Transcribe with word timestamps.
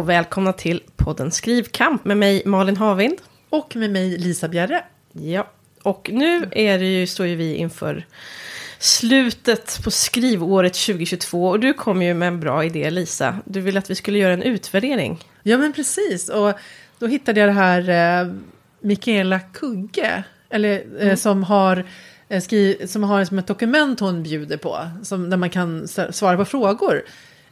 och 0.00 0.08
välkomna 0.08 0.52
till 0.52 0.82
podden 0.96 1.30
Skrivkamp 1.30 2.04
med 2.04 2.16
mig 2.16 2.42
Malin 2.46 2.76
Havind. 2.76 3.16
Och 3.50 3.76
med 3.76 3.90
mig 3.90 4.18
Lisa 4.18 4.48
Bjerre. 4.48 4.84
Ja, 5.12 5.50
och 5.82 6.10
nu 6.12 6.48
är 6.52 6.78
det 6.78 6.84
ju, 6.84 7.06
står 7.06 7.26
ju 7.26 7.36
vi 7.36 7.54
inför 7.54 8.06
slutet 8.78 9.80
på 9.84 9.90
skrivåret 9.90 10.74
2022 10.74 11.48
och 11.48 11.60
du 11.60 11.74
kom 11.74 12.02
ju 12.02 12.14
med 12.14 12.28
en 12.28 12.40
bra 12.40 12.64
idé 12.64 12.90
Lisa. 12.90 13.38
Du 13.44 13.60
ville 13.60 13.78
att 13.78 13.90
vi 13.90 13.94
skulle 13.94 14.18
göra 14.18 14.32
en 14.32 14.42
utvärdering. 14.42 15.24
Ja 15.42 15.58
men 15.58 15.72
precis 15.72 16.28
och 16.28 16.52
då 16.98 17.06
hittade 17.06 17.40
jag 17.40 17.48
det 17.48 17.52
här 17.52 17.88
eh, 18.22 18.32
Mikaela 18.80 19.40
Kugge. 19.40 20.22
Eller 20.50 20.84
eh, 20.98 21.02
mm. 21.02 21.16
som 21.16 21.44
har 21.44 21.84
eh, 22.28 22.40
skri 22.40 22.86
som 22.86 23.02
har 23.02 23.24
som 23.24 23.38
ett 23.38 23.46
dokument 23.46 24.00
hon 24.00 24.22
bjuder 24.22 24.56
på. 24.56 24.88
Som, 25.02 25.30
där 25.30 25.36
man 25.36 25.50
kan 25.50 25.88
svara 25.88 26.36
på 26.36 26.44
frågor 26.44 27.02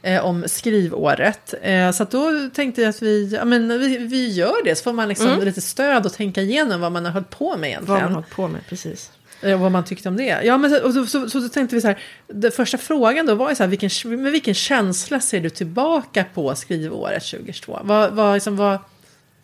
eh, 0.01 0.25
om 0.25 0.43
skrivåret. 0.47 1.53
Eh, 1.61 1.91
så 1.91 2.03
då 2.03 2.49
tänkte 2.53 2.81
jag 2.81 2.89
att 2.89 3.01
vi, 3.01 3.29
ja, 3.33 3.45
men 3.45 3.79
vi, 3.79 3.97
vi 3.97 4.29
gör 4.29 4.63
det, 4.63 4.75
så 4.75 4.83
får 4.83 4.93
man 4.93 5.09
liksom 5.09 5.27
mm. 5.27 5.45
lite 5.45 5.61
stöd 5.61 6.05
och 6.05 6.13
tänka 6.13 6.41
igenom 6.41 6.81
vad 6.81 6.91
man 6.91 7.05
har 7.05 7.11
hållit 7.11 7.29
på 7.29 7.57
med 7.57 7.69
egentligen. 7.69 7.93
Vad 7.93 8.01
man 8.01 8.11
har 8.11 8.21
hållit 8.21 8.35
på 8.35 8.47
med, 8.47 8.61
precis. 8.69 9.11
Eh, 9.41 9.53
och 9.53 9.59
vad 9.59 9.71
man 9.71 9.85
tyckte 9.85 10.09
om 10.09 10.17
det. 10.17 10.43
Ja, 10.43 10.57
men 10.57 10.69
så, 10.69 10.93
så, 10.93 11.29
så, 11.29 11.41
så 11.41 11.49
tänkte 11.49 11.75
vi 11.75 11.81
så 11.81 11.87
här, 11.87 11.99
den 12.27 12.51
första 12.51 12.77
frågan 12.77 13.25
då 13.25 13.35
var 13.35 13.49
ju 13.49 13.55
så 13.55 13.63
här, 13.63 13.69
vilken, 13.69 14.21
med 14.23 14.31
vilken 14.31 14.53
känsla 14.53 15.19
ser 15.19 15.39
du 15.39 15.49
tillbaka 15.49 16.25
på 16.33 16.55
skrivåret 16.55 17.23
2022? 17.23 17.79
Vad, 17.83 18.13
vad, 18.13 18.33
liksom, 18.33 18.57
vad, 18.57 18.77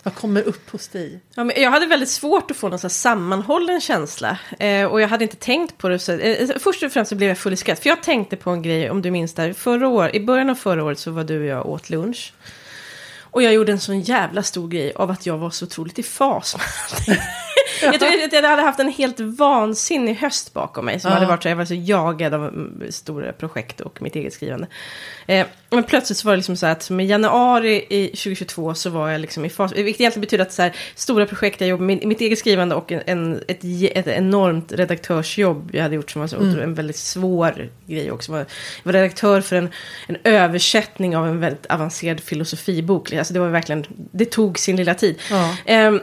vad 0.06 0.16
kommer 0.16 0.42
upp 0.42 0.70
hos 0.70 0.88
dig? 0.88 1.20
Ja, 1.36 1.44
men 1.44 1.62
jag 1.62 1.72
hade 1.72 1.86
väldigt 1.86 2.10
svårt 2.10 2.52
att 2.52 2.58
få 2.58 2.70
någon 2.70 2.80
så 2.80 2.90
sammanhållen 2.90 3.82
känsla. 3.82 4.38
Eh, 4.60 4.86
och 4.86 5.02
jag 5.02 5.08
hade 5.08 5.24
inte 5.24 5.36
tänkt 5.36 5.78
på 5.78 5.90
det. 5.90 6.00
Så, 6.00 6.12
eh, 6.12 6.50
först 6.60 6.84
och 6.84 6.92
främst 6.92 7.10
så 7.10 7.16
blev 7.16 7.30
jag 7.30 7.38
full 7.38 7.54
i 7.54 7.56
skratt. 7.56 7.80
För 7.80 7.90
jag 7.90 8.04
tänkte 8.04 8.36
på 8.36 8.50
en 8.50 8.62
grej, 8.62 8.90
om 8.90 9.02
du 9.02 9.12
minns 9.12 9.34
där. 9.34 9.54
Förra 9.54 9.88
år, 9.88 10.16
I 10.16 10.20
början 10.20 10.50
av 10.50 10.56
förra 10.56 10.84
året 10.84 11.00
så 11.00 11.12
var 11.12 11.24
du 11.24 11.40
och 11.40 11.46
jag 11.46 11.66
åt 11.66 11.90
lunch. 11.90 12.34
Och 13.20 13.44
jag 13.44 13.54
gjorde 13.54 13.72
en 13.72 13.80
sån 13.80 14.02
jävla 14.02 14.44
stor 14.44 14.68
grej 14.68 14.94
av 14.96 15.12
att 15.12 15.26
jag 15.26 15.38
var 15.38 15.50
så 15.50 15.66
otroligt 15.66 16.00
i 16.00 16.04
fas 16.04 16.56
jag 17.82 18.00
tror 18.00 18.24
att 18.24 18.34
jag 18.34 18.42
hade 18.42 18.62
haft 18.62 18.80
en 18.80 18.92
helt 18.92 19.20
vansinnig 19.20 20.16
höst 20.16 20.54
bakom 20.54 20.86
mig. 20.86 21.00
Som 21.00 21.10
ja. 21.10 21.16
hade 21.16 21.28
varit 21.28 21.44
så, 21.44 21.50
jag 21.50 21.56
var 21.56 21.66
så 21.66 21.74
jagad 21.74 22.34
av 22.34 22.44
mm, 22.44 22.84
stora 22.90 23.34
projekt 23.34 23.82
och 23.82 24.02
mitt 24.02 24.16
eget 24.16 24.34
skrivande. 24.34 24.68
Eh, 25.28 25.48
men 25.70 25.84
plötsligt 25.84 26.18
så 26.18 26.28
var 26.28 26.34
det 26.34 26.38
liksom 26.38 26.58
så 26.58 26.66
att 26.68 26.90
med 26.90 27.06
januari 27.06 27.86
i 27.90 28.08
2022 28.08 28.74
så 28.74 28.90
var 28.90 29.10
jag 29.10 29.22
liksom 29.22 29.46
i 29.46 29.50
fas. 29.50 29.72
Vilket 29.76 30.02
egentligen 30.02 30.22
betyder 30.22 30.46
att 30.46 30.54
så 30.54 30.62
här, 30.62 30.76
stora 30.96 31.26
projekt 31.26 31.62
jag 31.62 31.70
jobbade 31.70 31.86
med, 31.86 32.06
mitt 32.06 32.22
eget 32.22 32.40
skrivande 32.40 32.76
och 32.76 32.92
en, 32.92 33.44
ett, 33.48 33.64
ett 33.96 34.08
enormt 34.08 34.72
redaktörsjobb 34.72 35.70
jag 35.74 35.84
hade 35.84 35.96
gjort 35.96 36.12
som 36.12 36.22
var 36.22 36.28
så 36.28 36.38
mm. 36.38 36.60
en 36.60 36.74
väldigt 36.74 36.98
svår 36.98 37.70
grej 37.86 38.12
också. 38.12 38.32
Jag 38.32 38.46
var 38.84 38.94
redaktör 38.94 39.42
för 39.42 39.56
en, 39.56 39.70
en 40.08 40.18
översättning 40.24 41.18
av 41.18 41.28
en 41.28 41.40
väldigt 41.40 41.66
avancerad 41.66 42.20
filosofibok. 42.20 43.14
Alltså 43.14 43.34
det 43.34 43.40
var 43.40 43.50
verkligen, 43.50 43.86
det 44.12 44.26
tog 44.26 44.60
sin 44.60 44.76
lilla 44.76 44.94
tid. 44.94 45.20
Ja. 45.32 45.56
Eh, 45.66 45.94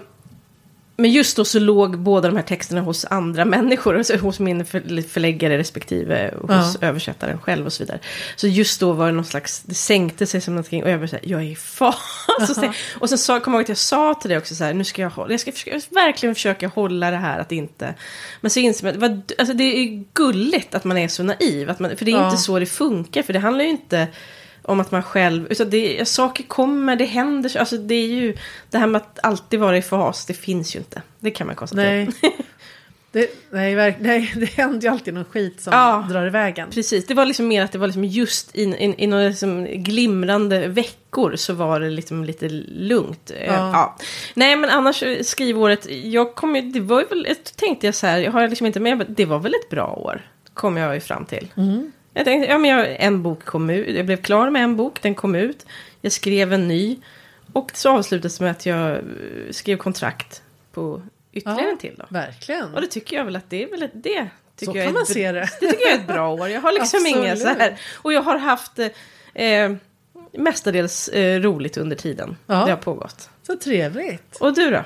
men 0.97 1.11
just 1.11 1.37
då 1.37 1.45
så 1.45 1.59
låg 1.59 1.99
båda 1.99 2.29
de 2.29 2.37
här 2.37 2.45
texterna 2.45 2.81
hos 2.81 3.05
andra 3.05 3.45
människor. 3.45 3.97
Alltså 3.97 4.17
hos 4.17 4.41
min 4.41 4.65
förläggare 4.65 5.59
respektive 5.59 6.35
hos 6.41 6.77
ja. 6.81 6.89
översättaren 6.89 7.39
själv 7.39 7.67
och 7.67 7.73
så 7.73 7.83
vidare. 7.83 7.99
Så 8.37 8.47
just 8.47 8.81
då 8.81 8.93
var 8.93 9.07
det 9.07 9.13
någon 9.13 9.25
slags, 9.25 9.63
det 9.63 9.75
sänkte 9.75 10.27
sig 10.27 10.41
som 10.41 10.55
någonting 10.55 10.85
och 10.85 10.91
jag 10.91 10.99
var 10.99 11.07
så 11.07 11.17
här, 11.17 11.25
jag 11.29 11.41
är 11.41 11.47
i 11.47 11.57
fas. 11.57 11.97
Uh-huh. 12.43 12.73
Och 12.99 13.09
sen 13.09 13.19
sa, 13.19 13.41
kom 13.41 13.53
jag 13.53 13.59
ihåg 13.59 13.63
att 13.63 13.69
jag 13.69 13.79
sa 13.79 14.15
till 14.15 14.29
dig 14.29 14.39
också 14.39 14.55
så 14.55 14.65
här, 14.65 14.75
nu 14.75 14.85
ska 14.85 15.03
jag 15.03 15.11
hålla, 15.11 15.31
jag 15.31 15.41
ska 15.41 15.53
försöka, 15.53 15.81
verkligen 15.91 16.35
försöka 16.35 16.69
hålla 16.69 17.11
det 17.11 17.17
här 17.17 17.39
att 17.39 17.53
inte. 17.53 17.95
Men 18.41 18.51
så 18.51 18.61
inser 18.61 18.87
man, 18.87 19.01
vad, 19.01 19.33
alltså 19.39 19.55
det 19.55 19.65
är 19.65 20.05
gulligt 20.15 20.75
att 20.75 20.85
man 20.85 20.99
är 20.99 21.09
så 21.09 21.23
naiv. 21.23 21.71
Att 21.71 21.79
man, 21.79 21.97
för 21.97 22.05
det 22.05 22.11
är 22.11 22.17
ja. 22.17 22.31
inte 22.31 22.43
så 22.43 22.59
det 22.59 22.67
funkar, 22.67 23.23
för 23.23 23.33
det 23.33 23.39
handlar 23.39 23.65
ju 23.65 23.71
inte 23.71 24.09
om 24.63 24.81
att 24.81 24.91
man 24.91 25.03
själv, 25.03 25.47
utan 25.51 25.71
det, 25.71 26.09
saker 26.09 26.45
kommer, 26.45 26.97
det 26.97 27.05
händer, 27.05 27.57
alltså 27.57 27.77
det 27.77 27.95
är 27.95 28.07
ju, 28.07 28.37
det 28.71 28.79
här 28.79 28.87
med 28.87 29.03
att 29.03 29.19
alltid 29.23 29.61
vara 29.61 29.77
i 29.77 29.83
fas, 29.83 30.27
det 30.27 30.35
finns 30.35 30.75
ju 30.77 30.79
inte. 30.79 31.03
Det 31.21 31.31
kan 31.31 31.47
man 31.47 31.57
konstatera. 31.57 31.91
Nej. 31.95 32.09
Det, 33.13 33.31
nej, 33.51 33.97
nej, 34.01 34.33
det 34.37 34.47
händer 34.47 34.83
ju 34.83 34.89
alltid 34.89 35.15
någon 35.15 35.25
skit 35.25 35.61
som 35.61 35.73
ja, 35.73 36.07
drar 36.11 36.27
iväg 36.27 36.59
en. 36.59 36.71
Precis, 36.71 37.07
det 37.07 37.15
var 37.15 37.27
liksom 37.27 37.49
mer 37.49 37.65
att 37.65 37.73
det 37.73 37.79
var 37.79 37.87
liksom 37.87 38.05
just 38.05 38.57
i, 38.57 38.63
i, 38.63 38.95
i 38.99 39.07
några 39.07 39.29
liksom 39.29 39.65
glimrande 39.65 40.69
veckor 40.69 41.37
så 41.37 41.53
var 41.53 41.81
det 41.81 41.91
liksom 41.91 42.25
lite 42.25 42.49
lugnt. 42.49 43.33
Ja. 43.47 43.71
ja. 43.73 43.97
Nej, 44.35 44.57
men 44.57 44.71
annars 44.71 45.05
skrivåret, 45.23 45.87
jag 45.91 46.35
kom 46.35 46.57
ju, 46.57 46.63
det 46.63 46.81
var 46.81 47.01
ju 47.01 47.07
väl, 47.07 47.37
tänkte 47.57 47.87
jag 47.87 47.95
så 47.95 48.07
här, 48.07 48.19
jag 48.19 48.33
har 48.33 48.49
liksom 48.49 48.67
inte 48.67 48.81
med, 48.81 49.07
det 49.09 49.25
var 49.25 49.39
väl 49.39 49.55
ett 49.55 49.71
bra 49.71 49.87
år, 49.87 50.27
kom 50.55 50.77
jag 50.77 50.95
ju 50.95 51.01
fram 51.01 51.25
till. 51.25 51.49
Mm. 51.57 51.93
Jag 52.15 52.25
tänkte, 52.25 52.51
ja 52.51 52.59
men 52.59 52.71
jag, 52.71 52.97
en 52.99 53.23
bok 53.23 53.45
kom 53.45 53.71
ut, 53.71 53.97
jag 53.97 54.07
blev 54.07 54.23
klar 54.23 54.51
med 54.51 54.63
en 54.63 54.77
bok, 54.77 55.03
den 55.03 55.15
kom 55.15 55.35
ut. 55.35 55.67
Jag 56.01 56.13
skrev 56.13 56.53
en 56.53 56.69
ny. 56.69 56.99
Och 57.53 57.71
så 57.75 57.91
avslutades 57.91 58.41
med 58.41 58.51
att 58.51 58.67
jag 58.67 58.91
eh, 58.91 59.01
skrev 59.51 59.77
kontrakt 59.77 60.43
på 60.73 61.03
ytterligare 61.33 61.63
ja, 61.63 61.71
en 61.71 61.79
till. 61.79 61.95
Då. 61.99 62.05
Verkligen. 62.09 62.75
Och 62.75 62.81
det 62.81 62.87
tycker 62.87 63.17
jag 63.17 63.25
väl 63.25 63.37
att 63.37 63.51
det 63.51 63.63
är 63.63 63.71
väl 63.71 63.89
det. 63.93 64.29
Så 64.57 64.73
kan 64.73 64.93
man 64.93 65.03
ett, 65.03 65.09
se 65.09 65.33
det. 65.33 65.49
Det 65.61 65.67
tycker 65.67 65.85
jag 65.85 65.93
är 65.93 65.99
ett 65.99 66.07
bra 66.07 66.33
år. 66.33 66.49
Jag 66.49 66.61
har 66.61 66.73
liksom 66.73 67.07
inga 67.07 67.37
så 67.37 67.47
här. 67.47 67.81
Och 67.95 68.13
jag 68.13 68.23
har 68.23 68.39
haft 68.39 68.79
eh, 69.35 69.73
mestadels 70.33 71.09
eh, 71.09 71.41
roligt 71.41 71.77
under 71.77 71.97
tiden. 71.97 72.37
Ja. 72.47 72.55
Det 72.65 72.71
har 72.71 72.77
pågått. 72.77 73.31
Så 73.43 73.57
trevligt. 73.57 74.37
Och 74.41 74.55
du 74.55 74.71
då? 74.71 74.85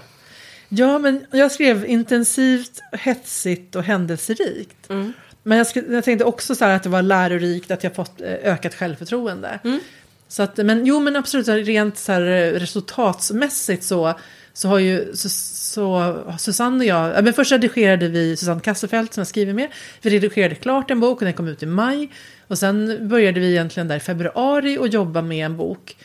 Ja, 0.68 0.98
men 0.98 1.26
jag 1.30 1.52
skrev 1.52 1.86
intensivt, 1.86 2.80
hetsigt 2.92 3.76
och 3.76 3.82
händelserikt. 3.82 4.90
Mm. 4.90 5.12
Men 5.46 5.58
jag, 5.58 5.66
jag 5.90 6.04
tänkte 6.04 6.24
också 6.24 6.54
så 6.54 6.64
att 6.64 6.82
det 6.82 6.88
var 6.88 7.02
lärorikt 7.02 7.70
att 7.70 7.84
jag 7.84 7.94
fått 7.94 8.20
eh, 8.20 8.32
ökat 8.32 8.74
självförtroende. 8.74 9.60
Mm. 9.64 9.80
Så 10.28 10.42
att, 10.42 10.56
men 10.56 10.86
jo 10.86 11.00
men 11.00 11.16
absolut, 11.16 11.48
rent 11.48 11.98
så 11.98 12.12
här 12.12 12.20
resultatsmässigt 12.52 13.84
så, 13.84 14.18
så 14.52 14.68
har 14.68 14.78
ju 14.78 15.14
så, 15.14 15.28
så 15.28 16.16
Susanne 16.38 16.78
och 16.78 16.84
jag, 16.84 17.24
men 17.24 17.32
först 17.32 17.52
redigerade 17.52 18.08
vi 18.08 18.36
Susanne 18.36 18.60
Kassefelt 18.60 19.14
som 19.14 19.20
jag 19.20 19.28
skriver 19.28 19.52
med. 19.52 19.68
Vi 20.02 20.10
redigerade 20.10 20.54
klart 20.54 20.90
en 20.90 21.00
bok 21.00 21.18
och 21.18 21.24
den 21.24 21.34
kom 21.34 21.48
ut 21.48 21.62
i 21.62 21.66
maj. 21.66 22.10
Och 22.48 22.58
sen 22.58 23.08
började 23.08 23.40
vi 23.40 23.50
egentligen 23.50 23.88
där 23.88 23.96
i 23.96 24.00
februari 24.00 24.78
och 24.78 24.88
jobba 24.88 25.22
med 25.22 25.46
en 25.46 25.56
bok. 25.56 25.96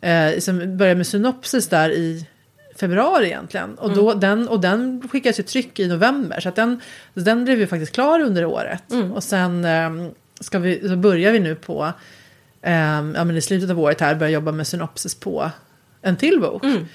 Eh, 0.00 0.38
som 0.38 0.76
började 0.76 0.96
med 0.96 1.06
synopsis 1.06 1.68
där 1.68 1.90
i 1.90 2.26
februari 2.80 3.26
egentligen. 3.26 3.74
Och, 3.74 3.94
då, 3.94 4.10
mm. 4.10 4.20
den, 4.20 4.48
och 4.48 4.60
den 4.60 5.08
skickades 5.08 5.38
ju 5.38 5.42
tryck 5.42 5.78
i 5.78 5.88
november. 5.88 6.40
Så 6.40 6.50
den, 6.50 6.80
den 7.14 7.44
blev 7.44 7.58
ju 7.58 7.66
faktiskt 7.66 7.92
klar 7.92 8.20
under 8.20 8.44
året. 8.44 8.92
Mm. 8.92 9.12
Och 9.12 9.24
sen 9.24 9.64
um, 9.64 10.10
ska 10.40 10.58
vi, 10.58 10.88
så 10.88 10.96
börjar 10.96 11.32
vi 11.32 11.40
nu 11.40 11.54
på, 11.54 11.84
um, 12.62 13.14
ja 13.16 13.24
men 13.24 13.36
i 13.36 13.40
slutet 13.40 13.70
av 13.70 13.80
året 13.80 14.00
här, 14.00 14.14
börja 14.14 14.32
jobba 14.32 14.52
med 14.52 14.66
synopsis 14.66 15.14
på 15.14 15.50
en 16.02 16.16
till 16.16 16.40
bok. 16.40 16.64
Mm. 16.64 16.86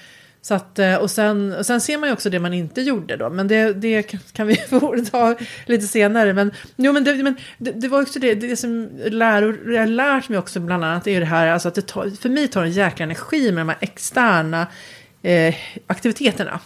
Så 0.45 0.53
att, 0.53 0.79
eh, 0.79 0.95
och, 0.95 1.11
sen, 1.11 1.53
och 1.53 1.65
sen 1.65 1.81
ser 1.81 1.97
man 1.97 2.09
ju 2.09 2.13
också 2.13 2.29
det 2.29 2.39
man 2.39 2.53
inte 2.53 2.81
gjorde 2.81 3.17
då. 3.17 3.29
Men 3.29 3.47
det, 3.47 3.73
det 3.73 4.03
kan 4.33 4.47
vi 4.47 4.55
ta 5.11 5.35
lite 5.65 5.87
senare. 5.87 6.33
Men, 6.33 6.51
jo, 6.75 6.93
men, 6.93 7.03
det, 7.03 7.23
men 7.23 7.35
det, 7.57 7.71
det 7.71 7.87
var 7.87 8.01
också 8.01 8.19
det, 8.19 8.35
det 8.35 8.55
som 8.55 8.89
lär, 9.05 9.71
jag 9.73 9.79
har 9.79 9.87
lärt 9.87 10.29
mig 10.29 10.37
också 10.37 10.59
bland 10.59 10.83
annat 10.83 11.07
är 11.07 11.19
det 11.19 11.25
här. 11.25 11.47
Alltså 11.47 11.67
att 11.67 11.75
det 11.75 11.87
tar, 11.87 12.09
för 12.09 12.29
mig 12.29 12.47
tar 12.47 12.61
det 12.61 12.67
en 12.67 12.73
jäkla 12.73 13.03
energi 13.03 13.51
med 13.51 13.61
de 13.61 13.69
här 13.69 13.77
externa 13.81 14.67
eh, 15.23 15.55
aktiviteterna. 15.87 16.59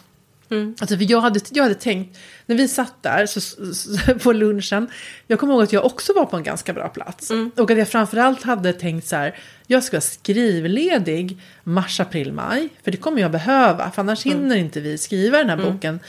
Mm. 0.49 0.75
Alltså, 0.79 0.97
för 0.97 1.11
jag, 1.11 1.21
hade, 1.21 1.39
jag 1.51 1.63
hade 1.63 1.75
tänkt, 1.75 2.17
när 2.45 2.55
vi 2.55 2.67
satt 2.67 3.03
där 3.03 3.25
så, 3.25 3.41
så, 3.41 4.19
på 4.19 4.33
lunchen, 4.33 4.87
jag 5.27 5.39
kommer 5.39 5.53
ihåg 5.53 5.63
att 5.63 5.73
jag 5.73 5.85
också 5.85 6.13
var 6.13 6.25
på 6.25 6.37
en 6.37 6.43
ganska 6.43 6.73
bra 6.73 6.89
plats. 6.89 7.31
Mm. 7.31 7.51
Och 7.57 7.71
att 7.71 7.77
jag 7.77 7.87
framförallt 7.87 8.43
hade 8.43 8.73
tänkt 8.73 9.07
så 9.07 9.15
här, 9.15 9.35
jag 9.67 9.83
ska 9.83 9.95
vara 9.95 10.01
skrivledig 10.01 11.37
mars, 11.63 11.99
april, 11.99 12.33
maj. 12.33 12.69
För 12.83 12.91
det 12.91 12.97
kommer 12.97 13.21
jag 13.21 13.31
behöva, 13.31 13.91
för 13.91 14.01
annars 14.01 14.25
mm. 14.25 14.37
hinner 14.37 14.55
inte 14.55 14.79
vi 14.79 14.97
skriva 14.97 15.37
den 15.37 15.49
här 15.49 15.57
mm. 15.57 15.73
boken 15.73 15.99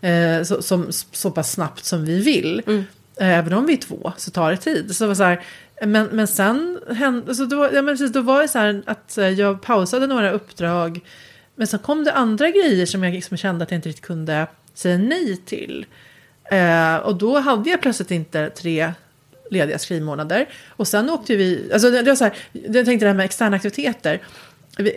eh, 0.00 0.42
så, 0.42 0.62
som, 0.62 0.86
så 1.12 1.30
pass 1.30 1.52
snabbt 1.52 1.84
som 1.84 2.04
vi 2.04 2.22
vill. 2.22 2.62
Mm. 2.66 2.84
Även 3.18 3.52
om 3.52 3.66
vi 3.66 3.72
är 3.72 3.76
två 3.76 4.12
så 4.16 4.30
tar 4.30 4.50
det 4.50 4.56
tid. 4.56 4.96
Så 4.96 5.04
det 5.04 5.08
var 5.08 5.14
så 5.14 5.22
här, 5.22 5.44
men, 5.82 6.06
men 6.06 6.26
sen 6.26 6.78
hände, 6.90 7.34
så 7.34 7.44
då, 7.44 7.70
ja, 7.72 7.82
men 7.82 7.94
precis, 7.96 8.12
då 8.12 8.20
var 8.20 8.42
det 8.42 8.48
så 8.48 8.58
här 8.58 8.82
att 8.86 9.18
jag 9.36 9.62
pausade 9.62 10.06
några 10.06 10.30
uppdrag 10.30 11.00
men 11.56 11.66
sen 11.66 11.78
kom 11.78 12.04
det 12.04 12.12
andra 12.12 12.50
grejer 12.50 12.86
som 12.86 13.04
jag 13.04 13.12
liksom 13.12 13.36
kände 13.36 13.64
att 13.64 13.70
jag 13.70 13.78
inte 13.78 13.88
riktigt 13.88 14.04
kunde 14.04 14.46
säga 14.74 14.98
nej 14.98 15.36
till. 15.36 15.86
Eh, 16.50 16.96
och 16.96 17.16
då 17.16 17.38
hade 17.38 17.70
jag 17.70 17.80
plötsligt 17.80 18.10
inte 18.10 18.50
tre 18.50 18.92
lediga 19.50 19.78
skrivmånader. 19.78 20.48
Och 20.68 20.88
sen 20.88 21.10
åkte 21.10 21.36
vi, 21.36 21.70
alltså 21.72 21.90
det, 21.90 22.02
det 22.02 22.10
var 22.10 22.16
så 22.16 22.24
här, 22.24 22.34
jag 22.52 22.86
tänkte 22.86 23.04
det 23.04 23.08
här 23.10 23.16
med 23.16 23.24
externa 23.24 23.56
aktiviteter. 23.56 24.22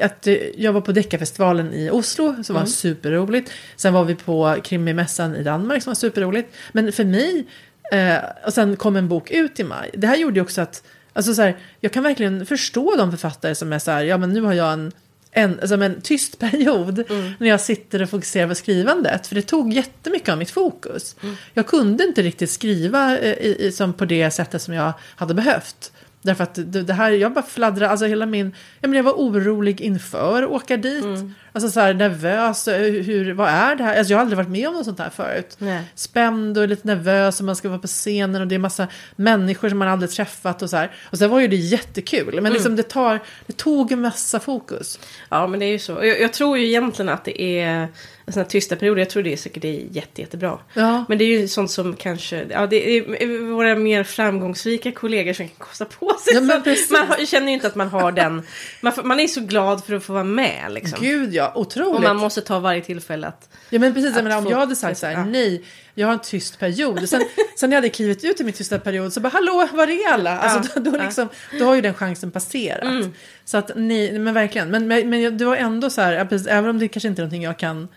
Att 0.02 0.28
eh, 0.28 0.34
jag 0.58 0.74
var 0.74 0.82
på 0.82 0.92
Deckarfestivalen 0.92 1.74
i 1.74 1.90
Oslo 1.90 2.44
som 2.44 2.54
var 2.54 2.62
mm. 2.62 2.68
superroligt. 2.68 3.52
Sen 3.76 3.94
var 3.94 4.04
vi 4.04 4.16
på 4.16 4.58
Krimimässan 4.64 5.36
i 5.36 5.44
Danmark 5.44 5.84
som 5.84 5.90
var 5.90 5.96
superroligt. 5.96 6.56
Men 6.72 6.92
för 6.92 7.06
mig, 7.06 7.46
eh, 7.92 8.18
och 8.46 8.54
sen 8.54 8.76
kom 8.76 8.96
en 8.96 9.08
bok 9.08 9.32
ut 9.32 9.60
i 9.60 9.64
maj. 9.64 9.90
Det 9.94 10.08
här 10.08 10.18
gjorde 10.18 10.36
ju 10.36 10.42
också 10.42 10.62
att, 10.62 10.84
alltså 11.14 11.34
så 11.34 11.42
här, 11.42 11.58
jag 11.80 11.92
kan 11.92 12.04
verkligen 12.04 12.46
förstå 12.46 12.96
de 12.96 13.12
författare 13.12 13.56
som 13.56 13.74
är 13.74 13.80
så 13.80 13.92
här, 13.92 14.04
ja 14.04 14.18
men 14.18 14.34
nu 14.34 14.42
har 14.42 14.54
jag 14.54 14.74
en 14.74 14.92
en, 15.32 15.60
alltså 15.60 15.76
en 15.76 16.02
tyst 16.02 16.40
period 16.40 17.04
mm. 17.10 17.34
när 17.40 17.48
jag 17.48 17.62
sitter 17.62 18.02
och 18.02 18.10
fokuserar 18.10 18.48
på 18.48 18.56
skrivandet. 18.56 19.28
För 19.28 19.36
det 19.36 19.42
tog 19.42 19.74
jättemycket 19.74 20.30
av 20.30 20.38
mitt 20.38 20.52
fokus. 20.52 21.16
Mm. 21.24 21.36
Jag 21.54 21.68
kunde 21.68 22.04
inte 22.04 22.22
riktigt 22.22 22.50
skriva 22.50 23.18
eh, 23.18 23.34
i, 23.34 23.56
i, 23.60 23.72
som 23.72 23.94
på 23.94 24.06
det 24.06 24.32
sättet 24.32 24.62
som 24.62 24.74
jag 24.74 24.94
hade 25.16 25.34
behövt. 25.34 25.92
Därför 26.22 26.44
att 26.44 26.56
det, 26.56 26.84
det 26.84 26.94
här, 26.94 27.12
jag 27.12 27.34
bara 27.34 27.46
fladdrade, 27.46 27.90
alltså 27.92 28.06
hela 28.06 28.26
min, 28.26 28.56
jag, 28.82 28.90
menar, 28.90 28.98
jag 28.98 29.04
var 29.04 29.14
orolig 29.14 29.82
inför 29.82 30.44
att 30.44 30.50
åka 30.50 30.78
dit. 30.78 31.04
Mm. 31.04 31.34
Alltså 31.52 31.70
så 31.70 31.80
här 31.80 31.94
nervös, 31.94 32.68
eh, 32.68 32.82
hur, 33.04 33.34
vad 33.34 33.50
är 33.50 33.76
det 33.76 33.84
här? 33.84 33.98
Alltså 33.98 34.14
jag 34.14 34.18
har 34.18 34.22
aldrig 34.22 34.38
varit 34.38 34.50
med 34.50 34.68
om 34.68 34.74
något 34.74 34.86
sånt 34.86 35.00
här 35.00 35.10
förut. 35.10 35.56
Nej. 35.58 35.84
Spänd 35.96 36.58
och 36.58 36.68
lite 36.68 36.88
nervös 36.88 37.40
och 37.40 37.46
man 37.46 37.56
ska 37.56 37.70
vara 37.70 37.80
på 37.80 37.88
scenen 37.88 38.42
och 38.42 38.48
det 38.48 38.56
är 38.56 38.60
massa 38.60 38.88
människor 39.16 39.70
som 39.70 39.78
man 39.78 39.88
aldrig 39.88 40.12
träffat 40.12 40.62
och 40.62 40.70
så 40.70 40.78
här. 40.78 40.92
Och 41.12 41.18
sen 41.18 41.30
var 41.30 41.40
ju 41.40 41.48
det 41.48 41.56
jättekul, 41.56 42.30
Mm. 42.30 42.44
men 42.44 42.54
liksom 42.54 42.76
det, 42.76 42.84
tar, 42.84 43.20
det 43.46 43.58
tog 43.58 43.92
en 43.92 44.02
massa 44.02 44.40
fokus. 44.40 45.00
Ja, 45.30 45.48
men 45.48 45.60
det 45.60 45.66
är 45.66 45.72
ju 45.72 45.80
så. 45.80 45.92
Jag, 45.92 46.22
jag 46.22 46.34
tror 46.34 46.58
ju 46.58 46.68
egentligen 46.68 47.10
att 47.10 47.26
det 47.26 47.42
är 47.62 47.88
en 48.30 48.34
sån 48.34 48.42
här 48.44 48.50
tysta 48.50 48.76
perioder. 48.76 49.02
Jag 49.02 49.10
tror 49.10 49.24
det 49.24 49.34
är 49.34 49.38
säkert 49.38 49.62
det 49.62 49.68
är 49.68 49.86
jätte, 49.92 50.22
jättebra. 50.22 50.60
Ja. 50.74 51.06
Men 51.10 51.18
det 51.18 51.24
är 51.24 51.40
ju 51.40 51.48
sånt 51.48 51.72
som 51.72 51.96
kanske, 51.96 52.46
ja 52.50 52.68
det 52.68 52.98
är 52.98 53.52
våra 53.54 53.76
mer 53.76 54.04
framgångsrika 54.04 54.92
kollegor 54.92 55.34
som 55.34 55.48
kan 55.48 55.56
kosta 55.58 55.86
på 55.86 56.14
sig. 56.26 56.34
Ja, 56.34 56.42
men 56.42 56.64
precis. 56.64 56.92
man 56.92 57.08
har, 57.08 57.26
känner 57.26 57.48
ju 57.48 57.54
inte 57.54 57.68
att 57.68 57.76
man 57.76 57.88
har 57.88 58.12
den, 58.12 58.42
man, 58.82 58.94
man 59.04 59.20
är 59.20 59.28
så 59.28 59.42
glad 59.42 59.84
för 59.86 59.94
att 59.96 60.04
få 60.04 60.14
vara 60.14 60.24
med 60.24 60.72
liksom. 60.72 61.00
Gud 61.02 61.34
ja, 61.34 61.48
Och 61.48 61.62
otroligt. 61.62 62.02
man 62.04 62.16
måste 62.18 62.42
ta 62.42 62.60
varje 62.60 62.82
tillfälle 62.82 63.28
att... 63.28 63.50
Ja 63.70 63.80
men 63.80 63.94
precis, 63.94 64.16
jag 64.16 64.24
menar, 64.24 64.38
om 64.38 64.44
få- 64.44 64.52
jag 64.52 64.58
hade 64.58 64.76
sagt 64.76 64.98
så 65.00 65.06
här, 65.06 65.14
Ja. 65.14 65.26
nej, 65.26 65.64
jag 65.94 66.08
har 66.08 66.14
en 66.14 66.20
tyst 66.20 66.60
period. 66.60 67.10
Sen, 67.10 67.22
sen 67.56 67.70
när 67.70 67.78
jag 67.78 67.82
hade 67.82 67.90
klivit 67.90 68.24
ut 68.24 68.42
i 68.42 68.44
min 68.44 68.54
tysta 68.54 68.80
period 68.80 69.14
så 69.14 69.20
bara, 69.20 69.30
hallå, 69.30 69.68
var 69.74 69.88
är 69.88 70.14
alla? 70.14 70.40
Alltså, 70.40 70.72
Ja, 70.76 70.82
då, 70.82 70.92
då, 70.92 71.04
liksom, 71.04 71.30
då 71.60 71.66
har 71.66 71.76
ju 71.76 71.82
den 71.82 71.94
chansen 71.94 72.32
passerat. 72.32 73.06
Så 73.46 73.58
att 73.58 73.72
nej, 73.76 74.20
men 74.20 74.34
verkligen. 74.34 74.70
Men, 74.72 74.88
men, 74.88 75.10
men 75.10 75.38
det 75.38 75.46
var 75.46 75.56
ändå 75.56 75.90
så 75.90 76.02
här, 76.02 76.26
precis, 76.26 76.48
även 76.48 76.70
om 76.70 76.80
det 76.80 76.88
kanske 76.88 77.08
inte 77.10 77.22
är 77.22 77.24
någonting 77.24 77.44
jag 77.44 77.60
kan 77.60 77.88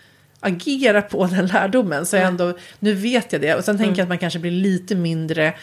agera 0.43 1.01
på 1.01 1.25
den 1.25 1.47
lärdomen. 1.47 2.05
Så 2.05 2.15
jag 2.15 2.25
ändå, 2.25 2.53
nu 2.79 2.93
vet 2.93 3.31
jag 3.33 3.41
det. 3.41 3.55
Och 3.55 3.63
sen 3.65 3.77
tänker 3.77 3.97
jag 3.97 4.03
att 4.03 4.09
man 4.09 4.17
kanske 4.17 4.39
blir 4.39 4.51
lite 4.51 4.95
mindre 4.95 5.53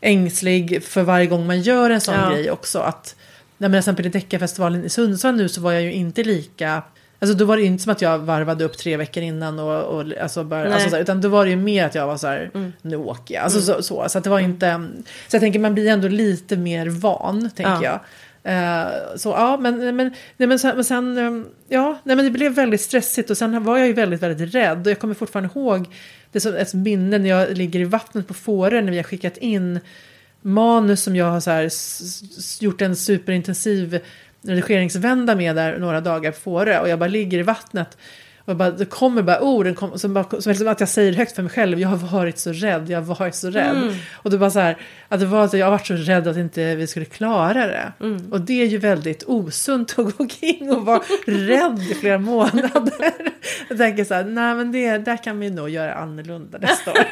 ängslig 0.00 0.84
för 0.84 1.02
varje 1.02 1.26
gång 1.26 1.46
man 1.46 1.60
gör 1.60 1.90
en 1.90 2.00
sån 2.00 2.14
Ja. 2.14 2.30
grej 2.30 2.50
också. 2.50 2.78
Att, 2.78 3.16
när 3.58 3.68
till 3.68 3.78
exempel 3.78 4.06
i 4.06 4.08
Deckarfestivalen 4.08 4.84
i 4.84 4.88
Sundsvall 4.88 5.34
nu 5.36 5.48
så 5.48 5.60
var 5.60 5.72
jag 5.72 5.82
ju 5.82 5.92
inte 5.92 6.22
lika 6.24 6.82
Alltså 7.18 7.36
då 7.36 7.44
var 7.44 7.56
det 7.56 7.62
inte 7.62 7.82
som 7.82 7.92
att 7.92 8.02
jag 8.02 8.18
varvade 8.18 8.64
upp 8.64 8.78
tre 8.78 8.96
veckor 8.96 9.22
innan 9.22 9.58
och, 9.58 9.82
och 9.82 10.04
alltså 10.22 10.44
bara, 10.44 10.62
Nej. 10.64 10.72
alltså 10.72 10.88
så 10.90 10.96
här, 10.96 11.02
utan 11.02 11.20
då 11.20 11.28
var 11.28 11.44
det 11.44 11.50
ju 11.50 11.56
mer 11.56 11.84
att 11.84 11.94
jag 11.94 12.06
var 12.06 12.16
så 12.16 12.26
här, 12.26 12.50
nu 12.82 12.96
åker 12.96 13.34
jag. 13.34 13.44
Alltså 13.44 13.60
så, 13.60 13.82
så, 13.82 14.08
så 14.08 14.18
att 14.18 14.24
det 14.24 14.30
var 14.30 14.40
inte, 14.40 14.88
så 15.28 15.34
jag 15.36 15.40
tänker 15.40 15.58
man 15.58 15.74
blir 15.74 15.86
ändå 15.88 16.08
lite 16.08 16.56
mer 16.56 16.86
van, 16.86 17.50
tänker 17.56 17.72
Ja. 17.72 17.84
jag. 17.84 18.00
Eh, 18.46 19.16
så 19.16 19.28
ja, 19.28 19.56
men, 19.60 19.96
men, 19.96 20.10
nej, 20.36 20.48
men, 20.48 20.58
sen, 20.58 20.76
men 20.76 20.84
sen, 20.84 21.18
eh, 21.18 21.46
ja, 21.68 21.98
nej, 22.04 22.16
men 22.16 22.24
det 22.24 22.30
blev 22.30 22.52
väldigt 22.52 22.80
stressigt 22.80 23.30
och 23.30 23.38
sen 23.38 23.64
var 23.64 23.78
jag 23.78 23.86
ju 23.86 23.92
väldigt, 23.92 24.22
väldigt 24.22 24.54
rädd. 24.54 24.86
Och 24.86 24.90
jag 24.90 24.98
kommer 24.98 25.14
fortfarande 25.14 25.50
ihåg 25.54 25.86
det 26.32 26.40
som 26.40 26.54
ett 26.54 26.74
minne 26.74 27.18
när 27.18 27.28
jag 27.28 27.56
ligger 27.56 27.80
i 27.80 27.84
vattnet 27.84 28.28
på 28.28 28.34
Fårö 28.34 28.80
när 28.80 28.90
vi 28.90 28.96
har 28.96 29.04
skickat 29.04 29.36
in 29.36 29.80
manus 30.42 31.02
som 31.02 31.16
jag 31.16 31.30
har 31.30 31.40
så 31.40 31.50
här, 31.50 31.70
gjort 32.64 32.82
en 32.82 32.96
superintensiv 32.96 34.00
redigeringsvända 34.42 35.34
med 35.34 35.56
där 35.56 35.78
några 35.78 36.00
dagar 36.00 36.30
på 36.30 36.38
Fårö 36.38 36.80
och 36.80 36.88
jag 36.88 36.98
bara 36.98 37.08
ligger 37.08 37.38
i 37.38 37.42
vattnet 37.42 37.98
och 38.46 38.56
bara, 38.56 38.70
det 38.70 38.84
kommer 38.84 39.22
bara 39.22 39.40
orden 39.40 39.74
kom, 39.74 39.98
som, 39.98 40.14
bara, 40.14 40.40
som, 40.40 40.54
som 40.54 40.68
att 40.68 40.80
jag 40.80 40.88
säger 40.88 41.12
högt 41.12 41.34
för 41.34 41.42
mig 41.42 41.52
själv, 41.52 41.80
jag 41.80 41.88
har 41.88 41.96
varit 41.96 42.38
så 42.38 42.52
rädd, 42.52 42.90
jag 42.90 43.00
har 43.00 43.14
varit 43.14 43.34
så 43.34 43.50
rädd. 43.50 43.76
Och 44.12 44.30
det 44.30 44.36
var 44.36 44.50
så 44.50 44.60
här, 44.60 44.76
att 45.08 45.20
det 45.20 45.26
var 45.26 45.44
att 45.44 45.52
jag 45.52 45.66
har 45.66 45.70
varit 45.70 45.86
så 45.86 45.94
rädd 45.94 46.28
att 46.28 46.36
inte 46.36 46.74
vi 46.74 46.86
skulle 46.86 47.06
klara 47.06 47.66
det. 47.66 47.92
Och 48.30 48.40
det 48.40 48.62
är 48.62 48.66
ju 48.66 48.78
väldigt 48.78 49.24
osunt 49.26 49.90
att 49.90 50.04
gå 50.04 50.12
omkring 50.16 50.70
och 50.70 50.86
vara 50.86 51.00
rädd 51.26 51.78
i 51.90 51.94
flera 51.94 52.18
månader. 52.18 53.12
Jag 53.68 53.78
tänker 53.78 54.04
så 54.04 54.14
här, 54.14 54.24
nej 54.24 54.54
men 54.54 54.72
det, 54.72 54.98
där 54.98 55.16
kan 55.16 55.40
vi 55.40 55.50
nog 55.50 55.68
göra 55.68 55.94
annorlunda 55.94 56.58
nästa 56.58 56.90
år. 56.90 56.98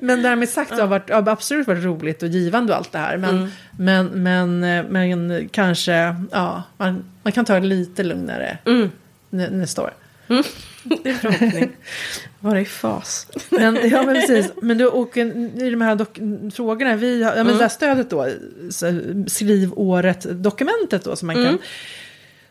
Men 0.00 0.22
därmed 0.22 0.48
sagt 0.48 0.68
så 0.68 0.74
har 0.74 0.82
det 0.82 0.86
varit, 0.86 1.08
ja, 1.08 1.30
absolut 1.30 1.66
varit 1.66 1.84
roligt 1.84 2.22
och 2.22 2.28
givande 2.28 2.72
och 2.72 2.78
allt 2.78 2.92
det 2.92 2.98
här. 2.98 3.16
Men, 3.16 3.52
men, 3.78 4.06
men, 4.06 4.64
eh, 4.64 4.84
men 4.88 5.48
kanske, 5.48 6.16
ja, 6.32 6.62
man, 6.76 7.04
man 7.22 7.32
kan 7.32 7.44
ta 7.44 7.60
det 7.60 7.66
lite 7.66 8.02
lugnare 8.02 8.58
nä, 8.64 8.90
nästa 9.36 9.82
år. 9.82 9.94
Det 11.02 11.10
är 11.10 11.14
förhoppning. 11.14 11.76
Vara 12.40 12.60
i 12.60 12.64
fas. 12.64 13.26
Men, 13.50 13.88
ja, 13.90 14.02
men 14.02 14.14
precis. 14.14 14.52
Men 14.62 14.78
du, 14.78 14.86
och 14.86 15.16
en- 15.16 15.60
i 15.62 15.70
de 15.70 15.80
här 15.80 15.96
dok- 15.96 16.50
frågorna, 16.56 16.96
vi 16.96 17.22
har, 17.22 17.36
ja, 17.36 17.44
men 17.44 17.56
det 17.56 17.62
här 17.62 17.68
stödet 17.68 18.10
då, 18.10 18.28
skriv 19.26 19.72
året-dokumentet 19.76 21.04
då 21.04 21.16
som 21.16 21.26
man 21.26 21.36
kan 21.36 21.58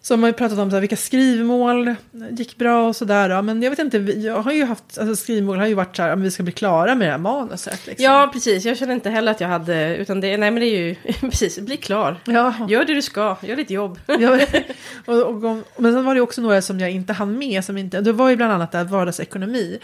som 0.05 0.23
har 0.23 0.29
ju 0.29 0.33
pratat 0.33 0.59
om 0.59 0.69
så 0.69 0.75
här, 0.75 0.81
vilka 0.81 0.95
skrivmål 0.95 1.95
gick 2.31 2.57
bra 2.57 2.87
och 2.87 2.95
sådär. 2.95 3.41
Men 3.41 3.61
jag 3.61 3.69
vet 3.69 3.79
inte, 3.79 3.97
jag 3.97 4.41
har 4.41 4.51
ju 4.51 4.65
haft, 4.65 4.97
alltså 4.97 5.15
skrivmål 5.15 5.57
har 5.57 5.67
ju 5.67 5.73
varit 5.73 5.95
så 5.95 6.01
här, 6.03 6.13
om 6.13 6.21
vi 6.21 6.31
ska 6.31 6.43
bli 6.43 6.51
klara 6.51 6.95
med 6.95 7.07
det 7.07 7.11
här 7.11 7.17
manuset. 7.17 7.87
Liksom. 7.87 8.05
Ja, 8.05 8.29
precis. 8.33 8.65
Jag 8.65 8.77
känner 8.77 8.93
inte 8.93 9.09
heller 9.09 9.31
att 9.31 9.41
jag 9.41 9.47
hade... 9.47 9.95
Utan 9.97 10.21
det, 10.21 10.37
nej, 10.37 10.51
men 10.51 10.55
det 10.61 10.65
är 10.65 10.79
ju... 10.79 10.95
Precis, 11.21 11.59
bli 11.59 11.77
klar. 11.77 12.21
Ja. 12.25 12.53
Gör 12.69 12.85
det 12.85 12.93
du 12.93 13.01
ska. 13.01 13.37
Gör 13.41 13.55
ditt 13.55 13.69
jobb. 13.69 13.99
Ja, 14.19 14.39
och, 15.05 15.21
och, 15.21 15.43
och, 15.43 15.57
men 15.77 15.93
sen 15.93 16.05
var 16.05 16.15
det 16.15 16.21
också 16.21 16.41
några 16.41 16.61
som 16.61 16.79
jag 16.79 16.91
inte 16.91 17.13
hann 17.13 17.37
med. 17.37 17.65
Som 17.65 17.77
inte, 17.77 18.01
det 18.01 18.13
var 18.13 18.29
ju 18.29 18.35
bland 18.35 18.53
annat 18.53 18.71
det 18.71 18.77
här 18.77 18.85
vardagsekonomi. 18.85 19.79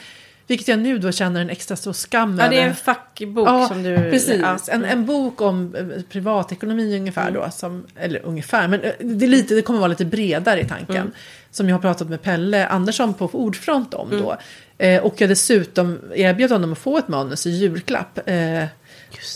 Vilket 0.51 0.67
jag 0.67 0.79
nu 0.79 0.97
då 0.97 1.11
känner 1.11 1.41
en 1.41 1.49
extra 1.49 1.75
stor 1.75 1.93
skam 1.93 2.37
Ja, 2.39 2.49
det 2.49 2.59
är 2.59 2.67
en 2.67 2.75
fackbok 2.75 3.47
Ja, 3.47 3.67
som 3.67 3.83
du... 3.83 3.95
precis. 3.95 4.41
Ja. 4.41 4.57
En, 4.67 4.85
en 4.85 5.05
bok 5.05 5.41
om 5.41 5.75
eh, 5.75 6.01
privatekonomi 6.09 6.95
ungefär 6.95 7.31
då. 7.31 7.49
Som, 7.51 7.85
eller 7.95 8.25
ungefär, 8.25 8.67
men 8.67 8.81
eh, 8.81 8.91
det, 8.99 9.25
är 9.25 9.29
lite, 9.29 9.53
det 9.53 9.61
kommer 9.61 9.79
vara 9.79 9.87
lite 9.87 10.05
bredare 10.05 10.61
i 10.61 10.65
tanken. 10.65 11.11
Som 11.51 11.69
jag 11.69 11.75
har 11.75 11.81
pratat 11.81 12.09
med 12.09 12.21
Pelle 12.21 12.67
Andersson 12.67 13.13
på 13.13 13.29
Ordfront 13.33 13.93
om 13.93 14.09
då. 14.09 14.37
Eh, 14.77 15.01
och 15.01 15.21
jag 15.21 15.29
dessutom 15.29 15.99
erbjöd 16.15 16.51
honom 16.51 16.71
att 16.71 16.79
få 16.79 16.97
ett 16.97 17.07
manus 17.07 17.47
i 17.47 17.49
julklapp. 17.49 18.19
Eh, 18.25 18.65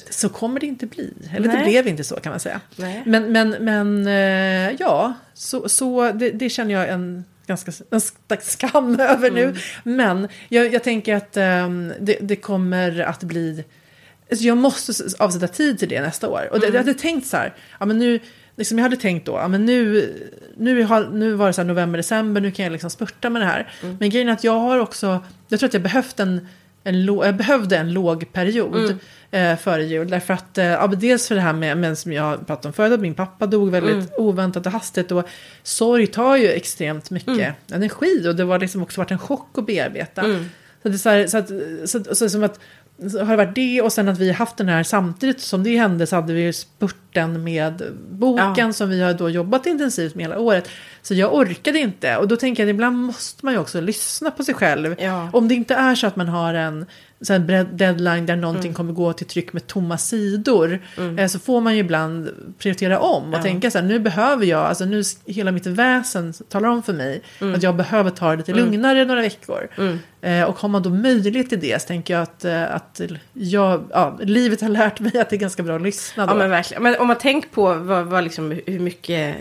så 0.10 0.30
kommer 0.30 0.60
det 0.60 0.66
inte 0.66 0.86
bli. 0.86 1.14
Eller 1.36 1.48
det 1.48 1.54
Nej. 1.54 1.64
blev 1.64 1.88
inte 1.88 2.04
så 2.04 2.16
kan 2.16 2.30
man 2.30 2.40
säga. 2.40 2.62
Nej. 2.76 3.04
Men, 3.06 3.32
men, 3.32 3.50
men 3.50 4.08
eh, 4.08 4.76
ja, 4.80 5.14
så, 5.34 5.70
så 5.70 6.12
det, 6.12 6.32
det 6.32 6.50
känner 6.50 6.74
jag 6.74 6.90
en 6.90 7.26
ganska 7.48 7.72
en 7.90 8.02
skam 8.42 9.00
över 9.00 9.32
nu. 9.32 9.56
Men 9.84 10.28
jag, 10.50 10.74
jag 10.74 10.84
tänker 10.84 11.16
att 11.16 11.38
ehm, 11.38 11.94
det, 12.00 12.18
det 12.22 12.36
kommer 12.36 13.00
att 13.00 13.24
bli... 13.24 13.64
Alltså 14.32 14.46
jag 14.46 14.58
måste 14.58 14.94
avsätta 15.20 15.48
tid 15.48 15.80
till 15.80 15.90
det 15.90 16.02
nästa 16.02 16.30
år. 16.30 16.50
Och 16.52 16.60
det, 16.60 16.68
jag 16.68 16.78
hade 16.78 16.94
tänkt 16.94 17.28
så 17.28 17.38
här, 17.38 17.54
ja 17.80 17.86
men 17.86 18.00
nu... 18.00 18.20
Liksom 18.58 18.78
jag 18.78 18.84
hade 18.84 18.96
tänkt 18.96 19.26
då, 19.26 19.32
ja 19.32 19.48
men 19.48 19.66
nu, 19.66 20.14
nu, 20.58 20.84
har, 20.84 21.10
nu 21.10 21.34
var 21.34 21.48
det 21.48 21.54
så 21.54 21.64
november, 21.64 21.98
december, 21.98 22.42
nu 22.42 22.52
kan 22.52 22.64
jag 22.66 22.72
liksom 22.72 22.90
spurta 22.90 23.30
med 23.30 23.42
det 23.42 23.46
här. 23.46 23.72
Men 24.00 24.10
grejen 24.10 24.30
är 24.30 24.34
att 24.34 24.44
jag 24.44 24.60
har 24.60 24.78
också, 24.78 25.24
jag 25.48 25.60
tror 25.60 25.68
att 25.68 25.74
jag 25.74 25.84
behövt 25.84 26.20
en, 26.20 26.48
en, 26.86 27.06
jag 27.06 27.36
behövde 27.36 27.78
en 27.78 27.94
låg 27.94 28.34
period 28.34 28.98
eh, 29.32 29.58
före 29.58 29.84
jul. 29.84 30.10
Därför 30.10 30.34
att, 30.34 30.58
eh, 30.58 30.66
ja, 30.66 30.88
men 30.88 31.00
dels 31.00 31.28
för 31.28 31.36
det 31.36 31.42
här 31.42 31.54
med, 31.54 31.78
med 31.78 31.98
som 31.98 32.14
jag 32.14 32.48
pratade 32.48 32.68
om 32.68 32.74
förut, 32.74 32.94
att 32.94 33.00
min 33.00 33.14
pappa 33.14 33.46
dog 33.46 33.72
väldigt 33.72 34.12
oväntat 34.18 34.66
och 34.66 34.72
hastigt. 34.72 35.12
Och 35.12 35.28
sorg 35.64 36.08
tar 36.08 36.36
ju 36.36 36.48
extremt 36.50 37.10
mycket 37.10 37.56
energi 37.72 38.28
och 38.28 38.36
det 38.36 38.44
var 38.44 38.60
liksom 38.60 38.84
också 38.84 39.02
varit 39.02 39.12
en 39.12 39.20
chock 39.20 39.58
att 39.58 39.66
bearbeta. 39.66 40.22
Så 40.84 40.90
det 40.90 40.96
är 40.96 40.98
så, 40.98 41.10
här, 41.10 41.28
så, 41.28 41.38
att, 41.38 41.48
så, 41.90 42.04
så, 42.04 42.16
så 42.16 42.30
som 42.30 42.44
att 42.44 42.60
så 43.12 43.20
har 43.20 43.38
det 43.38 43.46
varit 43.46 43.56
det 43.56 43.82
och 43.82 43.94
sen 43.94 44.10
att 44.10 44.20
vi 44.20 44.32
haft 44.32 44.58
den 44.58 44.70
här 44.70 44.84
samtidigt 44.84 45.42
som 45.42 45.64
det 45.64 45.78
hände 45.78 46.08
så 46.08 46.16
hade 46.16 46.34
vi 46.34 46.42
ju 46.42 46.54
spurten 47.16 47.44
med 47.44 47.82
boken 48.12 48.54
Ja. 48.68 48.74
som 48.74 48.90
vi 48.90 49.02
har 49.02 49.14
då 49.14 49.30
jobbat 49.30 49.66
intensivt 49.66 50.16
med 50.16 50.24
hela 50.26 50.40
året. 50.40 50.70
Så 51.02 51.14
jag 51.14 51.34
orkade 51.36 51.80
inte 51.80 52.18
och 52.18 52.28
då 52.28 52.36
tänker 52.36 52.64
jag 52.64 52.70
att 52.70 52.74
ibland 52.76 52.98
måste 52.98 53.46
man 53.46 53.54
ju 53.54 53.60
också 53.60 53.82
lyssna 53.82 54.32
på 54.32 54.44
sig 54.44 54.54
själv. 54.56 54.96
Ja. 55.00 55.30
Om 55.34 55.48
det 55.48 55.56
inte 55.56 55.76
är 55.76 55.96
så 55.96 56.08
att 56.08 56.16
man 56.16 56.28
har 56.28 56.54
en 56.54 56.86
bred- 57.20 57.68
deadline 57.78 58.26
där 58.26 58.36
någonting 58.36 58.66
Mm. 58.70 58.74
kommer 58.76 58.94
gå 58.94 59.14
till 59.14 59.28
tryck 59.28 59.54
med 59.54 59.68
tomma 59.68 59.98
sidor. 59.98 60.80
Eh, 61.18 61.28
så 61.28 61.40
får 61.40 61.62
man 61.62 61.74
ju 61.74 61.80
ibland 61.80 62.30
prioritera 62.60 63.00
om 63.00 63.34
och 63.34 63.40
Ja. 63.40 63.44
tänka 63.44 63.72
så 63.72 63.78
här, 63.78 63.86
nu 63.86 64.00
behöver 64.00 64.46
jag, 64.46 64.66
alltså 64.66 64.86
nu 64.86 65.04
hela 65.26 65.52
mitt 65.52 65.66
väsen 65.66 66.34
talar 66.50 66.70
om 66.70 66.84
för 66.84 66.94
mig 66.94 67.22
Mm. 67.42 67.56
att 67.56 67.64
jag 67.64 67.76
behöver 67.76 68.10
ta 68.12 68.32
det 68.32 68.38
lite 68.38 68.54
lugnare 68.54 69.06
några 69.06 69.22
veckor. 69.22 69.68
Eh, 70.22 70.44
och 70.44 70.60
har 70.60 70.70
man 70.70 70.84
då 70.84 70.90
möjlighet 70.90 71.50
till 71.50 71.60
det 71.60 71.82
så 71.82 71.88
tänker 71.88 72.14
jag 72.14 72.24
att, 72.24 72.46
eh, 72.46 72.76
att 72.76 73.02
jag, 73.34 73.84
ja, 73.92 74.18
livet 74.22 74.62
har 74.62 74.70
lärt 74.70 75.00
mig 75.00 75.18
att 75.20 75.30
det 75.30 75.36
är 75.36 75.38
ganska 75.38 75.64
bra 75.64 75.76
att 75.76 75.82
lyssna 75.82 76.26
då. 76.26 76.32
Ja 76.34 76.38
men 76.38 76.50
verkligen. 76.50 76.84
Men 76.84 76.96
om 77.06 77.08
man 77.08 77.18
tänker 77.18 77.50
på 77.50 77.74
vad, 77.74 78.06
vad 78.06 78.24
liksom, 78.24 78.60
hur 78.66 78.80
mycket 78.80 79.36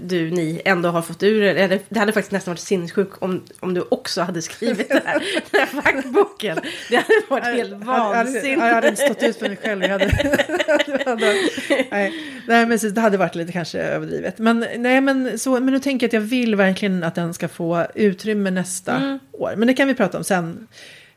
du, 0.00 0.30
ni 0.30 0.62
ändå 0.64 0.88
har 0.88 1.02
fått 1.02 1.22
ur 1.22 1.42
er. 1.42 1.80
Det 1.88 1.98
hade 1.98 2.12
faktiskt 2.12 2.32
nästan 2.32 2.52
varit 2.52 2.60
sinnessjukt 2.60 3.16
om, 3.18 3.42
om 3.60 3.74
du 3.74 3.84
också 3.88 4.22
hade 4.22 4.42
skrivit 4.42 4.88
det 4.88 5.02
här, 5.04 5.22
den 5.50 5.60
här 5.60 5.66
fackboken. 5.82 6.58
Det 6.90 6.96
hade 6.96 7.20
varit 7.28 7.44
helt 7.44 7.70
Jag 7.70 7.78
hade- 7.78 8.16
Jag 8.18 8.24
vansinnigt. 8.24 8.60
hade 8.60 8.88
inte 8.88 9.02
stått 9.02 9.22
ut 9.22 9.36
för 9.36 9.48
mig 9.48 9.56
själv. 9.62 9.82
Jag 9.82 9.88
hade, 9.88 10.06
nej, 11.90 12.12
nej, 12.48 12.66
men 12.66 12.78
det 12.94 13.00
hade 13.00 13.16
varit 13.16 13.34
lite 13.34 13.52
kanske 13.52 13.78
överdrivet. 13.78 14.38
Men, 14.38 14.66
nej, 14.76 15.00
men, 15.00 15.38
så, 15.38 15.50
men 15.60 15.66
nu 15.66 15.78
tänker 15.80 16.04
jag 16.04 16.08
att 16.08 16.12
jag 16.12 16.20
vill 16.20 16.54
verkligen 16.56 17.04
att 17.04 17.14
den 17.14 17.34
ska 17.34 17.48
få 17.48 17.86
utrymme 17.94 18.50
nästa 18.50 18.96
Mm. 18.96 19.18
år. 19.32 19.54
Men 19.56 19.68
det 19.68 19.74
kan 19.74 19.88
vi 19.88 19.94
prata 19.94 20.18
om 20.18 20.24
sen. 20.24 20.66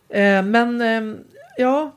Eh, 0.09 0.43
men 0.43 0.81
eh, 0.81 1.15
ja, 1.57 1.95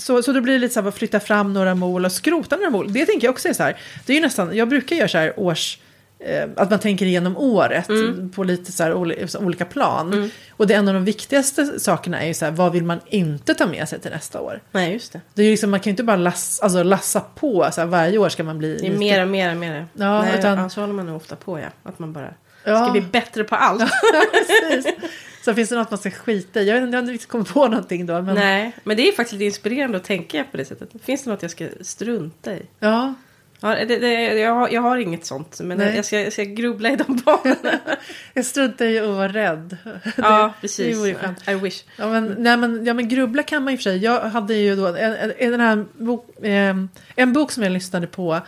så, 0.00 0.22
så 0.22 0.32
då 0.32 0.40
blir 0.40 0.52
det 0.52 0.58
lite 0.58 0.74
så 0.74 0.80
här 0.80 0.88
att 0.88 0.94
flytta 0.94 1.20
fram 1.20 1.52
några 1.52 1.74
mål 1.74 2.04
och 2.04 2.12
skrota 2.12 2.56
några 2.56 2.70
mål. 2.70 2.92
Det 2.92 3.06
tänker 3.06 3.26
jag 3.26 3.32
också 3.32 3.48
är 3.48 3.52
så 3.52 3.62
här. 3.62 3.76
Det 4.06 4.12
är 4.12 4.14
ju 4.14 4.22
nästan, 4.22 4.56
jag 4.56 4.68
brukar 4.68 4.96
göra 4.96 5.08
så 5.08 5.18
här 5.18 5.40
års 5.40 5.78
eh, 6.18 6.48
att 6.56 6.70
man 6.70 6.78
tänker 6.78 7.06
igenom 7.06 7.36
året 7.36 7.88
Mm. 7.88 8.30
på 8.30 8.44
lite 8.44 8.72
så 8.72 8.82
här 8.82 8.94
olika 9.40 9.64
plan. 9.64 10.30
Och 10.50 10.66
det 10.66 10.74
är 10.74 10.78
en 10.78 10.88
av 10.88 10.94
de 10.94 11.04
viktigaste 11.04 11.80
sakerna 11.80 12.20
är 12.22 12.26
ju 12.26 12.34
så 12.34 12.44
här, 12.44 12.52
vad 12.52 12.72
vill 12.72 12.84
man 12.84 13.00
inte 13.06 13.54
ta 13.54 13.66
med 13.66 13.88
sig 13.88 14.00
till 14.00 14.10
nästa 14.10 14.40
år? 14.40 14.60
Nej, 14.72 14.92
just 14.92 15.12
det. 15.12 15.20
Det 15.34 15.42
är 15.42 15.44
ju 15.46 15.50
liksom, 15.50 15.70
man 15.70 15.80
kan 15.80 15.90
ju 15.90 15.92
inte 15.92 16.02
bara 16.02 16.16
lass, 16.16 16.60
alltså, 16.60 16.82
lassa 16.82 17.20
på, 17.20 17.68
så 17.72 17.80
här, 17.80 17.88
varje 17.88 18.18
år 18.18 18.28
ska 18.28 18.44
man 18.44 18.58
bli 18.58 18.68
Det 18.74 18.80
är 18.80 18.82
lite- 18.82 18.98
mer 18.98 19.22
och 19.22 19.28
mer 19.28 19.50
och 19.50 19.56
mer. 19.56 19.86
Ja, 19.94 20.22
Nej, 20.22 20.38
utan- 20.38 20.58
ja, 20.58 20.68
så 20.68 20.80
håller 20.80 20.94
man 20.94 21.06
nog 21.06 21.16
ofta 21.16 21.36
på, 21.36 21.58
ja. 21.60 21.66
Att 21.82 21.98
man 21.98 22.12
bara 22.12 22.34
Ja. 22.64 22.84
ska 22.84 22.92
bli 22.92 23.00
bättre 23.00 23.44
på 23.44 23.54
allt. 23.56 23.82
Precis. 24.32 24.94
Så 25.42 25.54
finns 25.54 25.68
det 25.68 25.76
något 25.76 25.90
man 25.90 25.98
ska 25.98 26.10
skita 26.10 26.60
i? 26.60 26.68
Jag 26.68 26.74
vet 26.74 26.82
inte, 26.82 26.96
jag 26.96 27.02
har 27.02 27.12
inte 27.12 27.26
kommit 27.26 27.48
på 27.48 27.68
någonting 27.68 28.06
då. 28.06 28.22
Men, 28.22 28.34
Nej, 28.34 28.72
men 28.84 28.96
det 28.96 29.08
är 29.08 29.12
faktiskt 29.12 29.32
lite 29.32 29.44
inspirerande 29.44 29.96
att 29.96 30.04
tänka 30.04 30.44
på 30.50 30.56
det 30.56 30.64
sättet. 30.64 30.90
Finns 31.02 31.24
det 31.24 31.30
något 31.30 31.42
jag 31.42 31.50
ska 31.50 31.66
strunta 31.80 32.54
i? 32.54 32.62
Ja, 32.78 33.14
Ja, 33.62 33.84
det, 33.84 33.98
det, 33.98 34.38
jag, 34.38 34.54
har, 34.54 34.68
jag 34.68 34.80
har 34.80 34.96
inget 34.96 35.26
sånt, 35.26 35.60
men 35.60 35.80
jag 35.80 36.04
ska, 36.04 36.20
jag 36.20 36.32
ska 36.32 36.44
grubbla 36.44 36.90
i 36.90 36.96
de 36.96 37.16
banorna. 37.24 37.78
jag 38.34 38.44
struntar 38.44 38.86
i 38.86 38.98
att 38.98 39.08
vara 39.08 39.28
rädd. 39.28 39.76
ja, 40.16 40.52
precis. 40.60 40.96
det 40.96 41.00
vore 41.00 41.14
skönt. 41.14 41.48
I 41.48 41.54
wish. 41.54 41.84
Ja 41.96 42.08
men, 42.08 42.36
nej, 42.38 42.56
men, 42.56 42.86
ja 42.86 42.94
men 42.94 43.08
grubbla 43.08 43.42
kan 43.42 43.64
man 43.64 43.72
i 43.72 43.76
och 43.76 43.80
för 43.80 43.82
sig. 43.82 43.98
Jag 43.98 44.20
hade 44.20 44.54
ju 44.54 44.76
då 44.76 44.86
en, 44.86 45.32
en, 45.38 45.60
en, 45.60 45.88
bok, 45.92 46.44
eh, 46.44 46.74
en 47.16 47.32
bok 47.32 47.52
som 47.52 47.62
jag 47.62 47.72
lyssnade 47.72 48.06
på 48.06 48.40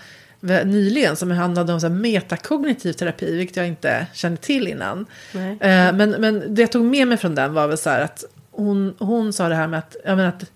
nyligen 0.43 1.17
som 1.17 1.31
handlade 1.31 1.73
om 1.73 1.81
så 1.81 1.89
metakognitiv 1.89 2.93
terapi, 2.93 3.37
vilket 3.37 3.57
jag 3.57 3.67
inte 3.67 4.07
kände 4.13 4.37
till 4.37 4.69
innan. 4.69 5.07
Nej. 5.33 5.51
Eh, 5.51 5.93
men, 5.93 6.11
men 6.11 6.55
det 6.55 6.63
jag 6.63 6.73
tog 6.73 6.85
med 6.85 7.09
mig 7.09 7.17
från 7.17 7.35
den 7.35 7.55
var 7.55 7.69
väl 7.69 7.79
så 7.79 7.91
här 7.91 8.01
att 8.01 8.25
hon, 8.51 8.95
hon 8.99 9.33
sa 9.33 9.49
det 9.49 9.55
här 9.55 9.67
med 9.67 9.79
att, 9.79 9.97
jag 10.05 10.17
menar 10.17 10.29
att 10.29 10.51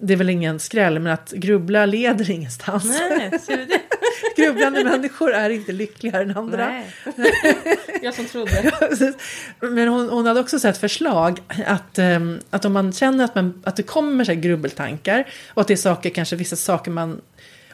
det 0.00 0.12
är 0.12 0.16
väl 0.16 0.30
ingen 0.30 0.58
skräll, 0.58 0.98
men 0.98 1.12
att 1.12 1.30
grubbla 1.30 1.86
leder 1.86 2.30
ingenstans. 2.30 2.84
Nej, 2.84 3.30
det? 3.46 3.80
Grubblande 4.36 4.84
människor 4.84 5.32
är 5.32 5.50
inte 5.50 5.72
lyckligare 5.72 6.22
än 6.22 6.36
andra. 6.36 6.66
Nej. 6.66 6.86
jag 8.02 8.14
som 8.14 8.26
trodde. 8.26 8.72
Men 9.60 9.88
hon, 9.88 10.08
hon 10.08 10.26
hade 10.26 10.40
också 10.40 10.58
sett 10.58 10.78
förslag 10.78 11.40
att, 11.66 11.98
ehm, 11.98 12.40
att 12.50 12.64
om 12.64 12.72
man 12.72 12.92
känner 12.92 13.24
att, 13.24 13.34
man, 13.34 13.62
att 13.64 13.76
det 13.76 13.82
kommer 13.82 14.24
så 14.24 14.34
grubbeltankar 14.34 15.28
och 15.54 15.60
att 15.60 15.68
det 15.68 15.74
är 15.74 15.76
saker, 15.76 16.10
kanske 16.10 16.36
vissa 16.36 16.56
saker 16.56 16.90
man 16.90 17.20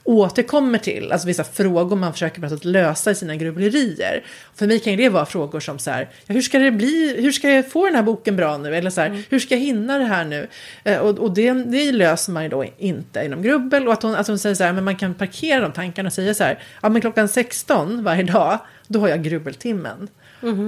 återkommer 0.05 0.79
till, 0.79 1.13
alltså 1.13 1.27
vissa 1.27 1.45
frågor 1.45 1.97
man 1.97 2.13
försöker 2.13 2.41
på 2.41 2.49
sätt 2.49 2.65
lösa 2.65 3.11
i 3.11 3.15
sina 3.15 3.37
grubblerier. 3.37 4.25
För 4.55 4.67
mig 4.67 4.81
kan 4.81 4.97
det 4.97 5.09
vara 5.09 5.27
frågor 5.27 5.61
som 5.61 5.79
så 5.79 5.91
här, 5.91 6.09
hur 6.27 6.43
ska 6.43 6.59
det 6.59 6.71
bli, 6.71 7.17
hur 7.23 7.33
ska 7.33 7.51
jag 7.51 7.71
få 7.71 7.87
den 7.87 7.95
här 7.95 8.03
boken 8.03 8.37
bra 8.37 8.59
nu? 8.59 8.77
Eller 8.77 8.91
så 8.91 9.01
här, 9.01 9.23
hur 9.31 9.39
ska 9.39 9.55
jag 9.55 9.61
hinna 9.61 9.99
det 9.99 10.05
här 10.05 10.25
nu? 10.25 10.49
Eh, 10.85 10.99
och 10.99 11.19
och 11.19 11.35
det, 11.35 11.53
det 11.53 11.93
löser 11.93 12.33
man 12.33 12.43
ju 12.43 12.49
då 12.49 12.65
inte 12.79 13.25
inom 13.25 13.43
grubbel. 13.43 13.87
Och 13.87 13.93
att 13.93 14.03
hon, 14.03 14.15
att 14.15 14.27
hon 14.27 14.39
säger 14.39 14.55
så 14.55 14.65
här, 14.65 14.73
men 14.73 14.85
man 14.85 14.97
kan 14.97 15.15
parkera 15.15 15.61
de 15.61 15.73
tankarna 15.73 16.07
och 16.07 16.13
säga 16.13 16.35
så 16.35 16.45
här, 16.45 16.59
ja 16.83 16.89
men 16.89 17.01
klockan 17.01 17.29
16 17.29 18.05
varje 18.05 18.23
dag, 18.23 18.59
då 18.89 19.01
har 19.01 19.09
jag 19.09 19.23
grubbeltimmen. 19.23 20.09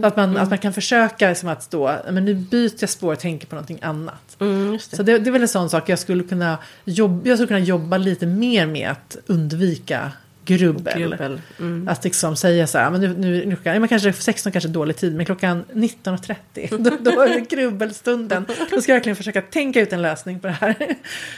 Att, 0.04 0.16
man, 0.16 0.36
att 0.36 0.48
man 0.50 0.58
kan 0.58 0.72
försöka 0.72 1.28
liksom 1.28 1.48
att 1.48 1.70
då, 1.70 2.00
"Ja, 2.06 2.12
men 2.12 2.24
nu 2.24 2.34
byter 2.34 2.72
jag 2.80 2.90
spår 2.90 3.12
och 3.12 3.18
tänker 3.18 3.46
på 3.46 3.54
någonting 3.54 3.78
annat. 3.82 4.36
Mm, 4.40 4.72
det. 4.72 4.96
Så 4.96 5.02
det, 5.02 5.18
det 5.18 5.30
är 5.30 5.32
väl 5.32 5.42
en 5.42 5.48
sån 5.48 5.70
sak 5.70 5.88
jag 5.88 5.98
skulle 5.98 6.22
kunna 6.22 6.58
jobba, 6.84 7.28
jag 7.28 7.38
skulle 7.38 7.48
kunna 7.48 7.60
jobba 7.60 7.96
lite 7.98 8.26
mer 8.26 8.66
med 8.66 8.90
att 8.90 9.16
undvika 9.26 10.12
grubbel. 10.44 10.98
Grubbel. 10.98 11.40
Mm. 11.58 11.88
Att 11.88 12.04
liksom 12.04 12.36
säga 12.36 12.66
så 12.66 12.78
här, 12.78 12.90
men 12.90 13.00
nu, 13.00 13.14
nu, 13.18 13.46
nu 13.46 13.56
klockan, 13.56 13.80
men 13.80 13.88
kanske 13.88 14.12
16 14.12 14.52
kanske 14.52 14.68
är 14.68 14.72
dålig 14.72 14.96
tid, 14.96 15.14
men 15.14 15.26
klockan 15.26 15.64
19.30 15.72 16.78
då, 16.78 17.10
då 17.10 17.20
är 17.20 17.28
det 17.28 17.56
grubbelstunden. 17.56 18.44
Då 18.70 18.80
ska 18.80 18.92
jag 18.92 18.96
verkligen 18.96 19.16
försöka 19.16 19.42
tänka 19.42 19.80
ut 19.80 19.92
en 19.92 20.02
lösning 20.02 20.40
på 20.40 20.46
det 20.46 20.52
här. 20.52 20.76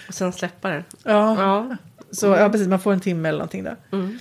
Och 0.09 0.15
sen 0.15 0.33
släppa 0.33 0.69
den. 0.71 0.85
Ja, 1.05 1.37
Ja. 1.43 1.77
så 2.11 2.27
ja, 2.27 2.49
precis, 2.49 2.69
man 2.69 2.81
får 2.81 2.93
en 2.93 3.01
timme 3.01 3.29
eller 3.29 3.39
någonting 3.39 3.65
där. 3.65 3.77
Mm. 3.93 4.19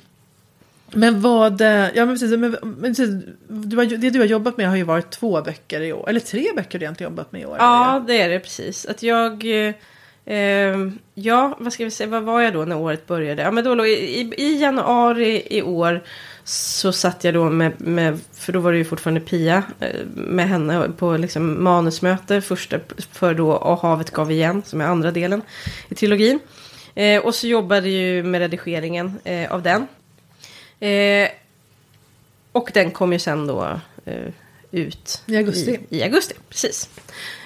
Men 0.92 1.22
vad, 1.22 1.62
eh, 1.62 1.68
ja 1.68 2.06
men 2.06 2.16
precis, 2.16 2.38
men, 2.38 2.58
precis 2.82 3.10
du 3.48 3.78
har, 3.78 3.86
det 3.86 4.10
du 4.10 4.20
har 4.20 4.26
jobbat 4.26 4.58
med 4.58 4.70
har 4.70 4.76
ju 4.76 4.84
varit 4.84 5.10
två 5.12 5.42
böcker 5.42 5.82
i 5.82 5.94
år, 5.94 6.10
eller 6.10 6.20
tre 6.20 6.48
böcker 6.56 6.80
du 6.80 6.86
egentligen 6.86 7.12
jobbat 7.12 7.32
med 7.32 7.42
i 7.42 7.46
år. 7.46 7.58
Ja, 7.60 8.04
det 8.08 8.22
är 8.22 8.30
det 8.30 8.40
precis. 8.40 8.86
Att 8.86 9.04
jag... 9.04 9.46
Eh, 9.46 9.74
eh, 10.36 10.78
ja, 11.14 11.58
vad 11.60 11.74
ska 11.74 11.84
vi 11.84 11.92
säga, 11.92 12.10
vad 12.10 12.24
var 12.24 12.42
jag 12.42 12.54
då 12.54 12.66
när 12.66 12.78
året 12.78 13.08
började? 13.08 13.42
Ja, 13.42 13.52
men 13.52 13.64
då 13.64 13.76
låg, 13.76 13.88
i, 13.88 14.34
I 14.38 14.62
januari 14.62 15.48
i 15.50 15.62
år 15.62 16.04
så 16.44 16.92
satt 16.92 17.24
jag 17.24 17.34
då 17.34 17.50
med, 17.50 17.82
med, 17.82 18.20
för 18.34 18.54
då 18.54 18.60
var 18.60 18.72
det 18.72 18.78
ju 18.78 18.86
fortfarande 18.86 19.22
Pia, 19.22 19.64
eh, 19.80 20.06
med 20.16 20.50
henne 20.50 20.90
på 20.98 21.18
liksom 21.18 21.64
manusmöte. 21.64 22.42
Första 22.42 22.80
för 23.12 23.34
då 23.34 23.52
Och 23.52 23.80
havet 23.80 24.12
gav 24.12 24.32
igen, 24.32 24.64
som 24.66 24.82
är 24.82 24.86
andra 24.86 25.12
delen 25.12 25.42
i 25.90 25.96
trilogin. 25.96 26.40
Eh, 26.96 27.26
och 27.26 27.36
så 27.36 27.48
jobbade 27.48 27.90
ju 27.90 28.24
med 28.24 28.42
redigeringen 28.42 29.20
eh, 29.24 29.52
av 29.52 29.62
den. 29.62 29.88
Eh, 30.80 31.30
och 32.52 32.72
den 32.74 32.92
kom 32.92 33.14
ju 33.14 33.20
sen 33.20 33.48
då 33.48 33.80
eh, 34.06 34.28
ut 34.72 35.24
I 35.26 35.38
augusti. 35.38 35.80
I, 35.90 35.98
i 35.98 36.04
augusti, 36.04 36.36
precis. 36.50 36.90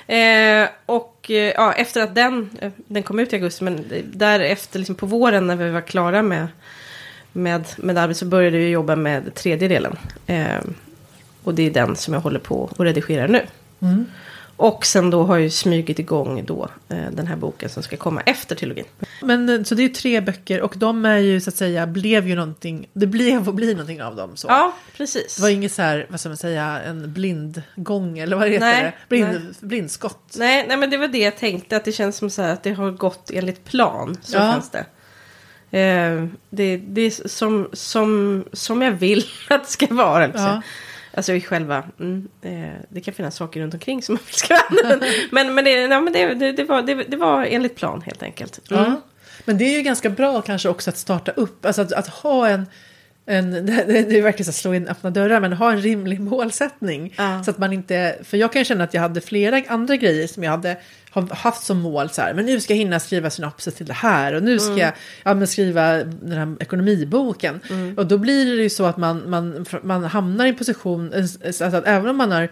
Eh, 0.08 0.70
och 0.86 1.32
eh, 1.32 1.54
ja, 1.56 1.74
efter 1.74 2.02
att 2.02 2.16
den, 2.16 2.50
eh, 2.62 2.72
den 2.88 3.04
kom 3.04 3.20
ut 3.20 3.34
i 3.34 3.36
augusti, 3.36 3.64
men 3.64 3.86
därefter 4.14 4.80
liksom 4.80 4.96
på 4.96 5.06
våren 5.06 5.48
när 5.48 5.56
vi 5.56 5.70
var 5.70 5.82
klara 5.82 6.22
med, 6.22 6.48
med, 7.32 7.66
med 7.78 7.98
arbetet 7.98 8.20
så 8.20 8.26
började 8.26 8.58
vi 8.58 8.70
jobba 8.70 8.96
med 8.96 9.36
tredje 9.36 9.68
delen. 9.68 9.98
Eh, 10.28 10.60
och 11.44 11.54
det 11.54 11.64
är 11.64 11.72
den 11.72 11.96
som 11.96 12.14
jag 12.14 12.22
håller 12.22 12.40
på 12.40 12.70
och 12.78 12.86
redigerar 12.86 13.28
nu. 13.28 13.46
Mm. 13.80 14.06
Och 14.62 14.86
sen 14.86 15.10
då 15.10 15.24
har 15.24 15.38
ju 15.38 15.50
smugit 15.50 16.00
igång 16.00 16.46
då 16.46 16.68
eh, 16.90 17.12
den 17.12 17.28
här 17.28 17.36
boken 17.36 17.70
som 17.70 17.84
ska 17.84 17.98
komma 17.98 18.22
efter 18.22 18.56
trilogin. 18.56 18.86
Men 19.22 19.50
eh, 19.50 19.64
så 19.64 19.76
det 19.76 19.82
är 19.82 19.88
ju 19.88 19.94
tre 19.94 20.22
böcker 20.22 20.62
och 20.62 20.74
de 20.78 21.06
är 21.06 21.18
ju 21.18 21.42
så 21.42 21.50
att 21.50 21.56
säga, 21.56 21.88
blev 21.88 22.28
ju 22.28 22.36
någonting, 22.36 22.90
det 22.94 23.08
blev 23.08 23.48
och 23.48 23.54
blir 23.56 23.72
någonting 23.72 24.04
av 24.04 24.16
dem 24.16 24.38
så. 24.38 24.48
Ja, 24.48 24.74
precis. 24.98 25.36
Det 25.36 25.42
var 25.42 25.50
inget 25.50 25.72
så 25.72 25.82
här, 25.82 26.08
vad 26.10 26.20
ska 26.20 26.30
man 26.30 26.38
säga, 26.38 26.82
en 26.82 27.14
blindgång 27.14 28.20
eller 28.20 28.38
vad 28.38 28.50
heter 28.50 28.66
Nej, 28.66 28.84
det? 28.84 28.94
Blind, 29.10 29.28
nej. 29.32 29.42
blindskott. 29.60 30.36
Nej, 30.38 30.66
nej, 30.68 30.78
men 30.78 30.90
det 30.90 30.98
var 30.98 31.08
det 31.08 31.18
jag 31.20 31.38
tänkte. 31.38 31.78
Att 31.78 31.86
det 31.86 31.92
känns 31.92 32.18
som 32.18 32.30
så 32.30 32.42
här 32.42 32.54
att 32.54 32.64
det 32.64 32.72
har 32.74 32.92
gått 32.92 33.32
enligt 33.34 33.66
plan. 33.66 34.18
Så 34.22 34.38
Ja. 34.38 34.52
känns 34.52 34.70
det. 34.72 34.86
Eh, 35.80 36.26
det, 36.50 36.78
det 36.78 37.02
är 37.02 37.28
som, 37.28 37.70
som, 37.74 38.44
som 38.54 38.82
jag 38.82 38.92
vill 38.92 39.26
att 39.50 39.64
det 39.66 39.72
ska 39.72 39.88
vara. 39.90 40.24
Alltså, 40.24 40.40
Ja 40.40 40.62
alltså 41.14 41.34
i 41.34 41.42
själva... 41.42 41.84
Mm, 42.00 42.28
eh, 42.42 42.82
det 42.90 43.02
kan 43.02 43.14
finnas 43.14 43.36
saker 43.36 43.62
runt 43.62 43.74
omkring 43.74 44.02
som 44.02 44.16
man 44.16 44.24
vill 44.26 44.36
ska 44.36 44.58
men 45.32 45.56
men, 45.56 45.66
det, 45.66 45.88
nej, 45.88 46.02
men 46.02 46.14
det, 46.14 46.34
det, 46.34 46.52
det, 46.52 46.64
var, 46.64 46.82
det, 46.82 46.94
det 46.94 47.18
var 47.18 47.46
enligt 47.46 47.76
plan 47.76 48.02
helt 48.02 48.24
enkelt. 48.24 48.72
Mm. 48.72 48.84
Ja. 48.84 49.02
Men 49.46 49.58
det 49.58 49.64
är 49.64 49.78
ju 49.78 49.82
ganska 49.82 50.10
bra 50.10 50.42
kanske 50.42 50.70
också 50.70 50.90
att 50.90 50.98
starta 50.98 51.32
upp, 51.32 51.66
alltså 51.66 51.82
att, 51.82 51.92
att 51.92 52.08
ha 52.08 52.48
en 52.48 52.66
en, 53.26 53.52
det 53.66 54.22
verkligen 54.22 54.46
så 54.46 54.50
att 54.50 54.56
slå 54.56 54.74
in 54.74 54.88
öppna 54.88 55.10
dörrar, 55.10 55.40
men 55.40 55.54
ha 55.54 55.72
en 55.72 55.82
rimlig 55.82 56.20
målsättning. 56.20 57.14
Ja. 57.18 57.44
Så 57.44 57.52
att 57.52 57.58
man 57.58 57.74
inte, 57.74 58.16
för 58.24 58.38
jag 58.38 58.54
kan 58.54 58.66
känna 58.66 58.84
att 58.84 58.94
jag 58.94 59.02
hade 59.02 59.22
flera 59.22 59.62
andra 59.68 59.96
grejer 59.96 60.28
som 60.28 60.44
jag 60.44 60.52
hade 60.52 60.78
haft 61.30 61.64
som 61.64 61.80
mål. 61.80 62.10
Så 62.10 62.22
här, 62.22 62.34
men 62.34 62.46
nu 62.46 62.60
ska 62.60 62.74
jag 62.74 62.78
hinna 62.78 63.00
skriva 63.00 63.30
synopsis 63.30 63.74
till 63.74 63.86
det 63.86 63.94
här 63.94 64.34
och 64.34 64.44
nu 64.44 64.60
ska 64.60 64.78
jag 64.78 64.92
ja, 65.24 65.34
men 65.34 65.48
skriva 65.48 65.94
den 66.04 66.32
här 66.32 66.56
ekonomiboken. 66.60 67.60
Och 67.98 68.06
då 68.06 68.18
blir 68.18 68.58
det 68.58 68.64
ju 68.64 68.70
så 68.70 68.86
att 68.86 68.98
man, 68.98 69.30
man, 69.30 69.66
man 69.84 70.04
hamnar 70.04 70.46
i 70.46 70.50
en 70.50 70.56
position, 70.56 71.14
alltså 71.14 71.66
att 71.66 71.88
även 71.88 72.10
om 72.10 72.18
man 72.18 72.32
har 72.32 72.50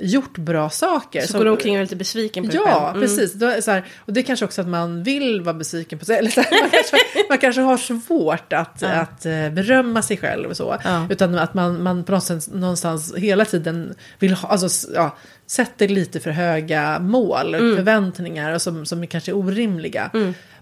gjort 0.00 0.38
bra 0.38 0.70
saker. 0.70 1.20
Så 1.26 1.38
går 1.38 1.44
du 1.44 1.50
omkring 1.50 1.74
och 1.74 1.78
är 1.78 1.82
lite 1.82 1.96
besviken 1.96 2.44
på 2.44 2.50
dig 2.50 2.60
Ja, 2.64 2.72
själv. 2.72 2.96
Mm. 2.96 3.00
precis. 3.00 3.32
Då 3.32 3.62
så 3.62 3.70
här, 3.70 3.84
och 3.98 4.12
det 4.12 4.20
är 4.20 4.24
kanske 4.24 4.44
också 4.44 4.60
att 4.60 4.68
man 4.68 5.02
vill 5.02 5.40
vara 5.40 5.54
besviken 5.54 5.98
på 5.98 6.04
sig. 6.04 6.16
Eller 6.18 6.30
så 6.30 6.40
här, 6.40 6.60
man, 6.60 6.70
kanske, 6.70 6.96
man 7.28 7.38
kanske 7.38 7.60
har 7.62 7.76
svårt 7.76 8.52
att, 8.52 8.78
Ja. 8.80 8.88
att 8.88 9.26
eh, 9.26 9.50
berömma 9.50 10.02
sig 10.02 10.16
själv 10.16 10.50
och 10.50 10.56
så. 10.56 10.76
Ja. 10.84 11.06
Utan 11.10 11.38
att 11.38 11.54
man, 11.54 11.82
man 11.82 12.04
på 12.04 12.12
någonstans, 12.12 12.48
någonstans 12.52 13.14
hela 13.16 13.44
tiden 13.44 13.94
vill 14.18 14.32
ha, 14.32 14.48
alltså, 14.48 14.90
ja, 14.94 15.16
sätter 15.46 15.88
lite 15.88 16.20
för 16.20 16.30
höga 16.30 16.98
mål, 16.98 17.54
Mm. 17.54 17.76
förväntningar 17.76 18.52
och 18.54 18.62
som, 18.62 18.86
som 18.86 19.06
kanske 19.06 19.30
är 19.30 19.36
orimliga. 19.36 20.10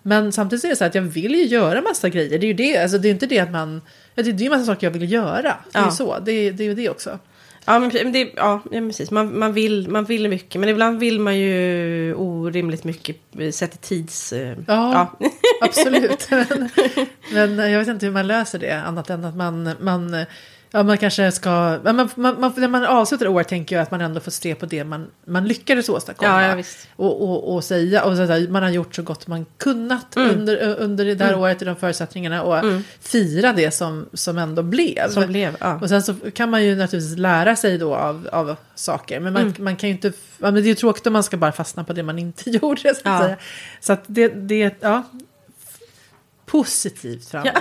Men 0.02 0.32
samtidigt 0.32 0.64
är 0.64 0.68
det 0.68 0.76
så 0.76 0.84
att 0.84 0.94
jag 0.94 1.02
vill 1.02 1.34
ju 1.34 1.44
göra 1.46 1.82
massa 1.82 2.08
grejer. 2.08 2.38
Det 2.38 2.46
är 2.46 2.48
ju 2.48 2.54
det, 2.54 2.78
alltså 2.78 2.98
det 2.98 3.08
är 3.08 3.10
inte 3.10 3.26
det 3.26 3.38
att 3.38 3.50
man, 3.50 3.82
det 4.14 4.20
är 4.20 4.32
ju 4.34 4.50
massa 4.50 4.64
saker 4.64 4.86
jag 4.86 4.92
vill 4.92 5.12
göra. 5.12 5.56
Det 5.72 5.78
är 5.78 5.82
ju 5.82 5.86
Ja. 5.86 5.90
så, 5.90 6.18
det 6.18 6.50
det 6.50 6.64
är 6.64 6.68
ju 6.68 6.74
det 6.74 6.88
också. 6.88 7.18
Ja, 7.72 7.78
men, 7.78 7.90
pre- 7.90 8.04
men 8.04 8.12
det, 8.12 8.32
ja, 8.36 8.60
ja, 8.70 8.80
precis. 8.80 9.10
Man, 9.10 9.38
man, 9.38 9.52
vill, 9.52 9.88
man 9.88 10.04
vill 10.04 10.28
mycket. 10.28 10.60
Men 10.60 10.68
ibland 10.68 10.98
vill 11.00 11.20
man 11.20 11.38
ju 11.38 12.14
orimligt 12.14 12.84
mycket 12.84 13.16
eh, 13.38 13.50
sett 13.50 13.74
i 13.74 13.78
tids... 13.78 14.32
eh, 14.32 14.56
Ja. 14.66 15.18
Absolut. 15.60 16.28
men, 17.32 17.56
men 17.56 17.70
jag 17.72 17.78
vet 17.78 17.88
inte 17.88 18.06
hur 18.06 18.12
man 18.12 18.26
löser 18.26 18.58
det 18.58 18.82
annat 18.82 19.10
än 19.10 19.24
att 19.24 19.36
man, 19.36 19.70
man, 19.80 20.24
ja, 20.70 20.82
man 20.82 20.98
kanske 20.98 21.32
ska... 21.32 21.78
Man, 21.84 21.96
man, 21.96 22.40
man, 22.40 22.52
när 22.56 22.68
man 22.68 22.84
avslutar 22.84 23.26
året 23.28 23.48
tänker 23.48 23.76
jag 23.76 23.82
att 23.82 23.90
man 23.90 24.00
ändå 24.00 24.20
får 24.20 24.30
se 24.30 24.54
på 24.54 24.66
det 24.66 24.84
man, 24.84 25.06
man 25.26 25.48
lyckades 25.48 25.88
åstadkomma. 25.88 26.42
Ja, 26.42 26.48
ja, 26.48 26.54
visst. 26.54 26.88
Och, 26.96 27.22
och, 27.22 27.54
och 27.54 27.64
säga, 27.64 28.04
och 28.04 28.16
så 28.16 28.22
att 28.22 28.50
man 28.50 28.62
har 28.62 28.70
gjort 28.70 28.94
så 28.94 29.02
gott 29.02 29.26
man 29.26 29.46
kunnat 29.58 30.16
Mm. 30.16 30.30
under, 30.30 30.76
under 30.78 31.04
det 31.04 31.14
där 31.14 31.38
året 31.38 31.62
i 31.62 31.64
de 31.64 31.76
förutsättningarna 31.76 32.42
och 32.42 32.64
fira 33.00 33.52
det 33.52 33.70
som, 33.70 34.06
som 34.12 34.38
ändå 34.38 34.62
blev. 34.62 35.10
Som 35.10 35.26
blev, 35.26 35.56
ja. 35.60 35.78
Och 35.82 35.88
sen 35.88 36.02
så 36.02 36.14
kan 36.34 36.50
man 36.50 36.64
ju 36.64 36.76
naturligtvis 36.76 37.18
lära 37.18 37.56
sig 37.56 37.78
då 37.78 37.94
av, 37.94 38.28
av 38.32 38.56
saker. 38.74 39.20
Men 39.20 39.32
man, 39.32 39.42
Mm. 39.42 39.54
man 39.58 39.76
kan 39.76 39.88
ju 39.88 39.94
inte, 39.94 40.08
ja, 40.08 40.12
men 40.38 40.54
det 40.54 40.60
är 40.60 40.64
ju 40.64 40.74
tråkigt 40.74 41.06
om 41.06 41.12
man 41.12 41.22
ska 41.24 41.36
bara 41.36 41.52
fastna 41.52 41.84
på 41.84 41.92
det 41.92 42.02
man 42.02 42.18
inte 42.18 42.50
gjorde. 42.50 42.80
Så 42.80 42.88
att 42.88 43.00
Ja. 43.04 43.34
Så 43.80 43.92
att 43.92 44.02
det, 44.06 44.28
det, 44.28 44.74
ja. 44.80 45.02
Positivt 46.50 47.28
framåt. 47.30 47.52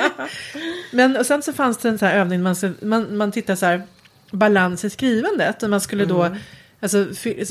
Men 0.90 1.16
och 1.16 1.26
sen 1.26 1.42
så 1.42 1.52
fanns 1.52 1.78
det 1.78 1.88
en 1.88 1.98
så 1.98 2.06
här 2.06 2.18
övning, 2.18 2.42
man, 2.42 2.56
man, 2.82 3.16
man 3.16 3.32
tittar 3.32 3.54
så 3.56 3.66
här, 3.66 3.82
balans 4.30 4.84
i 4.84 4.90
skrivandet. 4.90 5.62
Och 5.62 5.70
man 5.70 5.80
skulle 5.80 6.04
då, 6.04 6.22
Mm. 6.22 6.38
alltså, 6.80 7.06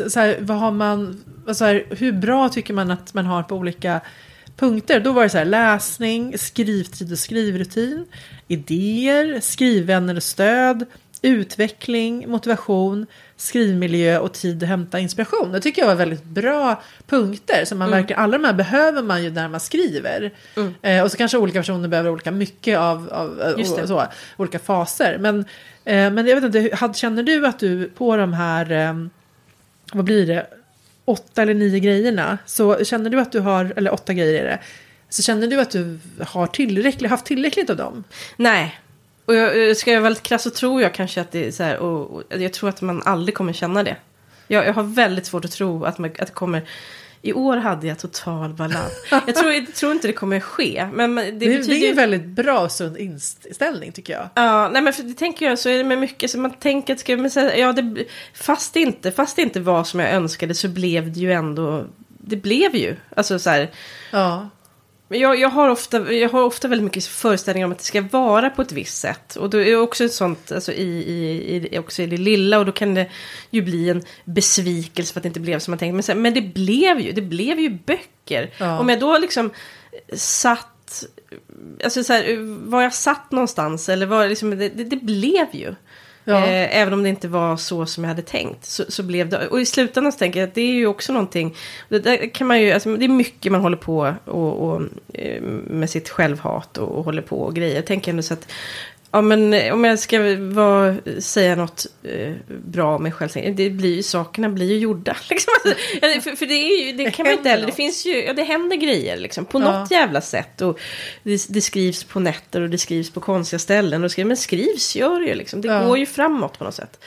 så 0.09 0.19
här, 0.19 0.37
vad 0.39 0.57
har 0.57 0.71
man, 0.71 1.23
så 1.53 1.65
här, 1.65 1.85
hur 1.89 2.11
bra 2.11 2.49
tycker 2.49 2.73
man 2.73 2.91
att 2.91 3.13
man 3.13 3.25
har 3.25 3.43
på 3.43 3.55
olika 3.55 4.01
punkter? 4.57 4.99
Då 4.99 5.11
var 5.11 5.23
det 5.23 5.29
så 5.29 5.37
här, 5.37 5.45
läsning, 5.45 6.37
skrivtid 6.37 7.11
och 7.11 7.19
skrivrutin, 7.19 8.05
idéer, 8.47 9.39
skrivvänner 9.41 10.15
och 10.15 10.23
stöd, 10.23 10.85
utveckling, 11.21 12.29
motivation, 12.29 13.05
skrivmiljö 13.37 14.19
och 14.19 14.33
tid 14.33 14.63
att 14.63 14.69
hämta 14.69 14.99
inspiration. 14.99 15.51
Det 15.51 15.59
tycker 15.61 15.81
jag 15.81 15.87
var 15.87 15.95
väldigt 15.95 16.23
bra 16.23 16.81
punkter. 17.07 17.65
Så 17.65 17.75
man 17.75 17.87
Mm. 17.87 17.99
verkligen, 17.99 18.21
alla 18.21 18.37
de 18.37 18.43
här 18.45 18.53
behöver 18.53 19.01
man 19.01 19.23
ju 19.23 19.29
när 19.31 19.47
man 19.47 19.59
skriver. 19.59 20.31
Eh, 20.81 21.03
och 21.03 21.11
så 21.11 21.17
kanske 21.17 21.37
olika 21.37 21.59
personer 21.59 21.87
behöver 21.87 22.09
olika 22.09 22.31
mycket 22.31 22.77
av, 22.79 23.09
av 23.11 23.41
eh, 23.41 23.51
och 23.81 23.87
så, 23.87 24.03
olika 24.37 24.59
faser. 24.59 25.17
Men, 25.17 25.39
eh, 25.85 26.11
men 26.11 26.27
jag 26.27 26.41
vet 26.41 26.55
inte, 26.55 26.75
hade- 26.75 26.93
känner 26.93 27.23
du 27.23 27.47
att 27.47 27.59
du 27.59 27.89
på 27.89 28.17
de 28.17 28.33
här, 28.33 28.71
eh, 28.71 28.93
vad 29.93 30.05
blir 30.05 30.27
det, 30.27 30.47
åtta 31.05 31.41
eller 31.41 31.53
nio 31.53 31.79
grejerna, 31.79 32.37
så 32.45 32.83
känner 32.85 33.09
du 33.09 33.19
att 33.19 33.31
du 33.31 33.39
har, 33.39 33.73
eller 33.75 33.93
åtta 33.93 34.13
grejer 34.13 34.43
är 34.43 34.47
det, 34.47 34.59
så 35.09 35.21
känner 35.21 35.47
du 35.47 35.61
att 35.61 35.71
du 35.71 35.99
har 36.27 36.47
tillräckligt, 36.47 37.09
haft 37.11 37.25
tillräckligt 37.25 37.69
av 37.69 37.77
dem? 37.77 38.03
Nej. 38.37 38.79
Och 39.25 39.35
jag, 39.35 39.69
eh, 39.69 39.75
ska 39.75 39.91
jag 39.91 40.01
vara 40.01 40.03
väldigt 40.09 40.23
krass 40.23 40.43
så 40.43 40.49
tror 40.49 40.81
jag 40.81 40.93
kanske 40.93 41.21
att 41.21 41.31
det 41.31 41.47
är 41.47 41.51
så 41.51 41.63
här. 41.63 41.77
Och, 41.77 42.11
och 42.11 42.23
jag 42.29 42.53
tror 42.53 42.69
att 42.69 42.81
man 42.81 43.01
aldrig 43.05 43.35
kommer 43.35 43.53
känna 43.53 43.83
det. 43.83 43.95
Jag, 44.47 44.65
jag 44.65 44.73
har 44.73 44.83
väldigt 44.83 45.25
svårt 45.25 45.45
att 45.45 45.51
tro 45.51 45.85
att, 45.85 45.97
man, 45.97 46.09
att 46.19 46.27
det 46.27 46.33
kommer... 46.33 46.61
I 47.23 47.33
år 47.33 47.57
hade 47.57 47.87
jag 47.87 47.99
total 47.99 48.53
balans. 48.53 48.93
Jag 49.27 49.35
tror, 49.35 49.51
jag 49.51 49.75
tror 49.75 49.91
inte 49.91 50.07
det 50.07 50.13
kommer 50.13 50.39
ske. 50.39 50.89
Men 50.93 51.15
det, 51.15 51.21
Det, 51.21 51.31
det, 51.31 51.57
betyder 51.57 51.75
är 51.75 51.79
ju... 51.79 51.87
en 51.89 51.95
väldigt 51.95 52.25
bra 52.25 52.59
och 52.59 52.71
sund 52.71 52.97
inställning 52.97 53.91
tycker 53.91 54.13
jag. 54.13 54.29
Ja, 54.35 54.69
nej 54.69 54.81
men 54.81 54.93
för 54.93 55.03
det 55.03 55.13
tänker 55.13 55.45
jag 55.45 55.59
så 55.59 55.69
är 55.69 55.77
det 55.77 55.83
med 55.83 55.97
mycket. 55.97 56.31
Så 56.31 56.39
man 56.39 56.51
tänker 56.51 56.93
att 56.93 56.99
ska, 56.99 57.17
men 57.17 57.31
så, 57.31 57.39
här, 57.39 57.55
ja, 57.55 57.73
det, 57.73 58.05
fast, 58.33 58.73
det 58.73 58.79
inte, 58.79 59.11
fast 59.11 59.35
det 59.35 59.41
inte 59.41 59.59
var 59.59 59.83
som 59.83 59.99
jag 59.99 60.11
önskade 60.11 60.53
så 60.53 60.67
blev 60.67 61.13
det 61.13 61.19
ju 61.19 61.31
ändå. 61.33 61.85
Det 62.07 62.35
blev 62.35 62.75
ju. 62.75 62.95
Alltså 63.15 63.39
så 63.39 63.49
här. 63.49 63.71
Ja, 64.11 64.49
Men 65.11 65.19
jag, 65.19 65.39
jag, 65.39 65.49
har 65.49 65.69
ofta, 65.69 66.13
jag 66.13 66.29
har 66.29 66.43
ofta 66.43 66.67
väldigt 66.67 66.83
mycket 66.83 67.05
föreställningar 67.05 67.65
om 67.65 67.71
att 67.71 67.77
det 67.77 67.83
ska 67.83 68.01
vara 68.01 68.49
på 68.49 68.61
ett 68.61 68.71
visst 68.71 68.97
sätt. 68.97 69.35
Och 69.35 69.49
då 69.49 69.61
är 69.61 69.75
också 69.75 70.03
ett 70.03 70.13
sånt, 70.13 70.51
alltså 70.51 70.71
i, 70.71 70.87
i, 70.87 71.55
i, 71.71 71.79
också 71.79 72.01
i 72.01 72.05
det 72.05 72.17
lilla. 72.17 72.59
Och 72.59 72.65
då 72.65 72.71
kan 72.71 72.93
det 72.93 73.09
ju 73.49 73.61
bli 73.61 73.89
en 73.89 74.03
besvikelse 74.25 75.13
för 75.13 75.19
att 75.19 75.23
det 75.23 75.27
inte 75.27 75.39
blev 75.39 75.59
som 75.59 75.71
man 75.71 75.77
tänkte. 75.77 75.95
Men, 75.95 76.17
här, 76.17 76.23
men 76.23 76.33
det 76.33 76.41
blev 76.41 76.99
ju, 76.99 77.11
det 77.11 77.21
blev 77.21 77.59
ju 77.59 77.69
böcker. 77.69 78.49
Ja. 78.57 78.79
Om 78.79 78.89
jag 78.89 78.99
då 78.99 79.17
liksom 79.17 79.51
satt, 80.13 81.05
alltså 81.83 82.03
så 82.03 82.13
här, 82.13 82.37
var 82.69 82.81
jag 82.81 82.93
satt 82.93 83.31
någonstans? 83.31 83.89
Eller 83.89 84.05
var 84.05 84.27
liksom, 84.27 84.49
det, 84.49 84.69
det, 84.69 84.83
det 84.83 85.03
blev 85.03 85.47
ju. 85.51 85.75
Ja. 86.23 86.37
Eh, 86.37 86.77
även 86.77 86.93
om 86.93 87.03
det 87.03 87.09
inte 87.09 87.27
var 87.27 87.57
så 87.57 87.85
som 87.85 88.03
jag 88.03 88.09
hade 88.09 88.21
tänkt. 88.21 88.65
Så, 88.65 88.83
så 88.89 89.03
blev 89.03 89.29
det. 89.29 89.47
Och 89.47 89.61
i 89.61 89.65
slutändan 89.65 90.11
så 90.11 90.17
tänker 90.17 90.39
jag 90.39 90.47
att 90.47 90.55
det 90.55 90.61
är 90.61 90.73
ju 90.73 90.87
också 90.87 91.13
någonting. 91.13 91.55
Det, 91.89 91.99
där 91.99 92.33
kan 92.33 92.47
man 92.47 92.61
ju, 92.61 92.71
alltså, 92.71 92.97
det 92.97 93.05
är 93.05 93.09
mycket 93.09 93.51
man 93.51 93.61
håller 93.61 93.77
på 93.77 94.15
och, 94.25 94.69
och, 94.69 94.81
eh, 95.13 95.41
med 95.67 95.89
sitt 95.89 96.09
självhat 96.09 96.77
och, 96.77 96.97
och 96.97 97.05
håller 97.05 97.21
på 97.21 97.41
och 97.41 97.55
grejer. 97.55 97.75
Jag 97.75 97.85
tänker 97.85 98.11
ändå 98.11 98.23
så 98.23 98.33
att. 98.33 98.47
Ja 99.13 99.21
men 99.21 99.53
eh, 99.53 99.73
om 99.73 99.83
jag 99.83 99.99
ska 99.99 100.19
vara, 100.39 100.95
säga 101.19 101.55
något 101.55 101.85
eh, 102.03 102.33
bra 102.47 102.95
om 102.95 103.03
mig 103.03 103.11
själv. 103.11 103.55
Det 103.55 103.69
blir 103.69 103.95
ju, 103.95 104.03
sakerna 104.03 104.49
blir 104.49 104.65
ju 104.71 104.77
gjorda. 104.77 105.17
Liksom. 105.29 105.53
Alltså, 106.01 106.21
för, 106.29 106.35
för 106.35 106.45
det, 106.45 106.53
är 106.53 106.85
ju, 106.85 106.91
det 106.97 107.11
kan 107.11 107.23
man 107.25 107.33
inte 107.33 107.49
heller. 107.49 107.65
Det 107.65 107.71
finns 107.71 108.05
ju, 108.05 108.23
ja 108.23 108.33
det 108.33 108.43
händer 108.43 108.75
grejer 108.75 109.17
liksom. 109.17 109.45
På 109.45 109.61
Ja. 109.61 109.79
något 109.79 109.91
jävla 109.91 110.21
sätt. 110.21 110.61
Och 110.61 110.79
det, 111.23 111.45
det 111.49 111.61
skrivs 111.61 112.03
på 112.03 112.19
nätter 112.19 112.61
och 112.61 112.69
det 112.69 112.77
skrivs 112.77 113.09
på 113.11 113.19
konstiga 113.19 113.59
ställen. 113.59 114.03
Och 114.03 114.11
skrivs, 114.11 114.27
men 114.27 114.37
skrivs 114.37 114.95
gör 114.95 115.19
det 115.19 115.25
ju 115.27 115.35
liksom. 115.35 115.61
Det 115.61 115.67
Ja. 115.67 115.85
går 115.87 115.97
ju 115.97 116.05
framåt 116.05 116.57
på 116.57 116.63
något 116.63 116.75
sätt. 116.75 116.99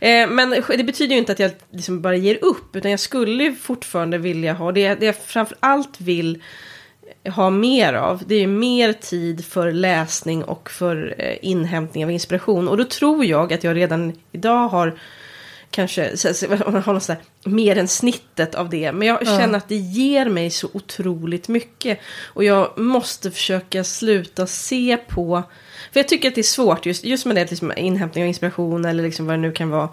Eh, 0.00 0.28
men 0.28 0.50
det 0.68 0.84
betyder 0.84 1.12
ju 1.12 1.18
inte 1.18 1.32
att 1.32 1.38
jag 1.38 1.50
liksom 1.72 2.02
bara 2.02 2.16
ger 2.16 2.38
upp. 2.44 2.76
Utan 2.76 2.90
jag 2.90 3.00
skulle 3.00 3.44
ju 3.44 3.54
fortfarande 3.54 4.18
vilja 4.18 4.52
ha 4.52 4.72
det. 4.72 4.94
Det 4.94 5.06
jag 5.06 5.16
framför 5.16 5.56
allt 5.60 6.00
vill 6.00 6.42
ha 7.34 7.50
mer 7.50 7.92
av. 7.94 8.22
Det 8.26 8.34
är 8.34 8.46
mer 8.46 8.92
tid 8.92 9.44
för 9.44 9.72
läsning 9.72 10.44
och 10.44 10.70
för 10.70 11.14
eh, 11.18 11.36
inhämtning 11.42 12.04
av 12.04 12.10
inspiration. 12.10 12.68
Och 12.68 12.76
då 12.76 12.84
tror 12.84 13.24
jag 13.24 13.52
att 13.52 13.64
jag 13.64 13.76
redan 13.76 14.12
idag 14.32 14.68
har 14.68 14.98
kanske 15.70 16.02
har 16.84 16.92
något 16.92 17.10
mer 17.44 17.78
än 17.78 17.88
snittet 17.88 18.54
av 18.54 18.68
det. 18.70 18.92
Men 18.92 19.08
jag 19.08 19.18
Ja. 19.22 19.38
känner 19.38 19.58
att 19.58 19.68
det 19.68 19.76
ger 19.76 20.28
mig 20.28 20.50
så 20.50 20.68
otroligt 20.72 21.48
mycket. 21.48 21.98
Och 22.24 22.44
jag 22.44 22.78
måste 22.78 23.30
försöka 23.30 23.84
sluta 23.84 24.46
se 24.46 24.96
på... 25.08 25.42
För 25.92 26.00
jag 26.00 26.08
tycker 26.08 26.28
att 26.28 26.34
det 26.34 26.40
är 26.40 26.42
svårt 26.42 26.86
just, 26.86 27.04
just 27.04 27.26
med 27.26 27.36
det, 27.36 27.50
liksom, 27.50 27.72
inhämtning 27.76 28.24
av 28.24 28.28
inspiration 28.28 28.84
eller 28.84 29.02
liksom 29.02 29.26
vad 29.26 29.34
det 29.34 29.40
nu 29.40 29.52
kan 29.52 29.70
vara. 29.70 29.88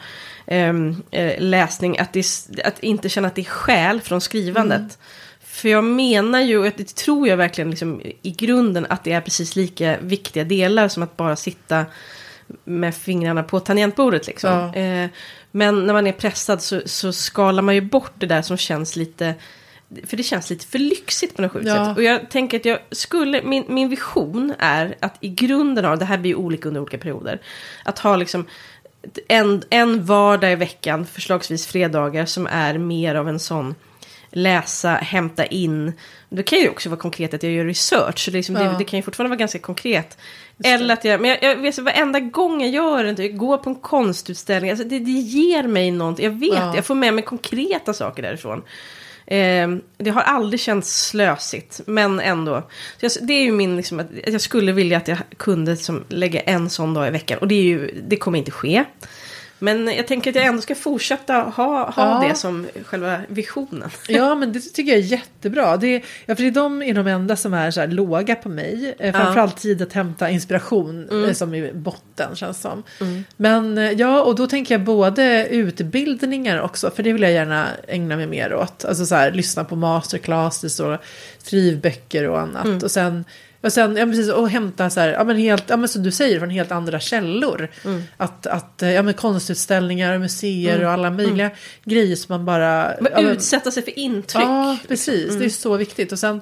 ehm, 0.47 1.04
eh, 1.12 1.34
läsning, 1.39 1.97
att, 1.97 2.13
det, 2.13 2.25
att 2.63 2.80
inte 2.80 3.10
känna 3.10 3.28
att 3.28 3.36
det 3.36 3.41
är 3.41 3.45
skäl 3.45 4.01
från 4.01 4.21
skrivandet. 4.21 4.97
För 5.55 5.69
jag 5.69 5.83
menar 5.83 6.41
ju, 6.41 6.57
och 6.57 6.71
det 6.77 6.95
tror 6.95 7.27
jag 7.27 7.37
verkligen 7.37 7.69
liksom, 7.69 8.01
i 8.21 8.31
grunden, 8.31 8.85
att 8.89 9.03
det 9.03 9.11
är 9.11 9.21
precis 9.21 9.55
lika 9.55 9.97
viktiga 10.01 10.43
delar 10.43 10.87
som 10.87 11.03
att 11.03 11.17
bara 11.17 11.35
sitta 11.35 11.85
med 12.63 12.95
fingrarna 12.95 13.43
på 13.43 13.59
tangentbordet. 13.59 14.27
Liksom. 14.27 14.49
Ja. 14.51 14.75
Eh, 14.75 15.09
men 15.51 15.85
när 15.85 15.93
man 15.93 16.07
är 16.07 16.11
pressad 16.11 16.61
så, 16.61 16.81
så 16.85 17.13
skalar 17.13 17.61
man 17.63 17.75
ju 17.75 17.81
bort 17.81 18.11
det 18.15 18.25
där 18.25 18.41
som 18.41 18.57
känns 18.57 18.95
lite... 18.95 19.33
För 20.05 20.17
det 20.17 20.23
känns 20.23 20.49
lite 20.49 20.65
för 20.65 20.79
lyxigt 20.79 21.35
på 21.35 21.41
något 21.41 21.51
sjukt 21.51 21.67
Ja. 21.67 21.85
sätt. 21.85 21.97
Och 21.97 22.03
jag 22.03 22.29
tänker 22.29 22.59
att 22.59 22.65
jag 22.65 22.79
skulle, 22.91 23.41
min, 23.43 23.65
min 23.67 23.89
vision 23.89 24.53
är 24.59 24.95
att 24.99 25.17
i 25.19 25.29
grunden 25.29 25.85
av, 25.85 25.97
det 25.97 26.05
här 26.05 26.17
blir 26.17 26.31
ju 26.31 26.35
olika 26.35 26.67
under 26.67 26.81
olika 26.81 26.97
perioder. 26.97 27.41
Att 27.85 27.99
ha 27.99 28.15
liksom 28.15 28.45
en, 29.27 29.63
en 29.69 30.05
vardag 30.05 30.51
i 30.51 30.55
veckan, 30.55 31.05
förslagsvis 31.05 31.67
fredagar, 31.67 32.25
som 32.25 32.47
är 32.47 32.77
mer 32.77 33.15
av 33.15 33.29
en 33.29 33.39
sån 33.39 33.75
läsa, 34.36 34.89
hämta 34.89 35.45
in. 35.45 35.93
Det 36.30 36.43
kan 36.43 36.60
ju 36.60 36.69
också 36.69 36.89
vara 36.89 37.00
konkret 37.00 37.34
att 37.34 37.43
jag 37.43 37.52
gör 37.52 37.65
research. 37.65 38.19
Så 38.26 38.32
liksom, 38.32 38.56
Ja. 38.56 38.63
det, 38.63 38.78
det 38.78 38.84
kan 38.84 39.00
ju 39.00 39.04
fortfarande 39.04 39.30
vara 39.30 39.39
ganska 39.39 39.60
konkret. 39.60 40.17
Eller 40.63 40.93
att 40.93 41.06
jag, 41.06 41.21
men 41.21 41.30
jag, 41.30 41.43
jag 41.43 41.56
vet 41.56 41.78
varenda 41.80 42.19
gång 42.19 42.62
jag 42.62 42.69
gör 42.71 43.04
det, 43.04 43.24
jag 43.26 43.38
går 43.38 43.58
på 43.58 43.69
en 43.69 43.76
konstutställning, 43.76 44.71
alltså 44.71 44.86
det, 44.88 45.00
det 45.00 45.12
ger 45.12 45.63
mig 45.63 45.91
något. 45.91 46.19
Jag 46.19 46.32
vet, 46.39 46.54
Ja. 46.54 46.76
jag 46.76 46.86
får 46.86 46.95
med 46.95 47.13
mig 47.13 47.24
konkreta 47.24 47.93
saker 47.93 48.24
därifrån. 48.24 48.62
Eh, 49.28 49.67
det 49.98 50.10
har 50.10 50.21
aldrig 50.21 50.60
känts 50.60 51.08
slösigt, 51.08 51.82
men 51.86 52.19
ändå. 52.19 52.69
Jag, 53.00 53.12
det 53.21 53.34
är 53.34 53.41
ju 53.43 53.52
min, 53.52 53.78
liksom, 53.78 54.00
att 54.00 54.08
jag 54.28 54.41
skulle 54.41 54.71
vilja 54.71 54.98
att 54.98 55.08
jag 55.08 55.17
kunde 55.38 55.71
liksom, 55.71 56.04
lägga 56.10 56.39
en 56.41 56.69
sån 56.69 56.93
dag 56.93 57.08
i 57.08 57.12
veckan. 57.12 57.39
Och 57.39 57.48
det, 57.48 57.56
är 57.56 57.63
ju, 57.63 58.02
det 58.08 58.15
kommer 58.17 58.39
inte 58.39 58.52
ske. 58.52 58.84
Men 59.65 59.88
jag 59.88 60.08
tänker 60.08 60.30
att 60.30 60.36
jag 60.36 60.45
ändå 60.45 60.62
ska 60.62 60.75
fortsätta 60.75 61.34
ha, 61.34 61.89
ha 61.91 62.21
Ja. 62.21 62.28
det 62.30 62.36
som 62.36 62.67
själva 62.86 63.17
visionen. 63.28 63.89
Ja, 64.08 64.36
men 64.36 64.54
det 64.54 64.60
tycker 64.60 64.91
jag 64.91 64.99
är 64.99 65.04
jättebra. 65.04 65.78
Det 65.78 65.88
är, 65.88 66.01
ja, 66.25 66.36
för 66.36 66.43
det 66.43 66.49
är 66.49 66.51
de 66.51 66.82
är 66.82 66.93
de 66.93 67.08
enda 67.08 67.36
som 67.36 67.54
är 67.54 67.71
så 67.71 67.80
här 67.80 67.88
låga 67.88 68.36
på 68.36 68.49
mig. 68.49 68.95
Eh, 68.99 69.13
Framförallt 69.15 69.58
tid 69.58 69.82
att 69.82 69.93
hämta 69.93 70.30
inspiration 70.30 71.10
Mm. 71.10 71.25
eh, 71.25 71.34
som 71.34 71.54
i 71.56 71.71
botten 71.73 72.36
känns 72.36 72.62
som. 72.62 72.84
Men 73.38 73.78
eh, 73.78 73.91
ja, 73.91 74.21
och 74.21 74.36
då 74.36 74.47
tänker 74.47 74.73
jag 74.73 74.84
både 74.84 75.47
utbildningar 75.47 76.62
också, 76.62 76.91
för 76.95 77.04
det 77.04 77.13
vill 77.13 77.21
jag 77.21 77.32
gärna 77.32 77.67
ägna 77.88 78.15
mig 78.15 78.28
mer 78.28 78.54
åt. 78.56 78.86
Alltså 78.86 79.06
så 79.06 79.15
här, 79.15 79.32
lyssna 79.32 79.63
på 79.63 79.75
masterclasses 79.75 80.80
och 80.80 80.97
skrivböcker 81.38 82.28
och 82.30 82.39
annat. 82.39 82.65
Mm. 82.65 82.78
Och 82.84 82.91
sen 82.91 83.25
och 83.65 83.73
sen, 83.73 83.95
ja, 83.97 84.06
precis, 84.06 84.32
och 84.32 84.49
hämta 84.49 84.89
så 84.89 84.99
här, 84.99 85.10
ja 85.10 85.23
men 85.23 85.38
helt, 85.38 85.69
ja 85.69 85.78
men 85.78 85.89
som 85.89 86.04
du 86.04 86.12
säger, 86.12 86.39
från 86.39 86.49
helt 86.49 86.71
andra 86.71 86.99
källor. 86.99 87.67
Mm. 87.86 88.04
Att, 88.17 88.47
att, 88.47 88.73
ja 88.78 89.01
men 89.01 89.13
konstutställningar, 89.13 90.17
museer 90.17 90.86
och 90.86 90.91
alla 90.91 91.10
möjliga 91.10 91.51
grejer 91.84 92.15
som 92.15 92.34
man 92.34 92.45
bara... 92.45 92.86
Mm. 92.86 93.04
Men 93.04 93.12
ja, 93.15 93.21
men- 93.21 93.32
utsätta 93.32 93.71
sig 93.71 93.84
för 93.84 93.99
intryck. 93.99 94.43
Ja, 94.43 94.78
precis. 94.88 95.36
Det 95.36 95.45
är 95.45 95.49
så 95.49 95.78
viktigt. 95.78 96.12
Och 96.12 96.19
sen, 96.19 96.41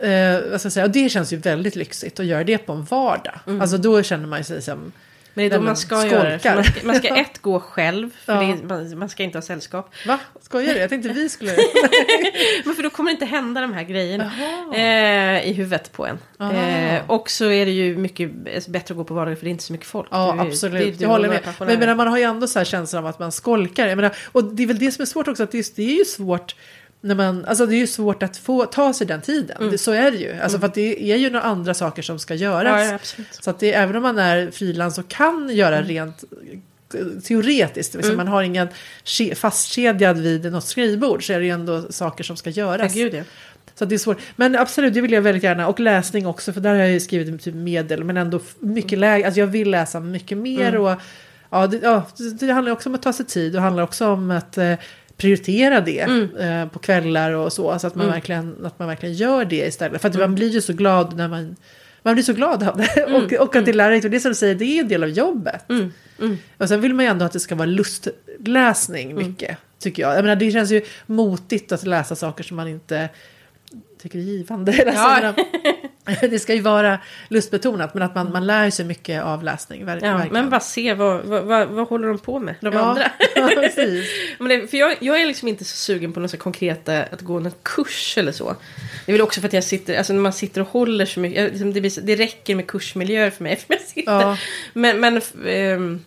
eh, 0.00 0.50
vad 0.50 0.60
ska 0.60 0.66
jag 0.66 0.72
säga, 0.72 0.84
och 0.84 0.90
det 0.92 1.08
känns 1.08 1.32
ju 1.32 1.36
väldigt 1.36 1.76
lyxigt 1.76 2.20
att 2.20 2.26
göra 2.26 2.44
det 2.44 2.58
på 2.58 2.72
en 2.72 2.84
vardag. 2.84 3.38
Alltså 3.60 3.78
då 3.78 4.02
känner 4.02 4.26
man 4.26 4.44
sig 4.44 4.62
som... 4.62 4.92
Men 5.34 5.48
det 5.48 5.54
är 5.54 5.58
då 5.58 5.64
man 5.64 5.76
ska 5.76 6.06
göra 6.06 6.28
det. 6.30 6.38
Skolkar. 6.38 6.54
Man 6.54 6.64
ska, 6.64 6.86
man 6.86 6.96
ska 6.96 7.08
ett 7.20 7.42
gå 7.42 7.60
själv, 7.60 8.10
för 8.24 8.32
Ja. 8.32 8.42
är, 8.42 8.56
man, 8.66 8.98
man 8.98 9.08
ska 9.08 9.22
inte 9.22 9.38
ha 9.38 9.42
sällskap. 9.42 9.94
Va? 10.06 10.18
Skojar 10.40 10.74
du? 10.74 10.80
Jag 10.80 10.90
tänkte 10.90 11.08
vi 11.08 11.28
skulle... 11.28 11.50
Men 12.64 12.74
för 12.74 12.82
då 12.82 12.90
kommer 12.90 13.10
det 13.10 13.12
inte 13.12 13.24
hända 13.26 13.60
de 13.60 13.72
här 13.72 13.82
grejerna 13.82 14.32
eh, 14.74 15.48
i 15.50 15.52
huvudet 15.52 15.92
på 15.92 16.06
en. 16.06 16.18
Eh, 16.56 17.02
och 17.06 17.30
så 17.30 17.44
är 17.50 17.66
det 17.66 17.72
ju 17.72 17.96
mycket 17.96 18.30
bättre 18.68 18.92
att 18.92 18.96
gå 18.96 19.04
på 19.04 19.14
vardagar 19.14 19.36
för 19.36 19.44
det 19.44 19.48
är 19.48 19.50
inte 19.50 19.64
så 19.64 19.72
mycket 19.72 19.86
folk. 19.86 20.08
Ja, 20.10 20.34
är- 20.34 20.40
absolut. 20.46 20.98
du 20.98 21.04
jag 21.04 21.10
håller 21.10 21.28
med. 21.28 21.40
Men 21.58 21.78
menar, 21.78 21.94
man 21.94 22.08
har 22.08 22.18
ju 22.18 22.24
ändå 22.24 22.46
så 22.46 22.58
här 22.58 22.64
känslan 22.64 23.04
av 23.04 23.10
att 23.10 23.18
man 23.18 23.32
skolkar. 23.32 23.86
Jag 23.86 23.96
menar, 23.96 24.16
och 24.32 24.44
det 24.44 24.62
är 24.62 24.66
väl 24.66 24.78
det 24.78 24.92
som 24.92 25.02
är 25.02 25.06
svårt 25.06 25.28
också. 25.28 25.42
Att 25.42 25.52
det, 25.52 25.58
är, 25.58 25.64
det 25.76 25.82
är 25.82 25.98
ju 25.98 26.04
svårt 26.04 26.54
när 27.04 27.14
man, 27.14 27.44
alltså 27.44 27.66
det 27.66 27.74
är 27.74 27.78
ju 27.78 27.86
svårt 27.86 28.22
att 28.22 28.36
få 28.36 28.64
ta 28.66 28.92
sig 28.92 29.06
den 29.06 29.20
tiden. 29.20 29.70
Det, 29.70 29.78
så 29.78 29.92
är 29.92 30.10
det 30.10 30.16
ju. 30.16 30.32
Alltså 30.42 30.58
för 30.58 30.66
att 30.66 30.74
det 30.74 31.12
är 31.12 31.16
ju 31.16 31.30
några 31.30 31.44
andra 31.44 31.74
saker 31.74 32.02
som 32.02 32.18
ska 32.18 32.34
göras. 32.34 32.86
Ja, 32.90 32.98
ja. 33.18 33.24
Så 33.40 33.50
att 33.50 33.58
det, 33.60 33.72
även 33.72 33.96
om 33.96 34.02
man 34.02 34.18
är 34.18 34.50
frilans 34.50 34.98
och 34.98 35.08
kan 35.08 35.48
göra 35.52 35.76
Mm. 35.76 35.88
rent 35.88 36.24
teoretiskt, 37.24 37.94
liksom, 37.94 38.16
man 38.16 38.28
har 38.28 38.42
ingen 38.42 38.68
ke- 39.04 39.34
fastkedjad 39.34 40.18
vid 40.18 40.52
något 40.52 40.64
skrivbord 40.64 41.26
så 41.26 41.32
är 41.32 41.38
det 41.38 41.44
ju 41.44 41.50
ändå 41.50 41.82
saker 41.92 42.24
som 42.24 42.36
ska 42.36 42.50
Ja, 42.50 42.56
göras. 42.56 42.94
gud 42.94 43.14
ja. 43.14 43.22
Så 43.74 43.84
att 43.84 43.90
det 43.90 43.96
är 43.96 43.98
svårt. 43.98 44.18
Men 44.36 44.56
absolut, 44.56 44.94
det 44.94 45.00
vill 45.00 45.12
jag 45.12 45.22
väldigt 45.22 45.42
gärna. 45.44 45.68
Och 45.68 45.80
läsning 45.80 46.26
också, 46.26 46.52
för 46.52 46.60
där 46.60 46.70
har 46.70 46.76
jag 46.76 46.90
ju 46.90 47.00
skrivit 47.00 47.42
typ 47.42 47.54
medel, 47.54 48.04
men 48.04 48.16
ändå 48.16 48.40
mycket 48.58 48.98
lägre. 48.98 49.26
Alltså 49.26 49.40
jag 49.40 49.46
vill 49.46 49.70
läsa 49.70 50.00
mycket 50.00 50.38
mer. 50.38 50.68
Mm. 50.68 50.80
Och, 50.82 51.00
ja, 51.50 51.66
det, 51.66 51.80
ja, 51.82 52.06
det 52.40 52.50
handlar 52.52 52.72
också 52.72 52.88
om 52.88 52.94
att 52.94 53.02
ta 53.02 53.12
sig 53.12 53.26
tid. 53.26 53.52
Det 53.52 53.60
handlar 53.60 53.82
också 53.82 54.06
om 54.08 54.30
att 54.30 54.58
eh, 54.58 54.72
prioritera 55.16 55.80
det 55.80 56.00
Mm. 56.00 56.36
eh, 56.36 56.68
på 56.68 56.78
kvällar 56.78 57.30
och 57.32 57.52
så. 57.52 57.78
Så 57.78 57.86
att 57.86 57.94
man, 57.94 58.06
verkligen, 58.06 58.66
att 58.66 58.78
man 58.78 58.88
verkligen 58.88 59.14
gör 59.14 59.44
det 59.44 59.66
istället. 59.66 60.00
För 60.00 60.08
att 60.08 60.14
Mm. 60.14 60.30
man 60.30 60.34
blir 60.34 60.48
ju 60.48 60.60
så 60.60 60.72
glad 60.72 61.16
när 61.16 61.28
man... 61.28 61.56
Man 62.02 62.14
blir 62.14 62.24
så 62.24 62.32
glad 62.32 62.62
av 62.62 62.76
det. 62.76 63.04
och, 63.04 63.32
och 63.46 63.56
att 63.56 63.64
det 63.64 63.70
är 63.70 63.72
lärorikt. 63.74 64.04
Och 64.04 64.10
det 64.10 64.16
är 64.16 64.20
som 64.20 64.30
du 64.30 64.34
säger, 64.34 64.54
det 64.54 64.64
är 64.64 64.80
en 64.80 64.88
del 64.88 65.02
av 65.02 65.08
jobbet. 65.08 65.70
Mm. 65.70 65.92
Mm. 66.20 66.36
Och 66.58 66.68
sen 66.68 66.80
vill 66.80 66.94
man 66.94 67.04
ju 67.04 67.10
ändå 67.10 67.24
att 67.24 67.32
det 67.32 67.40
ska 67.40 67.54
vara 67.54 67.66
lustläsning 67.66 69.14
mycket. 69.14 69.58
Tycker 69.78 70.02
jag. 70.02 70.16
jag 70.16 70.22
menar, 70.24 70.36
det 70.36 70.50
känns 70.50 70.70
ju 70.70 70.82
motigt 71.06 71.72
att 71.72 71.86
läsa 71.86 72.16
saker 72.16 72.44
som 72.44 72.56
man 72.56 72.68
inte 72.68 73.08
tycker 74.04 74.18
är 74.18 74.22
givande. 74.22 74.72
Ja. 74.94 75.34
det 76.20 76.38
ska 76.38 76.54
ju 76.54 76.60
vara 76.60 76.98
lustbetonat 77.28 77.94
men 77.94 78.02
att 78.02 78.14
man, 78.14 78.32
man 78.32 78.46
lär 78.46 78.70
sig 78.70 78.84
mycket 78.84 79.22
av 79.22 79.42
läsning. 79.44 79.84
Ver- 79.86 79.98
Ja, 80.02 80.26
men 80.30 80.50
bara 80.50 80.60
se 80.60 80.94
vad, 80.94 81.24
vad, 81.24 81.44
vad, 81.44 81.68
vad 81.68 81.88
håller 81.88 82.08
de 82.08 82.18
på 82.18 82.38
med, 82.38 82.54
de 82.60 82.74
ja, 82.74 82.80
andra. 82.84 83.10
Men 84.38 84.48
det, 84.48 84.66
för 84.66 84.76
jag, 84.76 84.96
jag 85.00 85.20
är 85.20 85.26
liksom 85.26 85.48
inte 85.48 85.64
så 85.64 85.76
sugen 85.76 86.12
på 86.12 86.20
något 86.20 86.30
så 86.30 86.36
konkreta, 86.36 87.02
att 87.02 87.20
gå 87.20 87.40
någon 87.40 87.52
kurs 87.62 88.18
eller 88.18 88.32
så. 88.32 88.56
Det 89.06 89.12
är 89.12 89.14
väl 89.14 89.22
också 89.22 89.40
för 89.40 89.48
att 89.48 89.52
jag 89.52 89.64
sitter, 89.64 89.98
alltså 89.98 90.12
när 90.12 90.20
man 90.20 90.32
sitter 90.32 90.60
och 90.60 90.68
håller 90.68 91.06
så 91.06 91.20
mycket, 91.20 91.50
liksom, 91.52 91.72
det, 91.72 92.06
det 92.06 92.16
räcker 92.16 92.54
med 92.54 92.66
kursmiljöer 92.66 93.30
för 93.30 93.42
mig. 93.42 93.56
För 93.56 93.74
jag 93.74 93.82
sitter. 93.82 94.12
Ja. 94.12 94.36
Men, 94.72 95.00
men, 95.00 95.20
ehm, 95.46 96.04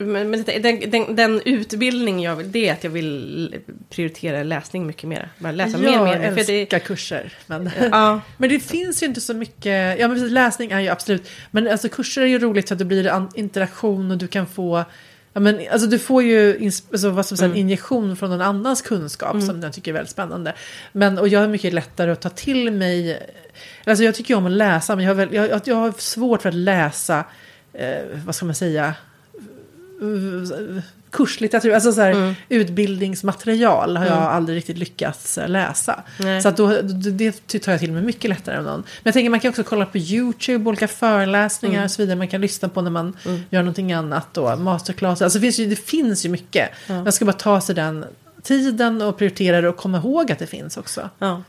men, 0.00 0.30
men 0.30 0.44
den, 0.44 0.90
den, 0.90 1.16
den 1.16 1.40
utbildning 1.44 2.22
jag 2.22 2.36
vill, 2.36 2.52
det 2.52 2.68
är 2.68 2.72
att 2.72 2.84
jag 2.84 2.90
vill 2.90 3.54
prioritera 3.90 4.42
läsning 4.42 4.86
mycket 4.86 5.08
mer. 5.08 5.28
Bara 5.38 5.52
läsa 5.52 5.78
mer 5.78 5.88
jag 5.88 6.00
och 6.00 6.06
mer. 6.06 6.32
För 6.32 6.38
älskar 6.38 6.78
det, 6.78 6.84
kurser. 6.84 7.32
Men, 7.46 7.70
ja, 7.90 8.20
men 8.36 8.48
det 8.48 8.60
finns 8.60 9.02
ju 9.02 9.06
inte 9.06 9.20
så 9.20 9.34
mycket, 9.34 9.98
ja 9.98 10.08
men 10.08 10.16
precis, 10.16 10.32
läsning 10.32 10.70
är 10.70 10.80
ju 10.80 10.88
absolut, 10.88 11.30
men 11.50 11.68
alltså 11.68 11.88
kurser 11.88 12.22
är 12.22 12.26
ju 12.26 12.38
roligt 12.38 12.68
för 12.68 12.74
att 12.74 12.78
det 12.78 12.84
blir 12.84 13.28
interaktion 13.34 14.10
och 14.10 14.18
du 14.18 14.26
kan 14.26 14.46
få 14.46 14.84
Ja, 15.32 15.40
men, 15.40 15.60
alltså, 15.72 15.88
du 15.88 15.98
får 15.98 16.22
ju 16.22 16.70
alltså, 16.92 17.10
vad 17.10 17.26
som 17.26 17.36
säger, 17.36 17.52
en 17.52 17.58
injektion 17.58 18.16
från 18.16 18.30
någon 18.30 18.40
annans 18.40 18.82
kunskap 18.82 19.42
som 19.42 19.62
jag 19.62 19.72
tycker 19.72 19.90
är 19.90 19.92
väldigt 19.92 20.10
spännande. 20.10 20.54
Men, 20.92 21.18
och 21.18 21.28
jag 21.28 21.42
är 21.42 21.48
mycket 21.48 21.72
lättare 21.72 22.10
att 22.10 22.20
ta 22.20 22.28
till 22.28 22.72
mig. 22.72 23.28
Alltså, 23.84 24.04
jag 24.04 24.14
tycker 24.14 24.34
ju 24.34 24.38
om 24.38 24.46
att 24.46 24.52
läsa 24.52 24.96
men 24.96 25.04
jag 25.04 25.10
har, 25.10 25.26
väl, 25.26 25.34
jag, 25.34 25.60
jag 25.64 25.76
har 25.76 25.92
svårt 25.98 26.42
för 26.42 26.48
att 26.48 26.54
läsa, 26.54 27.24
eh, 27.72 27.98
vad 28.24 28.34
ska 28.34 28.46
man 28.46 28.54
säga, 28.54 28.94
kurslitteratur, 31.10 31.74
alltså 31.74 31.92
så 31.92 32.00
här, 32.00 32.34
utbildningsmaterial 32.48 33.96
har 33.96 34.06
jag 34.06 34.14
aldrig 34.14 34.56
riktigt 34.56 34.78
lyckats 34.78 35.38
eh, 35.38 35.48
läsa. 35.48 36.02
Nej. 36.18 36.42
Så 36.42 36.48
att 36.48 36.56
då, 36.56 36.80
det 37.12 37.60
tar 37.60 37.72
jag 37.72 37.80
till 37.80 37.92
mig 37.92 38.02
mycket 38.02 38.30
lättare 38.30 38.56
än 38.56 38.64
någon. 38.64 38.80
Men 38.80 39.02
jag 39.02 39.14
tänker 39.14 39.30
man 39.30 39.40
kan 39.40 39.48
också 39.48 39.64
kolla 39.64 39.86
på 39.86 39.98
YouTube, 39.98 40.68
olika 40.68 40.88
föreläsningar 40.88 41.84
och 41.84 41.90
så 41.90 42.02
vidare. 42.02 42.16
Man 42.16 42.28
kan 42.28 42.40
lyssna 42.40 42.68
på 42.68 42.82
när 42.82 42.90
man 42.90 43.16
gör 43.50 43.62
någonting 43.62 43.92
annat 43.92 44.34
då, 44.34 44.56
masterclass. 44.56 45.22
Alltså 45.22 45.38
det 45.38 45.42
finns 45.42 45.58
ju, 45.58 45.66
det 45.66 45.76
finns 45.76 46.24
ju 46.24 46.28
mycket. 46.28 46.70
Man 46.86 47.12
ska 47.12 47.24
bara 47.24 47.32
ta 47.32 47.60
sig 47.60 47.74
den 47.74 48.04
tiden 48.42 49.02
och 49.02 49.18
prioritera 49.18 49.60
det 49.60 49.68
och 49.68 49.76
komma 49.76 49.98
ihåg 49.98 50.32
att 50.32 50.38
det 50.38 50.46
finns 50.46 50.76
också. 50.76 51.10
ja. 51.18 51.42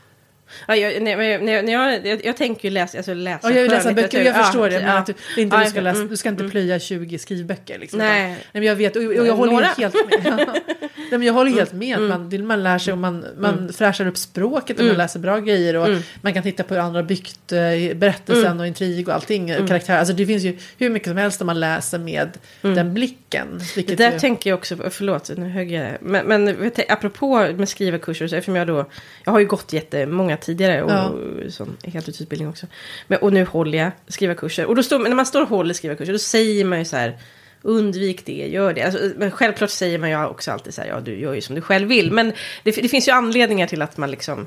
Ja, 0.68 0.76
jag, 0.76 1.02
när, 1.02 1.16
när, 1.16 1.62
när 1.62 1.72
jag, 1.72 2.06
jag, 2.06 2.24
jag 2.24 2.36
tänker 2.36 2.68
ju 2.68 2.74
läsa, 2.74 2.98
alltså 2.98 3.14
läsa 3.14 3.50
Ja, 3.52 3.60
jag 3.60 3.70
läsa 3.70 3.92
böcker, 3.92 4.24
jag 4.24 4.36
förstår 4.46 4.68
det. 4.68 4.74
Ja, 4.74 4.80
Men 4.80 4.90
ja. 4.90 4.98
att 4.98 5.06
du, 5.06 5.14
det 5.34 5.40
är 5.40 5.42
inte 5.42 5.64
du, 5.64 5.70
ska 5.70 5.80
läsa, 5.80 5.96
mm, 5.96 6.08
du 6.08 6.16
ska 6.16 6.28
inte 6.28 6.48
plöja 6.48 6.78
20 6.78 7.18
skrivböcker. 7.18 7.78
Liksom, 7.78 7.98
Nej. 7.98 8.20
utan- 8.22 8.30
nej 8.30 8.38
men 8.52 8.62
jag 8.62 8.76
vet, 8.76 8.96
och, 8.96 9.02
och 9.02 9.26
jag 9.26 9.34
håller 9.36 9.52
Några. 9.52 9.66
helt 9.66 9.94
med. 9.94 10.36
nej, 10.96 11.10
men 11.10 11.22
jag 11.22 11.32
håller 11.32 11.52
helt 11.52 11.72
med. 11.72 12.00
Man, 12.00 12.30
det- 12.30 12.38
man 12.38 12.62
lär 12.62 12.78
sig 12.78 12.92
och 12.92 12.98
man, 12.98 13.24
man 13.38 13.72
fräschar 13.72 14.06
upp 14.06 14.18
språket 14.18 14.80
och 14.80 14.86
man 14.86 14.94
läser 14.96 15.20
bra 15.20 15.38
grejer. 15.38 15.76
Och 15.76 15.88
Man 16.20 16.34
kan 16.34 16.42
titta 16.42 16.62
på 16.62 16.74
hur 16.74 16.80
andra 16.80 16.98
har 17.00 17.06
byggt 17.08 17.52
eh, 17.52 17.96
berättelsen 17.96 18.60
och 18.60 18.66
intrig 18.66 19.08
och 19.08 19.14
allting. 19.14 19.50
Mm. 19.50 19.68
Karaktär. 19.68 19.98
Alltså 19.98 20.14
det 20.14 20.26
finns 20.26 20.42
ju 20.42 20.58
hur 20.78 20.90
mycket 20.90 21.08
som 21.08 21.16
helst 21.16 21.40
om 21.40 21.46
man 21.46 21.60
läser 21.60 21.98
med 21.98 22.28
den 22.60 22.94
blicken. 22.94 23.60
Det 23.74 23.96
där 23.96 24.12
ju, 24.12 24.18
tänker 24.18 24.50
jag 24.50 24.58
också, 24.58 24.76
förlåt 24.90 25.30
nu 25.36 25.48
högg 25.48 25.72
jag 25.72 25.96
Men, 26.00 26.26
men 26.26 26.46
jag 26.46 26.72
apropå 26.88 27.48
med 27.56 27.68
skrivarkurser, 27.68 28.24
eftersom 28.24 28.56
jag 28.56 28.66
då, 28.66 28.86
jag 29.24 29.32
har 29.32 29.40
ju 29.40 29.46
gått 29.46 29.72
jättemånga 29.72 30.36
tidigare 30.42 30.82
och, 30.82 30.90
Ja. 30.90 31.14
sån 31.50 31.76
heltidsutbildning 31.84 32.48
också. 32.48 32.66
Men, 33.06 33.18
och 33.18 33.32
nu 33.32 33.44
håller 33.44 33.78
jag 33.78 33.90
skrivarkurser. 34.08 34.66
Och 34.66 34.76
då 34.76 34.82
står, 34.82 34.98
när 34.98 35.14
man 35.14 35.26
står 35.26 35.42
och 35.42 35.48
håller 35.48 35.74
skrivarkurser, 35.74 36.12
då 36.12 36.18
säger 36.18 36.64
man 36.64 36.78
ju 36.78 36.84
så 36.84 36.96
här, 36.96 37.18
undvik 37.62 38.26
det, 38.26 38.32
gör 38.48 38.72
det. 38.72 38.82
Alltså, 38.82 39.10
men 39.16 39.30
självklart 39.30 39.70
säger 39.70 39.98
man 39.98 40.10
ju 40.10 40.24
också 40.24 40.50
alltid 40.50 40.74
så 40.74 40.80
här, 40.80 40.88
ja 40.88 41.00
du 41.00 41.18
gör 41.20 41.34
ju 41.34 41.40
som 41.40 41.54
du 41.54 41.60
själv 41.60 41.88
vill. 41.88 42.12
Men 42.12 42.32
det, 42.62 42.70
det 42.70 42.88
finns 42.88 43.08
ju 43.08 43.12
anledningar 43.12 43.66
till 43.66 43.82
att 43.82 43.96
man 43.96 44.10
liksom, 44.10 44.46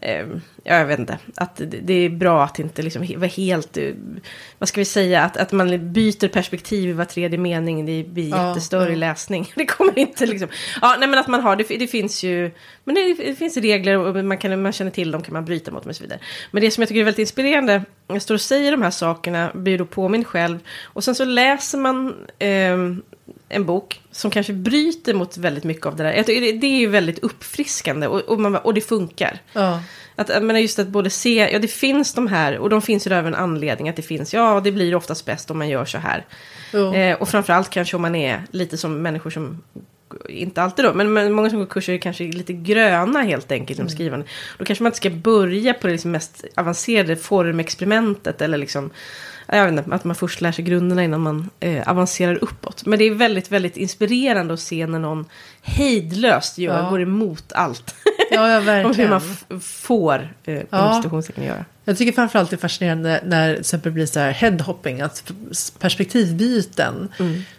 eh, 0.00 0.26
ja, 0.64 0.74
jag 0.78 0.86
vet 0.86 0.98
inte, 0.98 1.18
att 1.36 1.60
det, 1.82 1.92
är 1.92 2.08
bra 2.08 2.44
att 2.44 2.58
inte 2.58 2.82
liksom 2.82 3.06
vara 3.16 3.26
helt, 3.26 3.76
eh, 3.76 3.90
vad 4.58 4.68
ska 4.68 4.80
vi 4.80 4.84
säga, 4.84 5.22
att, 5.22 5.36
att 5.36 5.52
man 5.52 5.92
byter 5.92 6.28
perspektiv 6.28 6.88
i 6.88 6.92
var 6.92 7.04
tredje 7.04 7.38
mening, 7.38 7.86
det 7.86 8.04
blir 8.04 8.30
Ja, 8.30 8.48
jättestörig 8.48 8.94
ja. 8.94 8.98
läsning. 8.98 9.52
Det 9.56 9.66
kommer 9.66 9.98
inte 9.98 10.26
liksom, 10.26 10.48
ja 10.80 10.96
nej 10.98 11.08
men 11.08 11.18
att 11.18 11.28
man 11.28 11.40
har, 11.40 11.56
det, 11.56 11.64
det 11.78 11.86
finns 11.86 12.22
ju, 12.22 12.50
men 12.84 12.94
det, 12.94 13.14
det 13.14 13.34
finns 13.34 13.56
regler 13.56 13.98
och 13.98 14.24
man, 14.24 14.38
kan, 14.38 14.62
man 14.62 14.72
känner 14.72 14.90
till 14.90 15.10
dem, 15.10 15.22
kan 15.22 15.32
man 15.32 15.44
bryta 15.44 15.70
mot 15.70 15.82
dem 15.82 15.90
och 15.90 15.96
så 15.96 16.02
vidare. 16.02 16.18
Men 16.50 16.62
det 16.62 16.70
som 16.70 16.82
jag 16.82 16.88
tycker 16.88 17.00
är 17.00 17.04
väldigt 17.04 17.18
inspirerande, 17.18 17.84
jag 18.06 18.22
står 18.22 18.34
och 18.34 18.40
säger 18.40 18.70
de 18.72 18.82
här 18.82 18.90
sakerna, 18.90 19.50
blir 19.54 19.78
då 19.78 19.86
påminn 19.86 20.24
själv, 20.24 20.58
och 20.82 21.04
sen 21.04 21.14
så 21.14 21.24
läser 21.24 21.78
man 21.78 22.14
ehm, 22.38 23.02
en 23.52 23.64
bok 23.64 24.00
som 24.10 24.30
kanske 24.30 24.52
bryter 24.52 25.14
mot 25.14 25.36
väldigt 25.36 25.64
mycket 25.64 25.86
av 25.86 25.96
det 25.96 26.02
där. 26.02 26.12
Jag 26.12 26.26
tycker 26.26 26.52
det, 26.60 26.66
är 26.66 26.78
ju 26.78 26.86
väldigt 26.86 27.18
uppfriskande 27.18 28.06
och, 28.06 28.20
och, 28.20 28.40
man, 28.40 28.56
och 28.56 28.74
det 28.74 28.80
funkar. 28.80 29.38
ja. 29.52 29.82
Att, 30.16 30.28
jag 30.28 30.42
menar 30.42 30.60
just 30.60 30.78
att 30.78 30.88
både 30.88 31.10
se, 31.10 31.48
ja 31.52 31.58
det 31.58 31.68
finns 31.68 32.14
de 32.14 32.26
här, 32.26 32.58
och 32.58 32.70
de 32.70 32.82
finns 32.82 33.06
ju 33.06 33.14
av 33.14 33.26
en 33.26 33.34
anledning 33.34 33.88
att 33.88 33.96
det 33.96 34.02
finns, 34.02 34.34
ja 34.34 34.60
det 34.64 34.72
blir 34.72 34.94
oftast 34.94 35.26
bäst 35.26 35.50
om 35.50 35.58
man 35.58 35.68
gör 35.68 35.84
så 35.84 35.98
här. 35.98 36.24
Jo. 36.72 36.94
Eh, 36.94 37.16
och 37.16 37.28
framförallt 37.28 37.70
kanske 37.70 37.96
om 37.96 38.02
man 38.02 38.14
är 38.14 38.42
lite 38.50 38.76
som 38.76 39.02
människor 39.02 39.30
som, 39.30 39.62
inte 40.28 40.62
alltid 40.62 40.84
då, 40.84 40.94
men, 40.94 41.12
men 41.12 41.32
många 41.32 41.50
som 41.50 41.58
går 41.58 41.66
kurser 41.66 41.92
är 41.92 41.98
kanske 41.98 42.24
lite 42.24 42.52
gröna 42.52 43.22
helt 43.22 43.52
enkelt 43.52 43.78
Mm. 43.78 43.88
som 43.88 43.96
skrivande. 43.96 44.26
Då 44.58 44.64
kanske 44.64 44.82
man 44.82 44.88
inte 44.90 44.96
ska 44.96 45.10
börja 45.10 45.74
på 45.74 45.86
det 45.86 45.92
liksom 45.92 46.10
mest 46.10 46.44
avancerade 46.54 47.16
formexperimentet 47.16 48.40
eller 48.40 48.58
liksom, 48.58 48.84
ja, 48.84 48.92
jag 49.46 49.64
vet 49.70 49.78
inte, 49.78 49.94
att 49.94 50.04
man 50.04 50.14
först 50.16 50.40
lär 50.40 50.52
sig 50.52 50.64
grunderna 50.64 51.04
innan 51.04 51.20
man 51.20 51.50
eh, 51.60 51.88
avancerar 51.88 52.38
uppåt. 52.44 52.86
Men 52.86 52.98
det 52.98 53.04
är 53.04 53.14
väldigt, 53.14 53.50
väldigt 53.52 53.76
inspirerande 53.76 54.54
att 54.54 54.60
se 54.60 54.86
när 54.86 54.98
någon 54.98 55.24
hejdlöst 55.62 56.58
gör, 56.58 56.82
Ja. 56.82 56.90
går 56.90 57.00
emot 57.02 57.52
allt. 57.52 57.94
ja, 58.30 58.48
ja, 58.50 58.56
Om 58.58 58.64
hur 58.66 58.82
verkligen. 58.82 59.10
man 59.10 59.60
får, 59.60 60.34
eh, 60.44 60.60
Ja. 60.70 61.02
göra. 61.36 61.64
Jag 61.84 61.98
tycker 61.98 62.12
framförallt 62.12 62.50
det 62.50 62.56
är 62.56 62.58
fascinerande 62.58 63.20
när 63.24 63.48
det 63.48 63.54
till 63.54 63.60
exempel 63.60 63.92
blir 63.92 64.06
så 64.06 64.20
här 64.20 64.30
headhopping, 64.32 65.00
att 65.00 65.32
perspektivbyten 65.78 67.08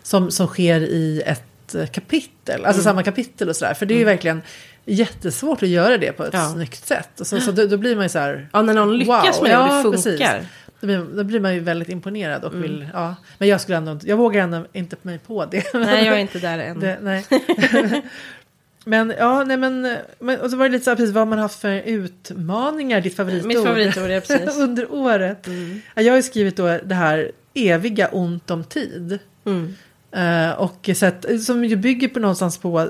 som, 0.03 0.31
som 0.31 0.47
sker 0.47 0.81
i 0.81 1.21
ett 1.25 1.75
eh, 1.75 1.85
kapitel, 1.87 2.65
alltså 2.65 2.81
samma 2.83 3.03
kapitel 3.03 3.49
och 3.49 3.55
sådär. 3.55 3.73
För 3.73 3.85
det 3.85 3.93
är 3.93 3.97
ju 3.97 4.03
verkligen 4.05 4.41
jättesvårt 4.85 5.63
att 5.63 5.69
göra 5.69 5.97
det 5.97 6.11
på 6.11 6.23
ett 6.23 6.33
Ja. 6.33 6.49
snyggt 6.53 6.85
sätt. 6.87 7.19
Och 7.19 7.27
så, 7.27 7.39
så 7.39 7.51
då, 7.51 7.65
då 7.65 7.77
blir 7.77 7.95
man 7.95 8.05
ju 8.05 8.09
så 8.09 8.19
här... 8.19 8.49
Ja, 8.53 8.61
när 8.61 8.73
någon 8.73 8.97
lyckas 8.97 9.35
Wow, 9.37 9.43
med 9.43 9.51
det 9.51 9.57
och 9.87 9.91
det 9.91 9.97
precis. 9.97 10.19
Då 10.83 10.87
blir, 10.87 10.97
då 11.15 11.23
blir 11.23 11.39
man 11.39 11.53
ju 11.53 11.59
väldigt 11.59 11.89
imponerad 11.89 12.43
och 12.43 12.63
vill, 12.63 12.87
ja. 12.93 13.15
Men 13.37 13.47
jag 13.47 13.61
skulle 13.61 13.77
ändå 13.77 13.91
inte, 13.91 14.07
jag 14.07 14.17
vågar 14.17 14.43
ändå 14.43 14.65
inte 14.73 14.95
mig 15.01 15.19
på 15.19 15.45
det. 15.45 15.73
Nej, 15.73 16.05
jag 16.05 16.15
är 16.15 16.19
inte 16.19 16.39
där 16.39 16.59
än. 16.59 16.79
Det, 16.79 16.97
nej. 17.01 17.25
men 18.85 19.13
ja, 19.17 19.43
nej 19.43 19.57
men, 19.57 19.97
men, 20.19 20.39
och 20.39 20.49
så 20.49 20.57
var 20.57 20.65
det 20.65 20.71
lite 20.71 20.83
så 20.83 20.91
här, 20.91 20.95
precis 20.95 21.15
vad 21.15 21.27
man 21.27 21.37
har 21.37 21.43
haft 21.43 21.61
för 21.61 21.81
utmaningar, 21.85 23.01
ditt 23.01 23.15
favoritord. 23.15 23.47
Mitt 23.47 23.63
favoritord 23.63 24.09
är 24.09 24.19
precis. 24.19 24.57
under 24.59 24.93
året. 24.93 25.47
Ja, 25.95 26.01
Jag 26.01 26.11
har 26.11 26.17
ju 26.17 26.23
skrivit 26.23 26.57
då 26.57 26.79
det 26.85 26.95
här 26.95 27.31
eviga 27.53 28.07
ont 28.07 28.51
om 28.51 28.63
tid. 28.63 29.19
Mm. 29.45 29.73
Eh, 30.11 30.51
och 30.51 30.89
så 30.95 31.05
att, 31.05 31.25
som 31.41 31.65
ju 31.65 31.75
bygger 31.75 32.07
på 32.07 32.19
någonstans 32.19 32.57
på 32.57 32.89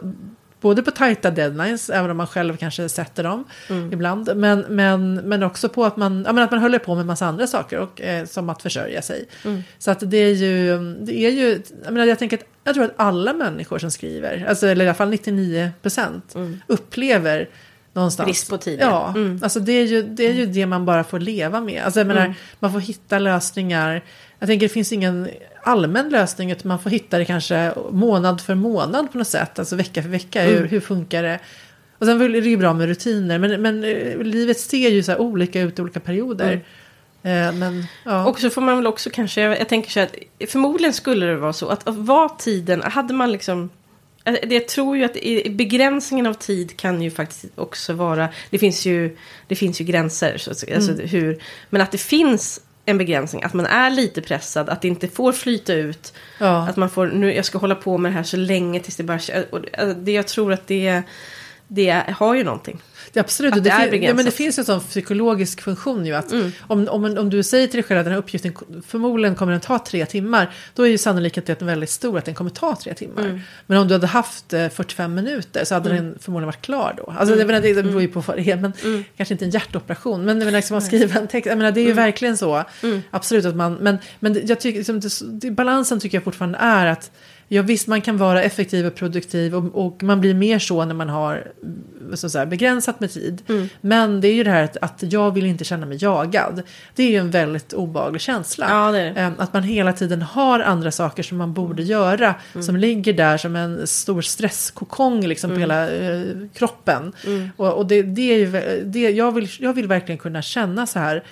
både 0.63 0.84
på 0.84 0.91
tajta 0.91 1.32
deadlines, 1.32 1.89
även 1.89 2.12
om 2.12 2.17
man 2.17 2.28
själv 2.28 2.58
kanske 2.58 2.89
sätter 2.89 3.23
dem 3.23 3.43
Mm. 3.69 3.93
ibland. 3.93 4.30
Men, 4.36 4.60
men, 4.69 5.13
men 5.15 5.43
också 5.43 5.69
på 5.69 5.86
att 5.86 5.97
man, 5.97 6.23
ja, 6.28 6.34
men 6.34 6.43
att 6.43 6.52
man 6.52 6.60
håller 6.60 6.80
på 6.80 6.95
med 6.95 7.06
massa 7.06 7.26
andra 7.26 7.47
saker, 7.47 7.80
och, 7.80 8.02
eh, 8.02 8.26
som 8.26 8.49
att 8.49 8.62
försörja 8.62 9.02
sig. 9.02 9.26
Mm. 9.45 9.63
Så 9.78 9.91
att 9.91 9.99
det 10.12 10.17
är 10.17 10.34
ju, 10.34 10.78
det 11.02 11.26
är 11.26 11.30
ju 11.32 11.62
jag, 11.84 11.93
menar, 11.93 12.06
jag 12.08 12.19
tänker 12.19 12.38
att 12.38 12.43
jag 12.63 12.76
tror 12.76 12.86
att 12.86 12.93
alla 12.95 13.34
människor 13.34 13.80
som 13.80 13.91
skriver, 13.91 14.45
alltså, 14.49 14.67
eller 14.67 14.86
i 14.86 14.88
alla 14.88 14.95
fall 14.95 15.10
99 15.10 15.71
procent, 15.82 16.36
upplever 16.67 17.49
någonstans. 17.93 18.26
Mm. 18.26 18.28
Brist 18.32 18.49
på 18.49 18.58
tid, 18.58 18.80
Ja. 18.82 19.13
Mm. 19.15 19.39
alltså 19.43 19.60
det 19.60 19.71
är, 19.71 19.86
ju, 19.86 20.04
det 20.04 20.28
är 20.28 20.34
ju 20.34 20.45
det 20.45 20.65
man 20.65 20.86
bara 20.86 21.04
får 21.04 21.19
leva 21.19 21.62
med. 21.62 21.84
Alltså 21.84 21.99
jag 21.99 22.08
menar, 22.08 22.34
man 22.60 22.71
får 22.73 22.80
hitta 22.80 23.19
lösningar. 23.19 24.04
Jag 24.39 24.49
tänker 24.49 24.65
det 24.67 24.73
finns 24.73 24.91
ingen 24.91 25.30
allmän 25.63 26.10
lösning 26.10 26.52
utan 26.52 26.67
man 26.67 26.80
får 26.80 26.89
hitta 26.89 27.17
det 27.17 27.26
kanske 27.26 27.73
månad 27.91 28.41
för 28.41 28.56
månad 28.56 29.12
på 29.12 29.17
något 29.17 29.28
sätt. 29.28 29.60
Alltså 29.60 29.76
vecka 29.76 30.02
för 30.02 30.10
vecka. 30.10 30.41
Mm. 30.41 30.56
Hur, 30.58 30.67
hur 30.67 30.80
funkar 30.80 31.23
det? 31.23 31.39
Och 31.97 32.06
sen 32.06 32.21
är 32.21 32.30
det 32.30 32.49
ju 32.49 32.58
bra 32.58 32.73
med 32.73 32.88
rutiner. 32.88 33.39
Men, 33.39 33.62
men 33.62 33.84
eh, 33.84 34.17
livet 34.17 34.60
ser 34.60 34.89
ju 34.89 35.04
så 35.04 35.12
här 35.12 35.21
olika 35.21 35.62
ut 35.62 35.80
i 35.80 35.82
olika 35.82 35.99
perioder. 35.99 36.62
Mm. 37.23 37.47
Eh, 37.47 37.54
men 37.60 37.86
ja. 38.06 38.26
Och 38.26 38.39
så 38.39 38.49
får 38.49 38.62
man 38.62 38.76
väl 38.78 38.88
också 38.88 39.10
kanske, 39.10 39.41
jag, 39.41 39.60
jag 39.60 39.69
tänker 39.69 39.91
så 39.91 39.99
här 39.99 40.10
att 40.43 40.49
förmodligen 40.52 40.93
skulle 40.93 41.26
det 41.26 41.36
vara 41.36 41.54
så 41.54 41.67
att, 41.67 41.82
var 41.86 42.30
tiden, 42.39 42.82
hade 42.82 43.13
man 43.13 43.32
liksom 43.32 43.69
Eh, 44.26 44.34
Det 44.47 44.56
jag 44.56 44.67
tror 44.67 44.97
ju 44.97 45.04
att 45.04 45.17
i- 45.17 45.49
begränsningen 45.49 46.26
av 46.26 46.34
tid 46.34 46.78
kan 46.78 47.02
ju 47.02 47.12
faktiskt 47.12 47.45
också 47.56 47.93
vara... 47.93 48.30
Det 48.49 48.58
finns 48.58 48.86
ju, 48.86 49.17
det 49.47 49.56
finns 49.56 49.82
ju 49.82 49.86
gränser. 49.86 50.38
Så, 50.38 50.49
alltså 50.49 50.91
Mm. 50.91 51.08
hur, 51.08 51.39
men 51.69 51.82
att 51.82 51.91
det 51.91 51.97
finns 51.97 52.62
en 52.86 52.98
begränsning. 52.98 53.43
Att 53.43 53.54
man 53.54 53.65
är 53.65 53.89
lite 53.89 54.22
pressad. 54.22 54.69
Att 54.69 54.82
det 54.82 54.88
inte 54.88 55.08
får 55.08 55.32
flyta 55.32 55.74
ut. 55.74 56.13
Ja. 56.39 56.67
Att 56.69 56.76
man 56.76 56.89
får... 56.89 57.08
Nu, 57.08 57.34
jag 57.36 57.46
ska 57.46 57.58
hålla 57.58 57.76
på 57.76 57.98
med 57.98 58.12
det 58.12 58.15
här 58.15 58.24
så 58.24 58.38
länge 58.38 58.80
tills 58.80 58.96
det 58.96 59.04
bara... 59.04 59.19
och 59.52 59.62
det- 59.62 59.93
det, 59.93 60.12
jag 60.12 60.28
tror 60.28 60.54
att 60.54 60.67
det, 60.67 61.02
det 61.67 62.04
har 62.17 62.36
ju 62.36 62.43
någonting. 62.43 62.82
Det, 63.13 63.19
absolut, 63.19 63.53
Att 63.53 63.63
det, 63.63 63.69
det 63.69 63.75
är 63.75 63.91
ja, 64.09 64.13
men 64.13 64.25
det 64.25 64.31
finns 64.31 64.59
en 64.59 64.65
sån 64.65 64.79
psykologisk 64.79 65.61
funktion 65.61 66.05
ju 66.05 66.13
att 66.13 66.31
om, 66.61 66.87
om, 66.87 67.05
om 67.17 67.29
du 67.29 67.43
säger 67.43 67.67
till 67.67 67.77
dig 67.77 67.83
själv 67.83 67.99
att 67.99 68.05
den 68.05 68.11
här 68.13 68.19
uppgiften 68.19 68.53
förmodligen 68.87 69.35
kommer 69.35 69.53
att 69.53 69.63
ta 69.63 69.79
tre 69.79 70.05
timmar, 70.05 70.49
då 70.75 70.83
är 70.83 70.87
ju 70.91 70.97
sannolikheten 70.97 71.67
väldigt 71.67 71.89
stor 71.89 72.17
att 72.17 72.25
den 72.25 72.35
kommer 72.35 72.49
ta 72.49 72.75
tre 72.75 72.93
timmar. 72.93 73.41
Men 73.67 73.77
om 73.77 73.87
du 73.87 73.93
hade 73.93 74.07
haft 74.07 74.53
eh, 74.53 74.69
45 74.69 75.13
minuter 75.15 75.65
så 75.65 75.73
hade 75.73 75.89
den 75.89 76.17
förmodligen 76.21 76.45
varit 76.45 76.61
klar 76.61 76.93
då. 76.97 77.13
Alltså 77.17 77.35
jag 77.35 77.47
menar, 77.47 77.61
det 77.61 77.73
beror 77.83 78.01
ju 78.01 78.07
på 78.07 78.19
vad 78.19 78.37
det 78.37 78.51
är, 78.51 78.57
men 78.57 78.73
kanske 79.17 79.33
inte 79.33 79.45
en 79.45 79.51
hjärtoperation. 79.51 80.25
Men 80.25 80.37
jag 80.37 80.45
menar, 80.45 80.57
liksom, 80.57 80.73
man 80.75 80.81
skriver 80.81 81.19
en 81.21 81.27
text, 81.27 81.45
jag 81.45 81.57
menar, 81.57 81.71
det 81.71 81.79
är 81.81 81.85
ju 81.85 81.93
verkligen 81.93 82.37
så. 82.37 82.63
Absolut 83.11 83.45
att 83.45 83.55
man, 83.55 83.73
men, 83.73 83.97
men 84.19 84.33
det- 84.33 84.39
jag 84.49 84.59
tycker, 84.59 84.77
liksom, 84.79 84.99
det, 84.99 85.09
det, 85.31 85.51
balansen 85.51 85.99
tycker 85.99 86.17
jag 86.17 86.23
fortfarande 86.23 86.57
är 86.57 86.85
att 86.85 87.11
Ja 87.47 87.61
visst, 87.61 87.87
man 87.87 88.01
kan 88.01 88.17
vara 88.17 88.43
effektiv 88.43 88.85
och 88.85 88.95
produktiv 88.95 89.55
och, 89.55 89.85
och 89.85 90.03
man 90.03 90.21
blir 90.21 90.33
mer 90.33 90.59
så 90.59 90.85
när 90.85 90.93
man 90.95 91.09
har 91.09 91.47
så 92.13 92.25
att 92.25 92.31
säga, 92.31 92.45
begränsat 92.45 92.92
med 92.99 93.12
tid. 93.12 93.41
Men 93.82 94.21
det 94.21 94.27
är 94.27 94.34
ju 94.34 94.43
det 94.43 94.51
här 94.51 94.63
att, 94.63 94.77
att 94.77 95.03
jag 95.13 95.32
vill 95.34 95.45
inte 95.45 95.63
känna 95.63 95.86
mig 95.86 95.97
jagad. 96.01 96.62
Det 96.95 97.03
är 97.03 97.10
ju 97.10 97.17
en 97.17 97.32
väldigt 97.32 97.73
obehaglig 97.73 98.21
känsla. 98.21 98.65
Ja, 98.69 98.91
det 98.91 99.03
det. 99.03 99.21
Eh, 99.21 99.32
Att 99.38 99.53
man 99.53 99.63
hela 99.63 99.93
tiden 99.93 100.21
har 100.21 100.60
andra 100.60 100.91
saker 100.91 101.23
som 101.23 101.38
man 101.38 101.53
borde 101.53 101.84
göra. 101.84 102.36
Som 102.62 102.75
ligger 102.75 103.13
där 103.13 103.38
som 103.38 103.56
en 103.56 103.88
stor 103.88 104.21
stresskokong 104.21 105.27
liksom 105.27 105.49
på 105.49 105.56
hela 105.58 105.91
eh, 105.91 106.23
kroppen. 106.53 107.13
Och, 107.58 107.73
och 107.73 107.86
det, 107.86 108.01
det 108.01 108.34
är 108.34 108.38
ju, 108.38 108.82
det, 108.86 108.99
jag, 109.10 109.32
vill, 109.32 109.49
jag 109.60 109.73
vill 109.73 109.88
verkligen 109.88 110.19
kunna 110.19 110.41
känna 110.41 110.88
så 110.88 110.99
här. 110.99 111.23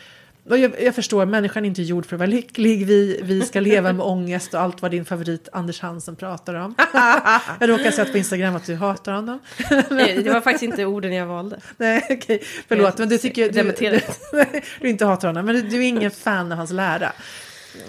Och 0.49 0.57
jag, 0.57 0.81
jag 0.81 0.95
förstår, 0.95 1.25
människan 1.25 1.65
är 1.65 1.67
inte 1.67 1.81
gjord 1.81 2.05
för 2.05 2.15
att 2.15 2.19
vara 2.19 2.29
lycklig. 2.29 2.85
Vi, 2.85 3.19
vi 3.23 3.41
ska 3.41 3.59
leva 3.59 3.93
med 3.93 4.05
ångest 4.05 4.53
och 4.53 4.61
allt 4.61 4.81
vad 4.81 4.91
din 4.91 5.05
favorit 5.05 5.49
Anders 5.51 5.81
Hansen 5.81 6.15
pratar 6.15 6.55
om. 6.55 6.75
jag 7.59 7.69
råkar 7.69 7.91
sett 7.91 8.11
på 8.11 8.17
Instagram 8.17 8.55
att 8.55 8.65
du 8.65 8.75
hatar 8.75 9.13
honom. 9.13 9.39
Det 9.89 10.33
var 10.33 10.41
faktiskt 10.41 10.63
inte 10.63 10.85
orden 10.85 11.13
jag 11.13 11.25
valde. 11.25 11.59
Nej, 11.77 12.07
okej. 12.09 12.43
Förlåt, 12.67 12.97
men 12.97 13.09
du 13.09 13.17
tycker... 13.17 13.45
Du, 13.45 13.51
Dementera. 13.51 13.99
du, 14.31 14.45
du 14.79 14.89
inte 14.89 15.05
hatar 15.05 15.27
honom, 15.27 15.45
men 15.45 15.55
du, 15.55 15.61
du 15.61 15.77
är 15.77 15.87
ingen 15.87 16.11
fan 16.11 16.51
av 16.51 16.57
hans 16.57 16.71
lära. 16.71 17.11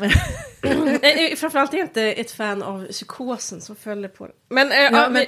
Nej, 1.02 1.32
eh, 1.32 1.36
Framförallt 1.36 1.74
är 1.74 1.78
jag 1.78 1.86
inte 1.86 2.02
ett 2.02 2.30
fan 2.30 2.62
av 2.62 2.86
psykosen 2.86 3.60
som 3.60 3.76
följer 3.76 4.08
på 4.08 4.26
det. 4.26 4.32
Men, 4.48 4.72
eh, 4.72 4.78
ja, 4.78 5.08
men, 5.08 5.26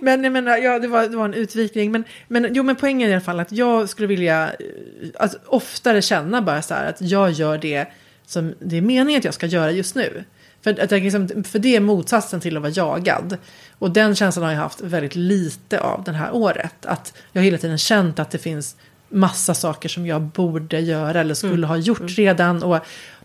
men 0.00 0.24
jag 0.24 0.32
menar, 0.32 0.56
ja, 0.56 0.78
det 0.78 0.88
var, 0.88 1.08
det 1.08 1.16
var 1.16 1.24
en 1.24 1.34
utvikning. 1.34 1.92
Men, 1.92 2.04
men, 2.28 2.54
jo, 2.54 2.62
men 2.62 2.76
poängen 2.76 3.08
är 3.08 3.10
i 3.10 3.14
alla 3.14 3.24
fall 3.24 3.40
att 3.40 3.52
jag 3.52 3.88
skulle 3.88 4.08
vilja 4.08 4.48
eh, 4.48 4.66
att 5.14 5.46
oftare 5.46 6.02
känna 6.02 6.42
bara 6.42 6.62
så 6.62 6.74
här 6.74 6.88
att 6.88 7.00
jag 7.00 7.30
gör 7.30 7.58
det 7.58 7.86
som 8.26 8.54
det 8.58 8.76
är 8.76 8.82
meningen 8.82 9.18
att 9.18 9.24
jag 9.24 9.34
ska 9.34 9.46
göra 9.46 9.70
just 9.70 9.94
nu. 9.94 10.24
För, 10.62 10.80
att 10.80 10.90
jag 10.90 11.02
liksom, 11.02 11.44
för 11.44 11.58
det 11.58 11.76
är 11.76 11.80
motsatsen 11.80 12.40
till 12.40 12.56
att 12.56 12.62
vara 12.62 12.72
jagad. 12.72 13.36
Och 13.78 13.90
den 13.90 14.14
känslan 14.14 14.44
har 14.44 14.52
jag 14.52 14.58
haft 14.58 14.80
väldigt 14.80 15.14
lite 15.14 15.80
av 15.80 16.04
det 16.04 16.12
här 16.12 16.34
året. 16.34 16.86
Att 16.86 17.14
jag 17.32 17.42
hela 17.42 17.58
tiden 17.58 17.78
känt 17.78 18.18
att 18.18 18.30
det 18.30 18.38
finns 18.38 18.76
massa 19.10 19.54
saker 19.54 19.88
som 19.88 20.06
jag 20.06 20.22
borde 20.22 20.80
göra 20.80 21.20
eller 21.20 21.34
skulle 21.34 21.66
ha 21.66 21.76
gjort 21.76 22.18
redan. 22.18 22.62
Och, 22.62 22.78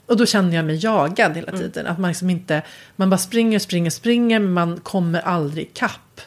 och 0.05 0.17
då 0.17 0.25
känner 0.25 0.55
jag 0.55 0.65
mig 0.65 0.75
jagad 0.83 1.35
hela 1.35 1.51
tiden. 1.51 1.87
Att 1.87 1.99
man 1.99 2.07
liksom 2.07 2.29
inte, 2.29 2.61
man 2.95 3.09
bara 3.09 3.17
springer, 3.17 3.59
springer, 3.59 3.89
springer, 3.89 4.39
men 4.39 4.51
man 4.51 4.79
kommer 4.79 5.21
aldrig 5.21 5.65
ikapp. 5.65 6.21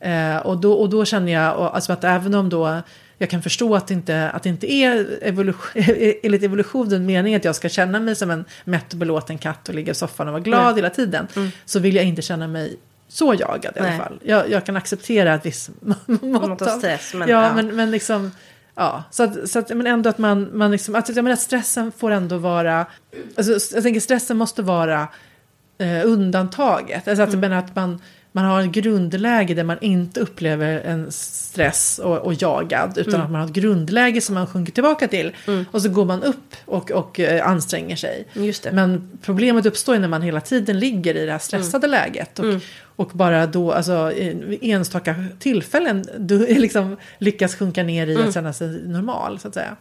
Eh, 0.00 0.36
och, 0.36 0.58
då, 0.58 0.72
och 0.72 0.90
då 0.90 1.04
känner 1.04 1.32
jag, 1.32 1.56
och, 1.56 1.74
alltså 1.74 1.92
att 1.92 2.04
även 2.04 2.34
om 2.34 2.48
då 2.48 2.82
jag 3.18 3.30
kan 3.30 3.42
förstå 3.42 3.74
att 3.74 3.86
det 3.86 3.94
inte, 3.94 4.30
att 4.30 4.42
det 4.42 4.48
inte 4.48 4.72
är 4.72 5.18
evolution, 5.22 5.82
enligt 6.22 6.42
evolutionen 6.42 7.06
meningen 7.06 7.36
att 7.36 7.44
jag 7.44 7.56
ska 7.56 7.68
känna 7.68 8.00
mig 8.00 8.16
som 8.16 8.30
en 8.30 8.44
mätt 8.64 8.92
och 8.92 8.98
belåten 8.98 9.38
katt 9.38 9.68
och 9.68 9.74
ligga 9.74 9.92
i 9.92 9.94
soffan 9.94 10.28
och 10.28 10.32
vara 10.32 10.42
glad 10.42 10.64
Nej. 10.64 10.74
hela 10.74 10.90
tiden. 10.90 11.28
Så 11.64 11.78
vill 11.78 11.94
jag 11.94 12.04
inte 12.04 12.22
känna 12.22 12.48
mig 12.48 12.76
så 13.08 13.34
jagad 13.34 13.76
i 13.76 13.78
alla 13.78 13.88
Nej. 13.88 13.98
fall. 13.98 14.20
Jag, 14.22 14.50
jag 14.50 14.66
kan 14.66 14.76
acceptera 14.76 15.34
ett 15.34 15.46
visst 15.46 15.70
mått 16.06 16.62
av 16.62 16.66
stress, 16.66 17.14
men 17.14 17.28
ja, 17.28 17.42
ja. 17.42 17.54
Men, 17.54 17.76
men 17.76 17.90
liksom... 17.90 18.30
Ja, 18.74 19.04
så 19.10 19.22
att, 19.22 19.50
så 19.50 19.58
att, 19.58 19.68
men 19.68 19.86
ändå 19.86 20.10
att 20.10 20.18
man, 20.18 20.50
man 20.52 20.70
liksom, 20.70 20.94
att, 20.94 21.16
jag 21.16 21.22
menar, 21.22 21.36
stressen 21.36 21.92
får 21.92 22.10
ändå 22.10 22.38
vara, 22.38 22.86
alltså, 23.36 23.74
jag 23.74 23.82
tänker 23.82 24.00
stressen 24.00 24.36
måste 24.36 24.62
vara 24.62 25.08
eh, 25.78 26.00
undantaget. 26.04 27.08
Alltså 27.08 27.22
att, 27.22 27.32
jag 27.32 27.40
menar, 27.40 27.56
att 27.56 27.76
man, 27.76 28.00
man 28.36 28.44
har 28.44 28.60
ett 28.62 28.70
grundläge 28.72 29.54
där 29.54 29.64
man 29.64 29.76
inte 29.80 30.20
upplever 30.20 30.80
en 30.80 31.12
stress 31.12 31.98
och, 32.04 32.18
och 32.18 32.34
jagad. 32.42 32.98
Utan 32.98 33.20
att 33.20 33.30
man 33.30 33.40
har 33.40 33.48
ett 33.48 33.54
grundläge 33.54 34.20
som 34.20 34.34
man 34.34 34.46
sjunker 34.46 34.72
tillbaka 34.72 35.08
till. 35.08 35.32
Och 35.70 35.82
så 35.82 35.88
går 35.88 36.04
man 36.04 36.22
upp 36.22 36.56
och, 36.64 36.90
och 36.90 37.20
eh, 37.20 37.48
anstränger 37.48 37.96
sig. 37.96 38.28
Men 38.74 39.18
problemet 39.22 39.66
uppstår 39.66 39.94
ju 39.94 40.00
när 40.00 40.08
man 40.08 40.22
hela 40.22 40.40
tiden 40.40 40.78
ligger 40.78 41.14
i 41.16 41.26
det 41.26 41.32
här 41.32 41.38
stressade 41.38 41.86
läget. 41.86 42.38
Och, 42.38 42.44
och 42.96 43.10
bara 43.14 43.46
då, 43.46 43.72
alltså 43.72 44.12
enstaka 44.60 45.14
tillfällen, 45.38 46.04
du 46.18 46.46
liksom 46.54 46.96
lyckas 47.18 47.54
sjunka 47.56 47.82
ner 47.82 48.06
i 48.06 48.16
att 48.16 48.34
känna 48.34 48.52
sig 48.52 48.68
normal, 48.86 49.38
så 49.38 49.48
att 49.48 49.54
säga. 49.54 49.76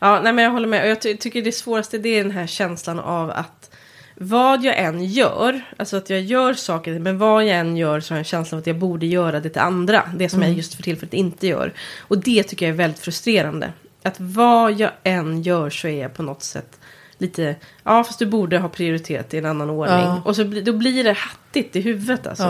Ja, 0.00 0.20
nej, 0.24 0.32
men 0.32 0.44
jag 0.44 0.50
håller 0.50 0.68
med. 0.68 0.82
Och 0.82 0.88
jag 0.88 1.00
ty- 1.02 1.16
tycker 1.16 1.42
det 1.42 1.52
svåraste 1.52 1.98
det 1.98 2.08
är 2.08 2.22
den 2.22 2.32
här 2.32 2.46
känslan 2.46 2.98
av 3.00 3.30
att 3.30 3.70
vad 4.14 4.64
jag 4.64 4.78
än 4.78 5.04
gör, 5.04 5.60
alltså 5.76 5.96
att 5.96 6.10
jag 6.10 6.20
gör 6.20 6.54
saker, 6.54 6.98
men 6.98 7.18
vad 7.18 7.44
jag 7.44 7.56
än 7.56 7.76
gör 7.76 8.00
så 8.00 8.14
har 8.14 8.16
jag 8.16 8.20
en 8.20 8.24
känsla 8.24 8.56
av 8.56 8.60
att 8.60 8.66
jag 8.66 8.78
borde 8.78 9.06
göra 9.06 9.40
det 9.40 9.50
till 9.50 9.62
andra. 9.62 10.02
Det 10.16 10.28
som 10.28 10.42
jag 10.42 10.52
just 10.52 10.74
för 10.74 10.82
tillfället 10.82 11.14
inte 11.14 11.46
gör. 11.46 11.72
Och 11.98 12.18
det 12.18 12.42
tycker 12.42 12.66
jag 12.66 12.72
är 12.72 12.76
väldigt 12.76 13.00
frustrerande. 13.00 13.72
Att 14.02 14.20
vad 14.20 14.72
jag 14.72 14.90
än 15.02 15.42
gör 15.42 15.70
så 15.70 15.88
är 15.88 16.02
jag 16.02 16.14
på 16.14 16.22
något 16.22 16.42
sätt 16.42 16.78
lite, 17.18 17.56
ja 17.82 18.04
fast 18.04 18.18
du 18.18 18.26
borde 18.26 18.58
ha 18.58 18.68
prioriterat 18.68 19.34
i 19.34 19.38
en 19.38 19.46
annan 19.46 19.70
ordning. 19.70 19.98
Ja. 19.98 20.22
Och 20.24 20.36
så 20.36 20.44
då 20.44 20.72
blir 20.72 21.04
det 21.04 21.12
hattigt 21.12 21.76
i 21.76 21.80
huvudet 21.80 22.26
alltså. 22.26 22.44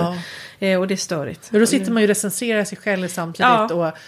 Ja. 0.60 0.66
Eh, 0.66 0.80
och 0.80 0.88
det 0.88 0.94
är 0.94 0.96
störigt. 0.96 1.48
Men 1.50 1.60
då 1.60 1.66
sitter 1.66 1.92
man 1.92 2.02
ju 2.02 2.04
och 2.04 2.08
recenserar 2.08 2.64
sig 2.64 2.78
själv 2.78 3.08
samtidigt. 3.08 3.70
Ja. 3.70 3.74
Och, 3.74 3.98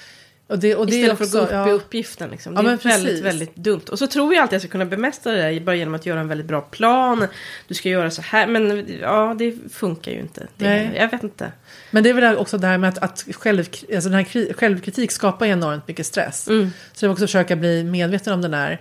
och 0.49 0.59
det, 0.59 0.75
och 0.75 0.87
det 0.87 0.97
Istället 0.97 1.19
för 1.19 1.25
också, 1.25 1.39
att 1.39 1.51
gå 1.51 1.57
upp 1.57 1.67
i 1.67 1.71
ja, 1.71 1.75
uppgiften. 1.75 2.31
Liksom. 2.31 2.55
Det 2.55 2.63
Ja, 2.63 2.71
är 2.71 2.77
väldigt, 2.77 3.07
precis. 3.07 3.21
väldigt 3.25 3.57
dumt. 3.57 3.81
Och 3.91 3.99
så 3.99 4.07
tror 4.07 4.35
jag 4.35 4.43
alltid 4.43 4.57
att 4.57 4.63
jag 4.63 4.69
ska 4.69 4.71
kunna 4.71 4.85
bemästra 4.85 5.33
det 5.33 5.39
där 5.43 5.61
bara 5.61 5.77
genom 5.77 5.95
att 5.95 6.07
göra 6.07 6.21
en 6.21 6.29
väldigt 6.29 6.47
bra 6.47 6.61
plan. 6.61 7.27
Du 7.69 7.75
ska 7.75 7.89
göra 7.89 8.11
så 8.11 8.23
här. 8.23 8.47
Men 8.47 8.87
ja, 9.01 9.35
det 9.39 9.55
funkar 9.73 10.13
ju 10.13 10.19
inte. 10.21 10.41
Det, 10.57 10.65
Nej. 10.69 10.93
Jag 10.97 11.11
vet 11.11 11.23
inte. 11.23 11.53
Men 11.91 12.03
det 12.03 12.11
är 12.11 12.15
väl 12.15 12.37
också 12.37 12.59
det 12.59 12.67
här 12.67 12.79
med 12.79 12.89
att, 12.89 12.99
att 12.99 13.25
själv, 13.33 13.59
alltså 13.59 14.09
den 14.09 14.13
här 14.19 14.25
kri- 14.25 14.53
självkritik 14.55 15.11
skapar 15.13 15.47
enormt 15.47 15.89
mycket 15.89 16.07
stress. 16.07 16.49
Mm. 16.49 16.71
Så 16.93 17.05
jag 17.05 17.09
vill 17.09 17.13
också 17.13 17.27
försöka 17.27 17.57
bli 17.57 17.85
medveten 17.85 18.33
om 18.33 18.43
den 18.43 18.55
här 18.55 18.81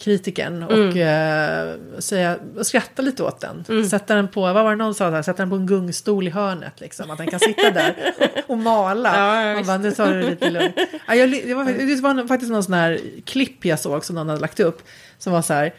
kritiken 0.00 0.62
och 0.62 0.72
Mm. 0.72 1.68
eh, 1.68 1.98
säga, 1.98 2.36
och 2.58 2.66
skratta 2.66 3.02
lite 3.02 3.22
åt 3.22 3.40
den. 3.40 3.84
Sätta 3.88 4.14
den 4.14 4.28
på, 4.28 4.40
vad 4.40 4.54
var 4.54 4.70
det 4.70 4.76
någon 4.76 4.94
sa, 4.94 5.10
där, 5.10 5.22
sätta 5.22 5.42
den 5.42 5.50
på 5.50 5.56
en 5.56 5.66
gungstol 5.66 6.26
i 6.26 6.30
hörnet 6.30 6.80
liksom. 6.80 7.10
Att 7.10 7.18
den 7.18 7.26
kan 7.26 7.40
sitta 7.40 7.70
där 7.70 7.94
och 8.46 8.58
mala. 8.58 9.12
Ja, 9.16 9.42
ja, 9.42 9.46
Man 9.46 9.56
visst. 9.56 9.66
bara, 9.68 9.78
nu 9.78 9.90
tar 9.92 10.14
du 10.14 10.22
det 10.22 10.30
lite 10.30 10.50
lugnt. 10.50 10.74
Ja, 11.08 11.14
jag, 11.14 11.30
det, 11.30 11.54
var, 11.54 11.64
faktiskt- 11.64 12.02
det 12.02 12.08
var 12.14 12.28
faktiskt 12.28 12.52
någon 12.52 12.64
sån 12.64 12.74
här 12.74 13.00
klipp 13.24 13.64
jag 13.64 13.78
såg 13.78 14.04
som 14.04 14.16
någon 14.16 14.28
hade 14.28 14.40
lagt 14.40 14.60
upp. 14.60 14.82
Som 15.18 15.32
var 15.32 15.42
så 15.42 15.54
här, 15.54 15.74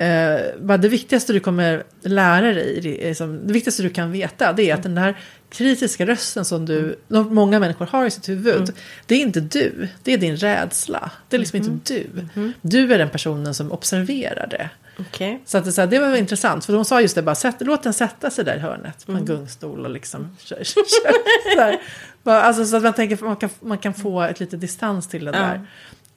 eh, 0.00 0.78
det 0.78 0.88
viktigaste 0.88 1.32
du 1.32 1.40
kommer 1.40 1.84
lära 2.02 2.52
dig, 2.54 2.80
det, 2.80 3.08
är 3.10 3.14
som, 3.14 3.46
det 3.46 3.52
viktigaste 3.52 3.82
du 3.82 3.90
kan 3.90 4.12
veta, 4.12 4.52
det 4.52 4.70
är 4.70 4.74
att 4.74 4.82
den 4.82 4.94
där 4.94 5.18
kritiska 5.50 6.06
rösten 6.06 6.44
som 6.44 6.66
du, 6.66 6.98
de 7.08 7.34
många 7.34 7.58
människor 7.60 7.86
har 7.86 8.06
i 8.06 8.10
sitt 8.10 8.28
huvud, 8.28 8.72
det 9.06 9.14
är 9.14 9.20
inte 9.20 9.40
du, 9.40 9.88
det 10.02 10.12
är 10.12 10.18
din 10.18 10.36
rädsla. 10.36 11.10
Det 11.28 11.36
är 11.36 11.38
liksom 11.38 11.56
inte 11.56 11.94
du. 11.94 12.08
Du 12.62 12.94
är 12.94 12.98
den 12.98 13.10
personen 13.10 13.54
som 13.54 13.72
observerar 13.72 14.46
det. 14.46 14.70
Okej. 14.98 15.42
Så, 15.46 15.58
att 15.58 15.64
det, 15.64 15.72
så 15.72 15.80
här, 15.80 15.88
det 15.88 15.98
var 15.98 16.16
intressant, 16.16 16.64
för 16.64 16.72
de 16.72 16.84
sa 16.84 17.00
just 17.00 17.14
det, 17.14 17.22
bara, 17.22 17.34
sätt, 17.34 17.56
låt 17.58 17.82
den 17.82 17.94
sätta 17.94 18.30
sig 18.30 18.44
där 18.44 18.56
i 18.56 18.58
hörnet 18.58 19.06
på 19.06 19.12
en 19.12 19.24
gungstol 19.24 19.84
och 19.84 19.90
liksom 19.90 20.36
kör, 20.38 20.64
kör, 20.64 20.84
kör, 21.56 21.80
så, 22.24 22.30
alltså, 22.30 22.66
så 22.66 22.76
att 22.76 22.82
man 22.82 22.92
tänker 22.92 23.24
man 23.24 23.36
kan, 23.36 23.50
man 23.60 23.78
kan 23.78 23.94
få 23.94 24.22
ett 24.22 24.40
lite 24.40 24.56
distans 24.56 25.08
till 25.08 25.24
det 25.24 25.32
där. 25.32 25.66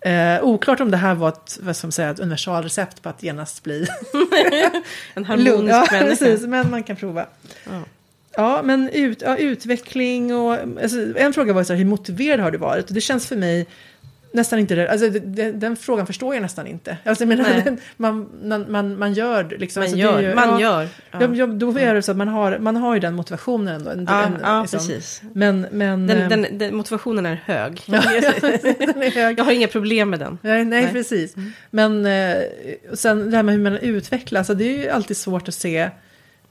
Eh, 0.08 0.44
oklart 0.44 0.80
om 0.80 0.92
det 0.92 0.98
här 0.98 1.16
var 1.16 1.30
ett, 1.30 1.60
vad 1.62 1.76
ska 1.76 1.88
man 1.88 1.92
säga, 1.92 2.10
ett 2.10 2.20
universalrecept 2.20 3.02
på 3.02 3.10
att 3.10 3.24
genast 3.24 3.64
bli 3.64 3.88
En 5.14 5.26
harmonisk 5.26 5.74
Ja, 5.76 5.88
människa. 5.92 6.26
precis, 6.26 6.48
men 6.48 6.72
man 6.72 6.84
kan 6.84 6.96
prova. 6.96 7.26
Ja. 7.66 7.82
Ja, 8.36 8.62
men 8.64 8.90
ut, 8.90 9.22
ja, 9.22 9.38
utveckling 9.38 10.36
och... 10.36 10.54
Alltså, 10.82 10.98
en 11.18 11.34
fråga 11.34 11.54
var 11.54 11.64
så 11.64 11.74
här, 11.74 11.78
hur 11.78 11.86
motiverad 11.86 12.40
har 12.40 12.52
du 12.52 12.58
varit? 12.58 12.88
Och 12.88 12.94
det 12.94 13.02
känns 13.02 13.28
för 13.28 13.36
mig 13.36 13.68
nästan 14.38 14.60
inte... 14.60 14.76
det- 14.76 14.92
Alltså, 14.92 15.10
det, 15.10 15.52
den 15.52 15.76
frågan 15.76 16.08
förstår 16.08 16.34
jag 16.36 16.42
nästan 16.42 16.68
inte. 16.68 16.98
Alltså, 17.06 17.24
jag 17.24 17.28
menar, 17.28 17.62
den, 17.66 17.78
man, 17.98 18.30
man, 18.44 18.72
man, 18.72 19.00
man 19.00 19.14
gör 19.14 19.56
liksom. 19.60 19.82
Man 19.82 19.86
alltså, 19.86 19.98
gör. 19.98 20.22
ju- 20.22 20.36
man 20.36 20.50
ja, 20.50 20.62
gör. 20.62 20.88
Ja. 21.12 21.36
Ja, 21.36 21.48
då 21.48 21.80
är 21.80 21.94
det 21.94 22.02
så 22.02 22.12
att 22.12 22.18
man 22.18 22.28
har, 22.28 22.58
man 22.60 22.76
har 22.76 22.94
ju 22.94 23.00
den 23.00 23.14
motivationen 23.14 23.76
ändå. 23.76 23.90
En, 23.92 24.06
Ja, 24.10 24.24
en, 24.24 24.38
ja 24.42 24.62
liksom. 24.62 24.80
precis. 24.80 25.22
Men... 25.34 25.68
men 25.72 26.08
Den, 26.08 26.22
eh, 26.22 26.30
den, 26.30 26.58
den, 26.58 26.76
motivationen 26.76 27.26
är 27.26 27.42
hög. 27.46 27.82
ja, 27.86 28.02
den 28.80 29.04
är 29.04 29.12
hög. 29.16 29.40
Jag 29.40 29.44
har 29.44 29.52
inga 29.52 29.68
problem 29.68 30.10
med 30.10 30.20
den. 30.20 30.38
Nej, 30.42 30.66
nej, 30.66 30.84
Nej. 30.84 30.94
precis. 30.94 31.36
Men 31.70 32.06
eh, 32.06 32.36
sen 32.94 33.32
det 33.32 33.36
här 33.38 33.44
med 33.44 33.56
hur 33.56 33.62
man 33.64 33.78
utvecklas, 33.78 34.40
alltså, 34.40 34.54
det 34.54 34.64
är 34.64 34.84
ju 34.84 34.90
alltid 34.90 35.18
svårt 35.18 35.48
att 35.48 35.54
se 35.54 35.90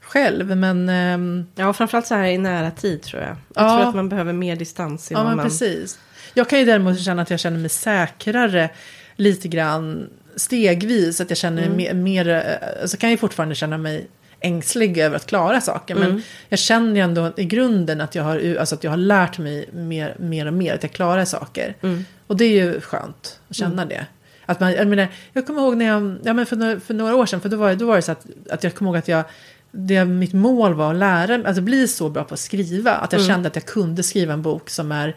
själv. 0.01 0.57
Men 0.57 0.89
ehm, 0.89 1.45
Ja, 1.55 1.73
framförallt 1.73 2.07
så 2.07 2.15
här 2.15 2.25
i 2.27 2.37
nära 2.37 2.71
tid 2.71 3.01
tror 3.01 3.21
jag. 3.21 3.29
Jag 3.55 3.65
Ja. 3.65 3.77
tror 3.77 3.89
att 3.89 3.95
man 3.95 4.09
behöver 4.09 4.33
mer 4.33 4.55
distans 4.55 5.11
ja, 5.11 5.23
men 5.23 5.35
man... 5.35 5.45
precis. 5.45 5.99
Jag 6.33 6.49
kan 6.49 6.59
ju 6.59 6.65
däremot 6.65 6.99
känna 6.99 7.21
att 7.21 7.29
jag 7.29 7.39
känner 7.39 7.59
mig 7.59 7.69
säkrare 7.69 8.69
lite 9.15 9.47
grann 9.47 10.09
stegvis. 10.35 11.21
Att 11.21 11.29
jag 11.29 11.37
känner 11.37 11.63
Mm. 11.63 11.77
mer, 11.77 11.93
mer, 11.93 12.29
eh, 12.29 12.81
alltså 12.81 12.97
kan 12.97 13.09
jag 13.09 13.19
fortfarande 13.19 13.55
känna 13.55 13.77
mig 13.77 14.07
ängslig 14.39 14.97
över 14.97 15.15
att 15.15 15.25
klara 15.25 15.61
saker. 15.61 15.95
Men 15.95 16.09
Mm. 16.09 16.21
jag 16.49 16.59
känner 16.59 16.95
ju 16.95 17.01
ändå 17.01 17.31
i 17.37 17.45
grunden 17.45 18.01
att 18.01 18.15
jag 18.15 18.23
har, 18.23 18.55
alltså 18.59 18.75
att 18.75 18.83
jag 18.83 18.91
har 18.91 18.97
lärt 18.97 19.37
mig 19.37 19.69
mer, 19.73 20.15
mer 20.19 20.45
och 20.45 20.53
mer. 20.53 20.73
Att 20.73 20.83
jag 20.83 20.91
klarar 20.91 21.25
saker. 21.25 21.75
Mm. 21.81 22.05
Och 22.27 22.37
det 22.37 22.45
är 22.45 22.51
ju 22.65 22.81
skönt 22.81 23.39
att 23.49 23.55
känna 23.55 23.85
det. 23.85 24.05
Att 24.45 24.59
man, 24.59 24.71
jag, 24.71 24.87
menar, 24.87 25.07
jag 25.33 25.47
kommer 25.47 25.61
ihåg 25.61 25.77
när 25.77 25.85
jag, 25.85 26.17
ja, 26.23 26.33
men 26.33 26.45
för, 26.45 26.55
några, 26.55 26.79
för 26.79 26.93
några 26.93 27.15
år 27.15 27.25
sedan, 27.25 27.41
för 27.41 27.49
då 27.49 27.57
var, 27.57 27.75
då 27.75 27.85
var 27.85 27.95
det 27.95 28.01
så 28.01 28.11
att, 28.11 28.25
att 28.49 28.63
jag 28.63 28.75
kommer 28.75 28.89
ihåg 28.91 28.97
att 28.97 29.07
jag, 29.07 29.23
det, 29.71 30.05
mitt 30.05 30.33
mål 30.33 30.73
var 30.73 30.91
att 30.91 30.97
lära 30.99 31.37
mig, 31.37 31.47
alltså 31.47 31.61
bli 31.61 31.87
så 31.87 32.09
bra 32.09 32.23
på 32.23 32.33
att 32.33 32.39
skriva. 32.39 32.91
Att 32.93 33.13
jag 33.13 33.25
kände 33.25 33.47
att 33.47 33.55
jag 33.55 33.65
kunde 33.65 34.03
skriva 34.03 34.33
en 34.33 34.41
bok 34.41 34.69
som 34.69 34.91
är 34.91 35.15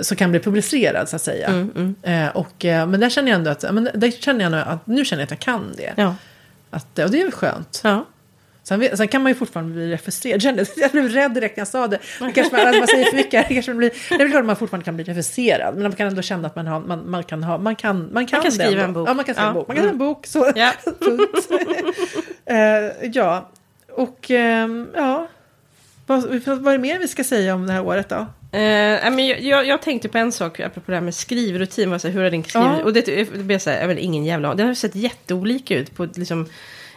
som 0.00 0.16
kan 0.16 0.30
bli 0.30 0.40
publicerad 0.40 1.08
så 1.08 1.16
att 1.16 1.22
säga. 1.22 1.48
Mm, 1.48 1.94
Eh, 2.02 2.28
och, 2.36 2.64
eh, 2.64 2.86
men 2.86 3.00
där 3.00 3.10
känner 3.10 3.30
jag 3.30 3.38
ändå 3.38 3.50
att, 3.50 3.74
men 3.74 3.88
där 3.94 4.10
känner 4.10 4.44
jag 4.58 4.68
att 4.68 4.86
nu 4.86 5.04
känner 5.04 5.20
jag 5.20 5.26
att 5.26 5.30
jag 5.30 5.38
kan 5.40 5.72
det. 5.76 5.92
Ja. 5.96 6.14
Att, 6.70 6.98
och 6.98 7.10
det 7.10 7.20
är 7.20 7.24
väl 7.24 7.32
skönt. 7.32 7.80
ja. 7.84 8.06
Sen, 8.64 8.96
sen 8.96 9.08
kan 9.08 9.22
man 9.22 9.30
ju 9.30 9.34
fortfarande 9.34 9.72
bli 9.74 9.90
refuserad. 9.92 10.42
Jag, 10.76 10.90
blev 10.90 11.08
rädd 11.08 11.34
direkt 11.34 11.56
när 11.56 11.60
jag 11.60 11.68
sa 11.68 11.86
det. 11.86 11.98
det 12.20 12.32
kanske 12.32 12.56
man, 12.64 12.78
man 12.78 12.86
säger 12.86 13.04
för 13.04 13.16
mycket. 13.16 13.48
Det, 13.48 13.54
kanske 13.54 13.70
man 13.70 13.78
blir, 13.78 13.90
det 14.08 14.14
är 14.14 14.18
väl 14.18 14.30
klart 14.30 14.44
man 14.44 14.56
fortfarande 14.56 14.84
kan 14.84 14.94
bli 14.96 15.04
refuserad. 15.04 15.74
Men 15.74 15.82
man 15.82 15.92
kan 15.92 16.06
ändå 16.06 16.22
känna 16.22 16.46
att 16.48 16.56
man, 16.56 16.66
har, 16.66 16.80
man, 16.80 17.10
man 17.10 17.24
kan 17.24 17.42
ha, 17.44 17.58
man 17.58 17.76
kan, 17.76 18.08
man 18.12 18.26
kan, 18.26 18.42
kan 18.42 18.50
det 18.50 18.64
skriva 18.64 18.82
en 18.82 18.92
bok. 18.92 19.08
Ja, 19.08 19.14
man 19.14 19.24
kan 19.24 19.34
skriva 19.34 19.48
en 19.50 19.54
Ja. 19.54 19.60
bok. 19.60 19.68
Man 19.68 19.76
kan 19.76 19.82
skriva 19.84 19.92
en 19.92 19.98
bok. 19.98 20.26
Så, 20.26 20.52
Ja. 20.54 20.72
Eh, 22.46 23.08
ja, 23.12 23.50
och 23.92 24.30
ehm, 24.30 24.88
ja. 24.94 25.28
Vad, 26.06 26.22
vad 26.46 26.66
är 26.66 26.72
det 26.72 26.78
mer 26.82 26.98
vi 26.98 27.08
ska 27.08 27.24
säga 27.24 27.54
om 27.54 27.66
det 27.66 27.72
här 27.72 27.86
året 27.86 28.08
då? 28.08 28.26
Eh, 28.52 29.10
men 29.10 29.26
jag, 29.26 29.66
jag, 29.66 29.82
tänkte 29.82 30.08
på 30.08 30.18
en 30.18 30.32
sak 30.32 30.60
apropå 30.60 30.90
det 30.90 30.96
här 30.96 31.02
med 31.02 31.14
skrivrutin. 31.14 31.90
Var 31.90 31.98
så 31.98 32.08
här, 32.08 32.14
hur 32.14 32.22
har 32.22 32.30
din 32.30 32.44
skriv... 32.44 32.62
Ja. 32.62 32.84
Och 32.84 32.92
det, 32.92 33.02
det 33.06 33.44
blir 33.44 33.58
så 33.58 33.70
här, 33.70 33.80
jag 33.80 33.88
vet, 33.88 33.98
ingen 33.98 34.24
jävla 34.24 34.54
Det 34.54 34.62
har 34.62 34.74
sett 34.74 34.94
jätteolika 34.94 35.78
ut. 35.78 35.96
På, 35.96 36.08
liksom, 36.14 36.46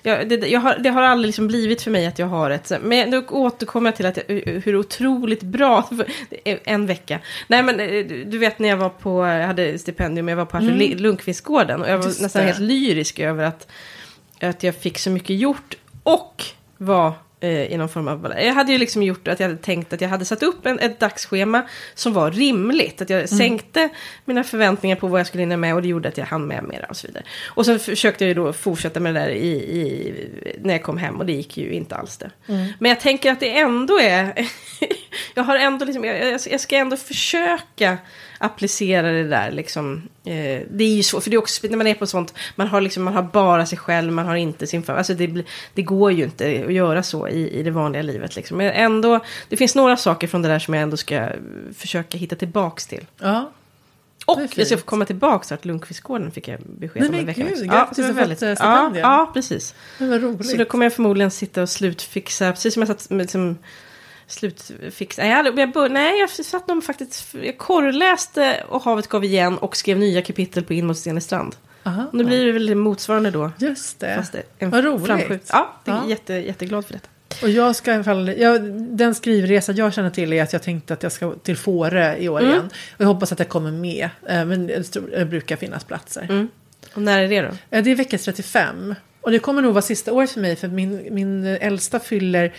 jag, 0.03 0.29
det, 0.29 0.35
jag 0.47 0.59
har, 0.59 0.77
det 0.77 0.89
har 0.89 1.01
aldrig 1.01 1.27
liksom 1.27 1.47
blivit 1.47 1.81
för 1.81 1.91
mig 1.91 2.05
att 2.05 2.19
jag 2.19 2.27
har 2.27 2.49
ett... 2.49 2.71
Men 2.81 3.11
då 3.11 3.23
återkommer 3.29 3.87
jag 3.87 3.95
till 3.95 4.05
att 4.05 4.17
jag, 4.17 4.35
hur 4.65 4.75
otroligt 4.75 5.43
bra... 5.43 5.89
är 6.43 6.59
En 6.63 6.85
vecka. 6.85 7.19
Nej 7.47 7.63
men 7.63 7.79
eh, 7.79 8.05
du 8.25 8.37
vet 8.37 8.59
när 8.59 8.69
jag 8.69 8.77
var 8.77 8.89
på... 8.89 9.25
Jag 9.25 9.47
hade 9.47 9.79
stipendium, 9.79 10.27
jag 10.27 10.35
var 10.35 10.45
på 10.45 10.57
Arthur 10.57 10.95
Lundqvistgården. 10.95 11.81
Och 11.81 11.87
jag 11.87 11.97
var 11.97 12.05
Mm. 12.05 12.07
Just 12.07 12.21
nästan 12.21 12.41
det. 12.41 12.47
helt 12.47 12.59
lyrisk 12.59 13.19
över 13.19 13.43
att, 13.43 13.67
att 14.41 14.63
jag 14.63 14.75
fick 14.75 14.99
så 14.99 15.09
mycket 15.09 15.35
gjort. 15.35 15.77
Och 16.03 16.43
var 16.77 17.07
eh, 17.07 17.13
i 17.45 17.77
någon 17.77 17.89
form 17.89 18.08
av... 18.08 18.34
Jag 18.39 18.53
hade 18.53 18.71
ju 18.71 18.77
liksom 18.77 19.03
gjort 19.03 19.27
att 19.27 19.39
jag 19.39 19.47
hade 19.47 19.60
tänkt 19.62 19.93
att 19.93 20.01
jag 20.01 20.10
hade 20.10 20.25
satt 20.25 20.43
upp 20.43 20.65
en, 20.65 20.79
ett 20.79 20.99
dagsschema 20.99 21.62
som 21.93 22.13
var 22.13 22.31
rimligt. 22.31 23.01
Att 23.01 23.10
jag 23.10 23.17
Mm. 23.17 23.27
sänkte 23.27 23.89
mina 24.25 24.43
förväntningar 24.43 24.95
på 24.95 25.08
vad 25.08 25.19
jag 25.19 25.27
skulle 25.27 25.41
hinna 25.41 25.58
med 25.58 25.75
och 25.75 25.81
det 25.81 25.88
gjorde 25.88 26.10
att 26.10 26.17
jag 26.17 26.25
hann 26.25 26.47
med 26.47 26.63
mera 26.63 26.86
och 26.89 26.97
så 26.97 27.08
vidare. 27.08 27.23
Och 27.47 27.65
så 27.65 27.79
försökte 27.79 28.23
jag 28.23 28.27
ju 28.29 28.34
då 28.34 28.53
fortsätta 28.53 28.99
med 28.99 29.13
det 29.15 29.19
där 29.19 29.29
i, 29.29 29.47
i, 29.51 30.13
när 30.62 30.73
jag 30.73 30.84
kom 30.84 30.97
hem 30.97 31.15
och 31.19 31.25
det 31.25 31.34
gick 31.34 31.58
ju 31.58 31.71
inte 31.73 31.95
alls 31.95 32.17
det. 32.17 32.29
Mm. 32.47 32.67
Men 32.79 32.89
jag 32.89 32.99
tänker 32.99 33.31
att 33.31 33.39
det 33.39 33.58
ändå 33.58 33.99
är... 33.99 34.34
jag 35.34 35.43
har 35.43 35.55
ändå 35.58 35.86
liksom... 35.86 36.03
Jag- 36.03 36.39
jag 36.51 36.60
ska 36.62 36.75
ändå 36.77 36.97
försöka 36.97 37.97
applicera 38.38 39.12
det 39.12 39.28
där 39.28 39.52
liksom. 39.52 40.02
Eh, 40.26 40.62
det 40.71 40.84
är 40.84 40.95
ju 40.95 41.04
så, 41.04 41.21
för 41.21 41.30
det 41.30 41.36
är 41.36 41.38
också 41.38 41.67
när 41.67 41.78
man 41.78 41.88
är 41.88 41.93
på 41.93 42.08
sånt, 42.08 42.34
man 42.56 42.67
har 42.67 42.82
liksom, 42.82 43.04
man 43.04 43.13
har 43.13 43.24
bara 43.24 43.65
sig 43.65 43.78
själv, 43.78 44.13
man 44.13 44.26
har 44.26 44.36
inte 44.36 44.67
sin 44.67 44.84
familj. 44.84 44.98
Alltså 44.98 45.13
det, 45.13 45.43
det 45.74 45.82
går 45.82 46.12
ju 46.12 46.24
inte 46.24 46.63
att 46.67 46.74
göra 46.74 47.04
så 47.04 47.28
i, 47.28 47.50
i 47.60 47.63
det 47.63 47.71
vanliga 47.71 48.02
livet 48.02 48.36
liksom. 48.36 48.58
Men 48.58 48.71
ändå, 48.71 49.19
det 49.50 49.58
finns 49.58 49.76
några 49.76 49.98
saker 49.98 50.28
från 50.28 50.41
det 50.41 50.48
där 50.50 50.60
som 50.60 50.74
jag 50.74 50.84
ändå 50.84 50.98
ska 50.98 51.30
försöka 51.78 52.17
hitta 52.17 52.36
tillbaks 52.36 52.88
till. 52.88 53.06
Ja. 53.19 53.52
Och 54.26 54.39
jag 54.56 54.67
ska 54.67 54.78
få 54.78 54.86
komma 54.86 55.06
tillbaks 55.06 55.48
till 55.48 55.58
Lundqvistgården 55.62 56.32
fick 56.32 56.48
jag 56.48 56.60
besked 56.62 57.02
Nej, 57.02 57.08
om 57.10 57.12
men 57.12 57.19
en 57.19 57.26
vecka. 57.26 57.41
gud, 57.41 57.52
också. 57.52 57.65
grattis, 57.65 57.95
det 57.98 58.02
var 58.02 58.10
du 58.10 58.13
har 58.13 58.21
väldigt- 58.21 58.41
ja, 58.41 58.56
stipendium. 58.56 58.98
ja, 59.04 59.32
precis. 59.34 59.76
Det 60.00 60.06
var 60.06 60.19
roligt. 60.19 60.50
Så 60.50 60.58
då 60.58 60.65
kommer 60.65 60.86
jag 60.86 60.93
förmodligen 60.93 61.32
sitta 61.32 61.62
och 61.62 61.69
slutfixa, 61.69 62.52
precis 62.52 62.74
som 62.74 62.82
jag 62.82 62.88
satt 62.88 63.08
liksom, 63.12 63.58
slutfixa. 64.27 65.21
Nej, 65.21 65.29
jag, 65.31 65.38
hade- 65.38 65.61
jag, 65.61 65.71
bör, 65.71 65.89
nej, 65.89 66.19
jag 66.19 66.29
satt 66.29 66.67
nog 66.67 66.83
faktiskt, 66.83 67.33
jag 67.43 67.57
korrläste 67.57 68.63
och 68.69 68.81
Havet 68.83 69.07
gav 69.07 69.23
igen 69.25 69.57
och 69.57 69.77
skrev 69.77 69.97
nya 69.97 70.21
kapitel 70.21 70.63
på 70.63 70.73
In 70.73 70.85
mot 70.88 70.97
Stenestrand. 70.97 71.55
Aha. 71.83 72.09
Då 72.13 72.23
blir 72.23 72.45
det 72.45 72.51
väl 72.51 72.75
motsvarande 72.75 73.31
då. 73.31 73.51
Just 73.57 73.99
det. 73.99 74.15
Fast 74.15 74.35
en 74.59 74.69
Vad 74.69 74.83
roligt. 74.83 75.05
framskjut- 75.07 75.49
Ja, 75.51 75.75
det 75.85 75.91
är 75.91 75.95
Ja. 75.95 76.09
Jätte, 76.09 76.33
jätteglad 76.33 76.85
för 76.85 76.93
detta. 76.93 77.07
Och 77.41 77.49
jag 77.49 77.75
ska 77.75 77.91
i 77.91 77.93
alla 77.95 78.03
fall, 78.03 78.27
jag, 78.38 78.63
den 78.73 79.15
skrivresa 79.15 79.71
jag 79.71 79.93
känner 79.93 80.09
till 80.09 80.33
är 80.33 80.43
att 80.43 80.53
jag 80.53 80.63
tänkte 80.63 80.93
att 80.93 81.03
jag 81.03 81.11
ska 81.11 81.33
till 81.33 81.57
Fårö 81.57 82.15
i 82.17 82.29
år 82.29 82.39
Mm. 82.39 82.51
igen. 82.51 82.65
Och 82.95 83.01
jag 83.01 83.07
hoppas 83.07 83.31
att 83.31 83.39
jag 83.39 83.49
kommer 83.49 83.71
med. 83.71 84.09
Eh, 84.27 84.45
Men 84.45 84.67
det 84.67 85.25
brukar 85.29 85.55
finnas 85.55 85.83
platser. 85.83 86.21
Mm. 86.29 86.47
Och 86.93 87.01
när 87.01 87.19
är 87.23 87.27
det 87.27 87.41
då? 87.41 87.47
Eh, 87.77 87.83
Det 87.83 87.91
är 87.91 87.95
vecka 87.95 88.17
35. 88.17 88.95
Och 89.21 89.31
det 89.31 89.39
kommer 89.39 89.61
nog 89.61 89.73
vara 89.73 89.81
sista 89.81 90.13
året 90.13 90.31
för 90.31 90.39
mig 90.41 90.55
för 90.55 90.67
min, 90.67 91.07
min 91.11 91.45
äldsta 91.45 91.99
fyller 91.99 92.53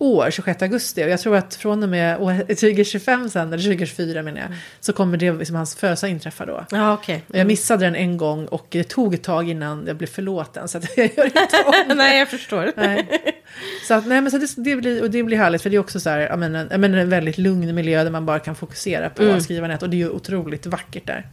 år, 0.00 0.30
26 0.30 0.62
augusti. 0.62 1.04
Och 1.04 1.08
jag 1.08 1.20
tror 1.20 1.36
att 1.36 1.54
från 1.54 1.82
och 1.82 1.88
med 1.88 2.18
år 2.20 2.38
2025 2.38 3.28
sen, 3.30 3.48
eller 3.52 3.62
2024 3.62 4.22
menar 4.22 4.40
jag, 4.40 4.48
så 4.80 4.92
kommer 4.92 5.16
det 5.16 5.32
liksom 5.32 5.56
hans 5.56 5.74
födelsedag 5.76 6.10
inträffa 6.10 6.46
då. 6.46 6.66
Ja, 6.70 6.92
okej. 6.92 7.24
Och 7.28 7.36
Jag 7.38 7.46
missade 7.46 7.84
den 7.86 7.94
en 7.96 8.16
gång 8.16 8.46
och 8.46 8.66
det 8.70 8.84
tog 8.84 9.14
ett 9.14 9.22
tag 9.22 9.48
innan 9.50 9.84
jag 9.86 9.96
blev 9.96 10.06
förlåten. 10.06 10.68
Så 10.68 10.78
att 10.78 10.84
jag 10.96 11.10
gör 11.16 11.24
inte 11.24 11.40
om 11.90 11.96
nej, 11.96 12.18
jag 12.18 12.28
förstår. 12.28 12.72
Nej. 12.76 13.08
Så, 13.88 13.94
att, 13.94 14.06
nej, 14.06 14.20
men 14.20 14.30
så 14.30 14.38
det, 14.38 14.54
det, 14.56 14.76
blir, 14.76 15.02
och 15.02 15.10
det 15.10 15.22
blir 15.22 15.36
härligt 15.36 15.62
för 15.62 15.70
det 15.70 15.76
är 15.76 15.80
också 15.80 16.00
så 16.00 16.10
här, 16.10 16.18
jag 16.18 16.38
menar, 16.38 16.68
jag 16.70 16.80
menar, 16.80 16.98
en 16.98 17.08
väldigt 17.10 17.38
lugn 17.38 17.74
miljö 17.74 18.04
där 18.04 18.10
man 18.10 18.26
bara 18.26 18.38
kan 18.38 18.54
fokusera 18.54 19.10
på 19.10 19.22
Mm. 19.22 19.40
skrivandet 19.40 19.82
och 19.82 19.90
det 19.90 19.96
är 19.96 19.98
ju 19.98 20.10
otroligt 20.10 20.66
vackert 20.66 21.06
där. 21.06 21.26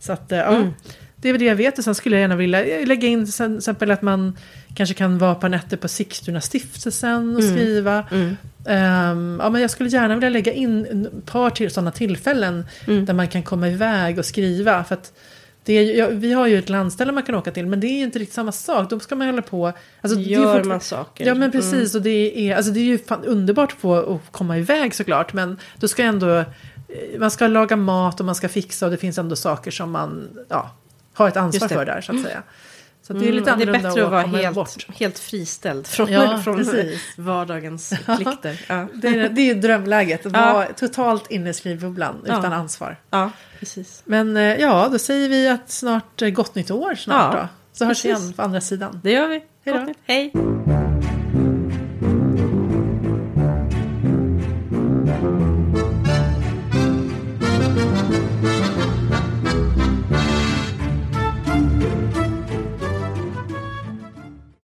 Så 0.00 0.12
att, 0.12 0.32
eh, 0.32 0.38
ja, 0.38 0.56
Mm. 0.56 0.74
Det 1.22 1.28
är 1.28 1.32
väl 1.32 1.40
det 1.40 1.46
jag 1.46 1.56
vet 1.56 1.78
och 1.78 1.84
sen 1.84 1.94
skulle 1.94 2.16
jag 2.16 2.20
gärna 2.20 2.36
vilja 2.36 2.58
lägga 2.86 3.08
in 3.08 3.32
till 3.32 3.56
exempel 3.56 3.90
att 3.90 4.02
man 4.02 4.36
kanske 4.74 4.94
kan 4.94 5.18
vara 5.18 5.34
på 5.34 5.48
nätter 5.48 5.76
på 5.76 5.88
Sigtuna 5.88 6.40
stiftelsen 6.40 7.34
och 7.36 7.42
Mm. 7.42 7.54
skriva. 7.56 8.04
Mm. 8.10 8.36
Ehm, 8.68 9.38
ja, 9.42 9.50
men 9.50 9.60
jag 9.60 9.70
skulle 9.70 9.88
gärna 9.88 10.14
vilja 10.14 10.28
lägga 10.30 10.52
in 10.52 10.86
ett 11.06 11.26
par 11.26 11.50
till 11.50 11.70
sådana 11.70 11.90
tillfällen 11.90 12.66
Mm. 12.88 13.04
där 13.04 13.14
man 13.14 13.28
kan 13.28 13.42
komma 13.42 13.68
iväg 13.68 14.18
och 14.18 14.24
skriva. 14.26 14.84
För 14.84 14.94
att 14.94 15.12
det 15.64 15.72
är, 15.72 15.96
ja, 15.98 16.08
vi 16.10 16.32
har 16.32 16.46
ju 16.46 16.58
ett 16.58 16.68
landställe 16.68 17.12
man 17.12 17.22
kan 17.22 17.34
åka 17.34 17.50
till 17.50 17.66
men 17.66 17.80
det 17.80 17.86
är 17.86 17.96
ju 17.98 18.04
inte 18.04 18.18
riktigt 18.18 18.34
samma 18.34 18.52
sak. 18.52 18.90
Då 18.90 19.00
ska 19.00 19.14
man 19.14 19.26
hålla 19.26 19.42
på. 19.42 19.72
Alltså, 20.00 20.18
det 20.18 20.24
är 20.24 20.28
Gör 20.40 20.64
man 20.64 20.80
saker? 20.80 21.26
Ja 21.26 21.34
men 21.34 21.42
Mm. 21.42 21.52
precis 21.52 21.94
och 21.94 22.02
det 22.02 22.50
är, 22.50 22.56
alltså, 22.56 22.72
det 22.72 22.80
är 22.80 22.84
ju 22.84 22.98
underbart 23.26 23.72
att 23.72 23.78
få 23.78 24.14
att 24.14 24.32
komma 24.32 24.58
iväg 24.58 24.94
såklart. 24.94 25.32
Men 25.32 25.58
då 25.76 25.88
ska 25.88 26.02
ändå, 26.02 26.28
eh, 26.38 26.44
man 27.18 27.30
ska 27.30 27.46
laga 27.46 27.76
mat 27.76 28.20
och 28.20 28.26
man 28.26 28.34
ska 28.34 28.48
fixa 28.48 28.86
och 28.86 28.90
det 28.92 28.98
finns 28.98 29.18
ändå 29.18 29.36
saker 29.36 29.70
som 29.70 29.90
man 29.90 30.28
ja, 30.48 30.70
har 31.22 31.28
ett 31.28 31.36
ansvar 31.36 31.68
för 31.68 31.84
där 31.84 32.00
så 32.00 32.12
att 32.14 32.22
säga. 32.22 32.42
Så 33.06 33.12
det 33.12 33.28
är 33.28 33.32
lite 33.32 33.50
Mm, 33.50 33.58
det 33.58 33.64
är 33.64 33.68
annorlunda 33.68 33.88
bättre 33.88 34.04
att 34.04 34.10
vara 34.10 34.42
helt, 34.42 34.54
bort. 34.54 34.86
helt 34.98 35.18
friställd 35.18 35.86
från, 35.86 36.12
Ja, 36.12 36.38
från 36.44 36.56
precis. 36.56 37.02
vardagens 37.16 37.88
plikter. 38.16 38.60
Ja. 38.68 38.86
Det 38.94 39.08
är, 39.08 39.28
det 39.28 39.50
är 39.50 39.54
drömläget, 39.54 40.26
att 40.26 40.32
Ja. 40.32 40.52
vara 40.52 40.66
totalt 40.66 41.30
inne 41.30 41.50
i 41.50 41.54
skrivbubblan 41.54 42.16
utan 42.24 42.52
ansvar. 42.52 42.96
ja, 43.10 43.30
precis. 43.58 44.02
Men 44.04 44.36
eh, 44.36 44.42
ja, 44.42 44.88
då 44.92 44.98
säger 44.98 45.28
vi 45.28 45.48
att 45.48 45.70
snart 45.70 46.22
eh, 46.22 46.28
gott 46.30 46.54
nytt 46.54 46.70
år 46.70 46.94
snart 46.94 47.32
då. 47.32 47.48
Så 47.72 47.84
hörs 47.84 48.04
vi 48.04 48.08
igen 48.08 48.32
på 48.32 48.42
andra 48.42 48.60
sidan. 48.60 49.00
Det 49.02 49.10
gör 49.12 49.28
vi. 49.28 49.34
Hej 49.64 49.74
då. 49.74 49.78
Gott 49.78 49.86
nytt. 49.88 49.98
Hej. 50.04 50.32